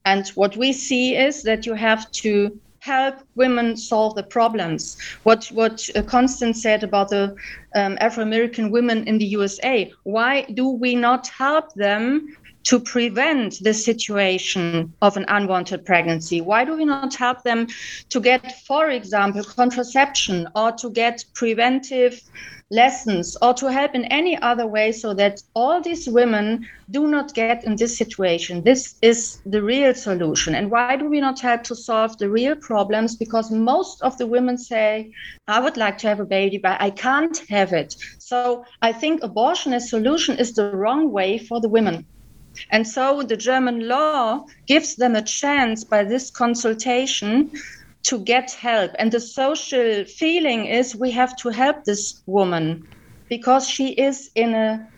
And 0.05 0.29
what 0.29 0.57
we 0.57 0.73
see 0.73 1.17
is 1.17 1.43
that 1.43 1.67
you 1.67 1.75
have 1.75 2.11
to 2.13 2.61
help 2.87 3.17
women 3.35 3.77
solve 3.77 4.15
the 4.15 4.23
problems. 4.23 4.97
What 5.25 5.47
what 5.59 5.77
uh, 5.97 6.03
Constance 6.03 6.63
said 6.63 6.83
about 6.85 7.09
the 7.11 7.35
um, 7.75 7.99
Afro 8.01 8.23
American 8.23 8.71
women 8.71 8.99
in 9.09 9.19
the 9.19 9.29
USA. 9.39 9.93
Why 10.05 10.33
do 10.55 10.67
we 10.71 10.95
not 10.95 11.27
help 11.29 11.75
them 11.75 12.05
to 12.67 12.81
prevent 12.81 13.59
the 13.63 13.73
situation 13.73 14.93
of 15.01 15.17
an 15.17 15.25
unwanted 15.29 15.85
pregnancy? 15.85 16.41
Why 16.41 16.65
do 16.65 16.77
we 16.77 16.85
not 16.85 17.15
help 17.15 17.43
them 17.43 17.69
to 18.11 18.21
get, 18.21 18.61
for 18.67 18.91
example, 18.91 19.45
contraception 19.45 20.49
or 20.55 20.73
to 20.73 20.91
get 20.91 21.25
preventive 21.35 22.21
lessons 22.71 23.37
or 23.43 23.55
to 23.55 23.71
help 23.71 23.95
in 23.95 24.05
any 24.07 24.37
other 24.43 24.67
way 24.67 24.91
so 24.91 25.15
that 25.15 25.41
all 25.55 25.81
these 25.81 26.09
women 26.09 26.67
do 26.91 27.07
not 27.07 27.33
get 27.35 27.63
in 27.65 27.77
this 27.77 27.97
situation. 27.97 28.63
This 28.65 28.97
is 29.03 29.41
the 29.47 29.63
real 29.63 29.95
solution. 29.95 30.55
And 30.55 30.71
why 30.71 30.97
do 30.97 31.09
we 31.09 31.21
not 31.21 31.41
help 31.41 31.63
to 31.65 31.77
solve 31.77 32.19
the 32.19 32.29
real 32.29 32.57
problems? 32.57 33.15
Because 33.15 33.51
most 33.51 34.03
of 34.03 34.19
the 34.19 34.27
women 34.27 34.59
say, 34.59 35.13
I 35.47 35.61
would 35.61 35.77
like 35.77 35.99
to 35.99 36.09
have 36.09 36.21
a 36.21 36.25
baby, 36.25 36.59
but 36.59 36.81
I 36.81 36.91
can't 36.91 37.39
have 37.49 37.73
it. 37.73 37.95
So 38.19 38.65
I 38.83 38.93
think 38.93 39.23
abortion 39.23 39.73
as 39.73 39.89
solution 39.89 40.37
is 40.37 40.55
the 40.55 40.75
wrong 40.75 41.13
way 41.13 41.39
for 41.39 41.61
the 41.61 41.69
women. 41.69 42.05
And 42.71 42.87
so 42.87 43.23
the 43.23 43.37
German 43.37 43.89
law 43.89 44.45
gives 44.67 44.97
them 44.97 45.15
a 45.15 45.23
chance 45.23 45.85
by 45.85 46.05
this 46.05 46.31
consultation 46.31 47.51
to 48.05 48.19
get 48.21 48.53
help. 48.53 48.93
And 48.99 49.11
the 49.11 49.21
social 49.21 50.05
feeling 50.05 50.67
is 50.67 50.97
we 50.97 51.11
have 51.11 51.37
to 51.37 51.49
help 51.51 51.85
this 51.85 52.23
woman 52.27 52.87
because 53.29 53.69
she 53.69 53.89
is 53.93 54.31
in 54.35 54.55
a 54.55 54.89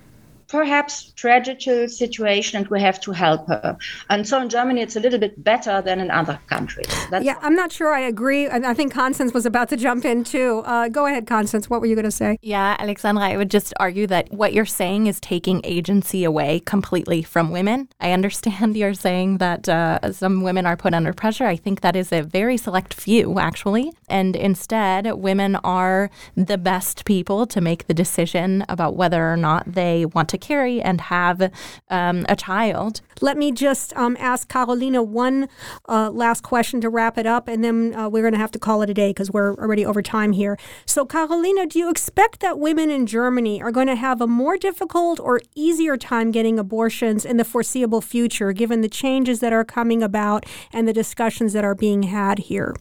perhaps 0.48 1.12
tragic 1.12 1.60
situation 1.60 2.58
and 2.58 2.66
we 2.68 2.80
have 2.80 3.00
to 3.00 3.12
help 3.12 3.46
her. 3.48 3.76
And 4.08 4.26
so 4.26 4.40
in 4.40 4.48
Germany, 4.48 4.80
it's 4.80 4.96
a 4.96 5.00
little 5.00 5.18
bit 5.18 5.42
better 5.44 5.82
than 5.82 6.00
in 6.00 6.10
other 6.10 6.40
countries. 6.46 6.88
That's 7.10 7.24
yeah, 7.24 7.36
I'm 7.42 7.54
not 7.54 7.70
sure 7.70 7.92
I 7.94 8.00
agree. 8.00 8.46
And 8.46 8.66
I 8.66 8.74
think 8.74 8.92
Constance 8.92 9.34
was 9.34 9.44
about 9.44 9.68
to 9.68 9.76
jump 9.76 10.04
in 10.04 10.24
too. 10.24 10.62
Uh, 10.64 10.88
go 10.88 11.06
ahead, 11.06 11.26
Constance. 11.26 11.68
What 11.68 11.80
were 11.80 11.86
you 11.86 11.94
going 11.94 12.04
to 12.04 12.10
say? 12.10 12.38
Yeah, 12.40 12.76
Alexandra, 12.78 13.24
I 13.24 13.36
would 13.36 13.50
just 13.50 13.74
argue 13.78 14.06
that 14.06 14.32
what 14.32 14.54
you're 14.54 14.64
saying 14.64 15.06
is 15.06 15.20
taking 15.20 15.60
agency 15.64 16.24
away 16.24 16.60
completely 16.60 17.22
from 17.22 17.50
women. 17.50 17.88
I 18.00 18.12
understand 18.12 18.76
you're 18.76 18.94
saying 18.94 19.38
that 19.38 19.68
uh, 19.68 20.12
some 20.12 20.42
women 20.42 20.64
are 20.64 20.76
put 20.76 20.94
under 20.94 21.12
pressure. 21.12 21.44
I 21.44 21.56
think 21.56 21.82
that 21.82 21.94
is 21.94 22.10
a 22.10 22.22
very 22.22 22.56
select 22.56 22.94
few, 22.94 23.38
actually. 23.38 23.92
And 24.08 24.34
instead, 24.34 25.12
women 25.12 25.56
are 25.56 26.10
the 26.36 26.56
best 26.56 27.04
people 27.04 27.46
to 27.48 27.60
make 27.60 27.86
the 27.86 27.94
decision 27.94 28.64
about 28.68 28.96
whether 28.96 29.30
or 29.30 29.36
not 29.36 29.74
they 29.74 30.06
want 30.06 30.28
to 30.30 30.37
carry 30.38 30.80
and 30.80 31.00
have 31.02 31.52
um, 31.88 32.24
a 32.28 32.36
child. 32.36 33.00
Let 33.20 33.36
me 33.36 33.52
just 33.52 33.96
um, 33.96 34.16
ask 34.20 34.48
Carolina 34.48 35.02
one 35.02 35.48
uh, 35.88 36.10
last 36.10 36.42
question 36.42 36.80
to 36.80 36.88
wrap 36.88 37.18
it 37.18 37.26
up, 37.26 37.48
and 37.48 37.64
then 37.64 37.94
uh, 37.94 38.08
we're 38.08 38.22
going 38.22 38.34
to 38.34 38.38
have 38.38 38.52
to 38.52 38.58
call 38.58 38.82
it 38.82 38.90
a 38.90 38.94
day 38.94 39.10
because 39.10 39.30
we're 39.30 39.54
already 39.54 39.84
over 39.84 40.02
time 40.02 40.32
here. 40.32 40.58
So, 40.86 41.04
Carolina, 41.04 41.66
do 41.66 41.78
you 41.78 41.90
expect 41.90 42.40
that 42.40 42.58
women 42.58 42.90
in 42.90 43.06
Germany 43.06 43.62
are 43.62 43.72
going 43.72 43.88
to 43.88 43.96
have 43.96 44.20
a 44.20 44.26
more 44.26 44.56
difficult 44.56 45.20
or 45.20 45.40
easier 45.54 45.96
time 45.96 46.30
getting 46.30 46.58
abortions 46.58 47.24
in 47.24 47.36
the 47.36 47.44
foreseeable 47.44 48.00
future, 48.00 48.52
given 48.52 48.80
the 48.80 48.88
changes 48.88 49.40
that 49.40 49.52
are 49.52 49.64
coming 49.64 50.02
about 50.02 50.46
and 50.72 50.86
the 50.86 50.92
discussions 50.92 51.52
that 51.52 51.64
are 51.64 51.74
being 51.74 52.04
had 52.04 52.38
here? 52.38 52.74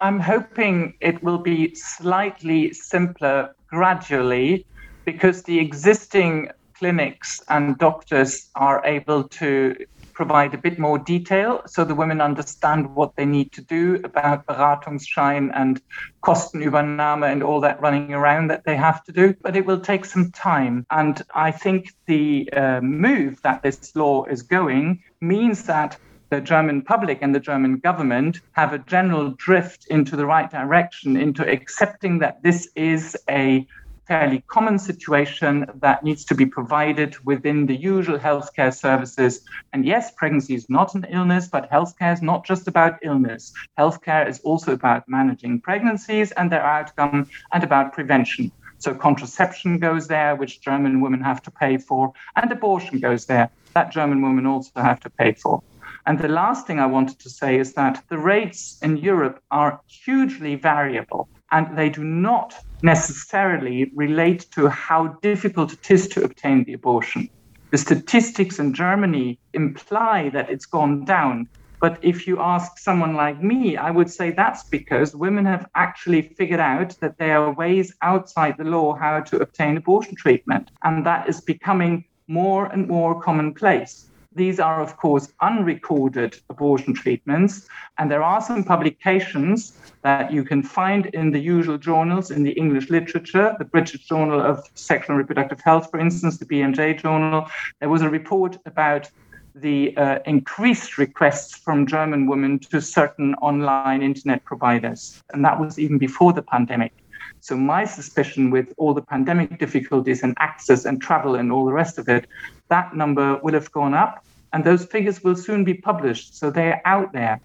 I'm 0.00 0.18
hoping 0.18 0.94
it 1.00 1.22
will 1.22 1.38
be 1.38 1.74
slightly 1.74 2.72
simpler 2.72 3.54
gradually 3.68 4.64
because 5.04 5.42
the 5.42 5.58
existing 5.58 6.50
clinics 6.80 7.42
and 7.48 7.76
doctors 7.76 8.48
are 8.54 8.82
able 8.86 9.22
to 9.28 9.76
provide 10.14 10.54
a 10.54 10.58
bit 10.58 10.78
more 10.78 10.98
detail 10.98 11.62
so 11.66 11.84
the 11.84 11.94
women 11.94 12.22
understand 12.22 12.94
what 12.94 13.14
they 13.16 13.26
need 13.26 13.52
to 13.52 13.60
do 13.60 14.00
about 14.02 14.46
Beratungsschein 14.46 15.50
and 15.54 15.80
Kostenübernahme 16.24 17.30
and 17.30 17.42
all 17.42 17.60
that 17.60 17.80
running 17.82 18.14
around 18.14 18.48
that 18.48 18.64
they 18.64 18.76
have 18.76 19.04
to 19.04 19.12
do. 19.12 19.34
But 19.42 19.56
it 19.56 19.66
will 19.66 19.80
take 19.80 20.06
some 20.06 20.30
time. 20.30 20.86
And 20.90 21.22
I 21.34 21.50
think 21.50 21.92
the 22.06 22.48
uh, 22.52 22.80
move 22.80 23.42
that 23.42 23.62
this 23.62 23.94
law 23.94 24.24
is 24.24 24.42
going 24.42 25.02
means 25.20 25.64
that 25.64 25.98
the 26.30 26.40
German 26.40 26.80
public 26.82 27.18
and 27.20 27.34
the 27.34 27.40
German 27.40 27.78
government 27.78 28.40
have 28.52 28.72
a 28.72 28.78
general 28.78 29.30
drift 29.30 29.86
into 29.90 30.16
the 30.16 30.26
right 30.26 30.50
direction, 30.50 31.16
into 31.16 31.46
accepting 31.46 32.20
that 32.20 32.42
this 32.42 32.68
is 32.76 33.16
a 33.28 33.66
fairly 34.10 34.42
common 34.48 34.76
situation 34.76 35.64
that 35.76 36.02
needs 36.02 36.24
to 36.24 36.34
be 36.34 36.44
provided 36.44 37.14
within 37.24 37.66
the 37.66 37.76
usual 37.76 38.18
healthcare 38.18 38.74
services. 38.74 39.44
And 39.72 39.86
yes, 39.86 40.10
pregnancy 40.16 40.56
is 40.56 40.68
not 40.68 40.96
an 40.96 41.06
illness, 41.10 41.46
but 41.46 41.70
healthcare 41.70 42.12
is 42.12 42.20
not 42.20 42.44
just 42.44 42.66
about 42.66 42.98
illness. 43.04 43.52
Healthcare 43.78 44.28
is 44.28 44.40
also 44.40 44.72
about 44.72 45.08
managing 45.08 45.60
pregnancies 45.60 46.32
and 46.32 46.50
their 46.50 46.64
outcome 46.64 47.28
and 47.52 47.62
about 47.62 47.92
prevention. 47.92 48.50
So 48.78 48.94
contraception 48.94 49.78
goes 49.78 50.08
there, 50.08 50.34
which 50.34 50.60
German 50.60 51.00
women 51.00 51.20
have 51.20 51.40
to 51.42 51.52
pay 51.52 51.78
for, 51.78 52.12
and 52.34 52.50
abortion 52.50 52.98
goes 52.98 53.26
there, 53.26 53.48
that 53.74 53.92
German 53.92 54.22
women 54.22 54.44
also 54.44 54.80
have 54.80 54.98
to 55.00 55.10
pay 55.10 55.34
for. 55.34 55.62
And 56.06 56.18
the 56.18 56.34
last 56.42 56.66
thing 56.66 56.80
I 56.80 56.86
wanted 56.86 57.20
to 57.20 57.30
say 57.30 57.60
is 57.60 57.74
that 57.74 58.02
the 58.08 58.18
rates 58.18 58.76
in 58.82 58.96
Europe 58.96 59.40
are 59.52 59.80
hugely 59.86 60.56
variable 60.56 61.28
and 61.52 61.78
they 61.78 61.90
do 61.90 62.02
not 62.02 62.54
necessarily 62.82 63.90
relate 63.94 64.46
to 64.52 64.68
how 64.68 65.08
difficult 65.22 65.72
it 65.72 65.90
is 65.90 66.08
to 66.08 66.24
obtain 66.24 66.64
the 66.64 66.74
abortion. 66.74 67.28
The 67.72 67.78
statistics 67.78 68.58
in 68.58 68.74
Germany 68.74 69.38
imply 69.54 70.30
that 70.30 70.50
it's 70.50 70.66
gone 70.66 71.04
down. 71.04 71.48
But 71.80 71.98
if 72.02 72.26
you 72.26 72.40
ask 72.40 72.78
someone 72.78 73.14
like 73.14 73.42
me, 73.42 73.76
I 73.76 73.90
would 73.90 74.10
say 74.10 74.32
that's 74.32 74.64
because 74.70 75.16
women 75.16 75.46
have 75.46 75.66
actually 75.74 76.22
figured 76.36 76.60
out 76.60 76.94
that 77.00 77.16
there 77.18 77.42
are 77.42 77.54
ways 77.54 77.94
outside 78.02 78.56
the 78.58 78.64
law 78.64 78.94
how 78.94 79.20
to 79.20 79.38
obtain 79.38 79.76
abortion 79.76 80.14
treatment. 80.16 80.70
And 80.82 81.06
that 81.06 81.28
is 81.28 81.40
becoming 81.40 82.04
more 82.28 82.66
and 82.66 82.86
more 82.86 83.20
commonplace. 83.22 84.09
These 84.32 84.60
are, 84.60 84.80
of 84.80 84.96
course, 84.96 85.32
unrecorded 85.40 86.36
abortion 86.48 86.94
treatments. 86.94 87.66
And 87.98 88.08
there 88.08 88.22
are 88.22 88.40
some 88.40 88.62
publications 88.62 89.76
that 90.02 90.32
you 90.32 90.44
can 90.44 90.62
find 90.62 91.06
in 91.06 91.32
the 91.32 91.40
usual 91.40 91.78
journals 91.78 92.30
in 92.30 92.44
the 92.44 92.52
English 92.52 92.90
literature, 92.90 93.56
the 93.58 93.64
British 93.64 94.06
Journal 94.06 94.40
of 94.40 94.64
Sexual 94.74 95.16
and 95.16 95.18
Reproductive 95.18 95.60
Health, 95.60 95.90
for 95.90 95.98
instance, 95.98 96.38
the 96.38 96.46
BMJ 96.46 97.02
Journal. 97.02 97.48
There 97.80 97.88
was 97.88 98.02
a 98.02 98.08
report 98.08 98.56
about 98.66 99.10
the 99.56 99.96
uh, 99.96 100.20
increased 100.26 100.96
requests 100.96 101.56
from 101.56 101.84
German 101.84 102.28
women 102.28 102.60
to 102.60 102.80
certain 102.80 103.34
online 103.36 104.00
internet 104.00 104.44
providers. 104.44 105.22
And 105.32 105.44
that 105.44 105.58
was 105.58 105.78
even 105.78 105.98
before 105.98 106.32
the 106.32 106.42
pandemic. 106.42 106.92
So, 107.40 107.56
my 107.56 107.84
suspicion 107.84 108.50
with 108.50 108.72
all 108.76 108.94
the 108.94 109.02
pandemic 109.02 109.58
difficulties 109.58 110.22
and 110.22 110.34
access 110.38 110.84
and 110.84 111.00
travel 111.00 111.34
and 111.36 111.50
all 111.50 111.64
the 111.64 111.72
rest 111.72 111.98
of 111.98 112.08
it, 112.08 112.26
that 112.68 112.94
number 112.94 113.38
will 113.42 113.54
have 113.54 113.72
gone 113.72 113.94
up. 113.94 114.24
And 114.52 114.64
those 114.64 114.84
figures 114.84 115.22
will 115.22 115.36
soon 115.36 115.64
be 115.64 115.74
published. 115.74 116.36
So, 116.36 116.50
they're 116.50 116.82
out 116.84 117.12
there. 117.12 117.40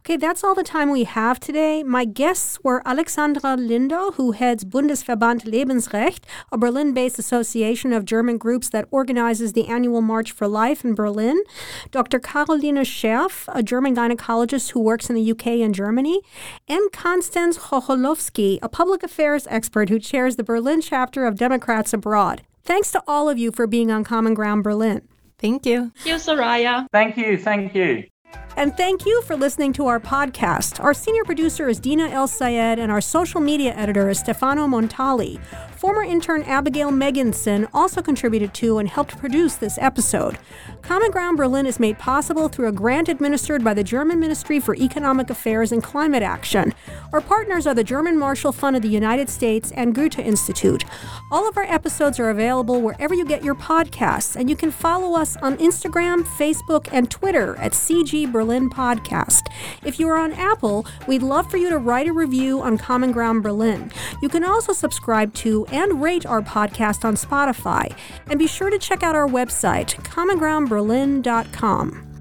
Okay, 0.00 0.16
that's 0.16 0.42
all 0.42 0.54
the 0.54 0.64
time 0.64 0.90
we 0.90 1.04
have 1.04 1.38
today. 1.38 1.82
My 1.82 2.04
guests 2.04 2.58
were 2.62 2.82
Alexandra 2.84 3.56
Linder, 3.56 4.10
who 4.12 4.32
heads 4.32 4.64
Bundesverband 4.64 5.44
Lebensrecht, 5.44 6.24
a 6.50 6.58
Berlin 6.58 6.92
based 6.92 7.18
association 7.18 7.92
of 7.92 8.04
German 8.04 8.36
groups 8.36 8.68
that 8.70 8.88
organizes 8.90 9.52
the 9.52 9.68
annual 9.68 10.02
March 10.02 10.32
for 10.32 10.48
Life 10.48 10.84
in 10.84 10.94
Berlin, 10.94 11.42
Dr. 11.90 12.18
Caroline 12.18 12.84
Scherf, 12.84 13.48
a 13.54 13.62
German 13.62 13.94
gynecologist 13.94 14.72
who 14.72 14.80
works 14.80 15.08
in 15.08 15.14
the 15.14 15.30
UK 15.30 15.46
and 15.46 15.74
Germany, 15.74 16.20
and 16.68 16.92
Constance 16.92 17.58
Chucholowski, 17.58 18.58
a 18.62 18.68
public 18.68 19.02
affairs 19.02 19.46
expert 19.48 19.88
who 19.88 19.98
chairs 19.98 20.36
the 20.36 20.44
Berlin 20.44 20.80
chapter 20.80 21.26
of 21.26 21.36
Democrats 21.36 21.92
Abroad. 21.92 22.42
Thanks 22.64 22.92
to 22.92 23.02
all 23.06 23.28
of 23.28 23.38
you 23.38 23.50
for 23.52 23.66
being 23.66 23.90
on 23.90 24.04
Common 24.04 24.34
Ground 24.34 24.62
Berlin. 24.62 25.08
Thank 25.38 25.66
you. 25.66 25.92
Thank 25.96 26.06
you, 26.06 26.14
Soraya. 26.14 26.86
Thank 26.92 27.16
you. 27.16 27.36
Thank 27.36 27.74
you. 27.74 28.04
And 28.56 28.76
thank 28.76 29.06
you 29.06 29.22
for 29.22 29.34
listening 29.34 29.72
to 29.74 29.86
our 29.86 29.98
podcast. 29.98 30.82
Our 30.82 30.92
senior 30.94 31.24
producer 31.24 31.68
is 31.68 31.80
Dina 31.80 32.08
Elsayed, 32.08 32.78
and 32.78 32.92
our 32.92 33.00
social 33.00 33.40
media 33.40 33.74
editor 33.74 34.10
is 34.10 34.18
Stefano 34.18 34.66
Montali. 34.66 35.40
Former 35.82 36.04
intern 36.04 36.44
Abigail 36.44 36.92
Megginson 36.92 37.68
also 37.74 38.02
contributed 38.02 38.54
to 38.54 38.78
and 38.78 38.88
helped 38.88 39.18
produce 39.18 39.56
this 39.56 39.78
episode. 39.78 40.38
Common 40.80 41.10
Ground 41.10 41.36
Berlin 41.36 41.66
is 41.66 41.80
made 41.80 41.98
possible 41.98 42.48
through 42.48 42.68
a 42.68 42.72
grant 42.72 43.08
administered 43.08 43.64
by 43.64 43.74
the 43.74 43.82
German 43.82 44.20
Ministry 44.20 44.60
for 44.60 44.76
Economic 44.76 45.28
Affairs 45.28 45.72
and 45.72 45.82
Climate 45.82 46.22
Action. 46.22 46.72
Our 47.12 47.20
partners 47.20 47.66
are 47.66 47.74
the 47.74 47.82
German 47.82 48.16
Marshall 48.16 48.52
Fund 48.52 48.76
of 48.76 48.82
the 48.82 48.88
United 48.88 49.28
States 49.28 49.72
and 49.72 49.92
Goethe 49.92 50.20
Institute. 50.20 50.84
All 51.32 51.48
of 51.48 51.56
our 51.56 51.64
episodes 51.64 52.20
are 52.20 52.30
available 52.30 52.80
wherever 52.80 53.12
you 53.12 53.24
get 53.24 53.42
your 53.42 53.56
podcasts, 53.56 54.36
and 54.36 54.48
you 54.48 54.54
can 54.54 54.70
follow 54.70 55.18
us 55.18 55.36
on 55.38 55.56
Instagram, 55.58 56.22
Facebook, 56.22 56.88
and 56.92 57.10
Twitter 57.10 57.56
at 57.56 57.72
CG 57.72 58.30
Berlin 58.30 58.70
Podcast. 58.70 59.48
If 59.84 59.98
you 59.98 60.08
are 60.10 60.16
on 60.16 60.32
Apple, 60.34 60.86
we'd 61.08 61.24
love 61.24 61.50
for 61.50 61.56
you 61.56 61.70
to 61.70 61.78
write 61.78 62.06
a 62.06 62.12
review 62.12 62.62
on 62.62 62.78
Common 62.78 63.10
Ground 63.10 63.42
Berlin. 63.42 63.90
You 64.22 64.28
can 64.28 64.44
also 64.44 64.72
subscribe 64.72 65.34
to 65.34 65.66
and 65.72 66.02
rate 66.02 66.26
our 66.26 66.42
podcast 66.42 67.04
on 67.04 67.14
Spotify. 67.14 67.96
And 68.28 68.38
be 68.38 68.46
sure 68.46 68.70
to 68.70 68.78
check 68.78 69.02
out 69.02 69.16
our 69.16 69.26
website, 69.26 69.96
commongroundberlin.com. 70.04 72.11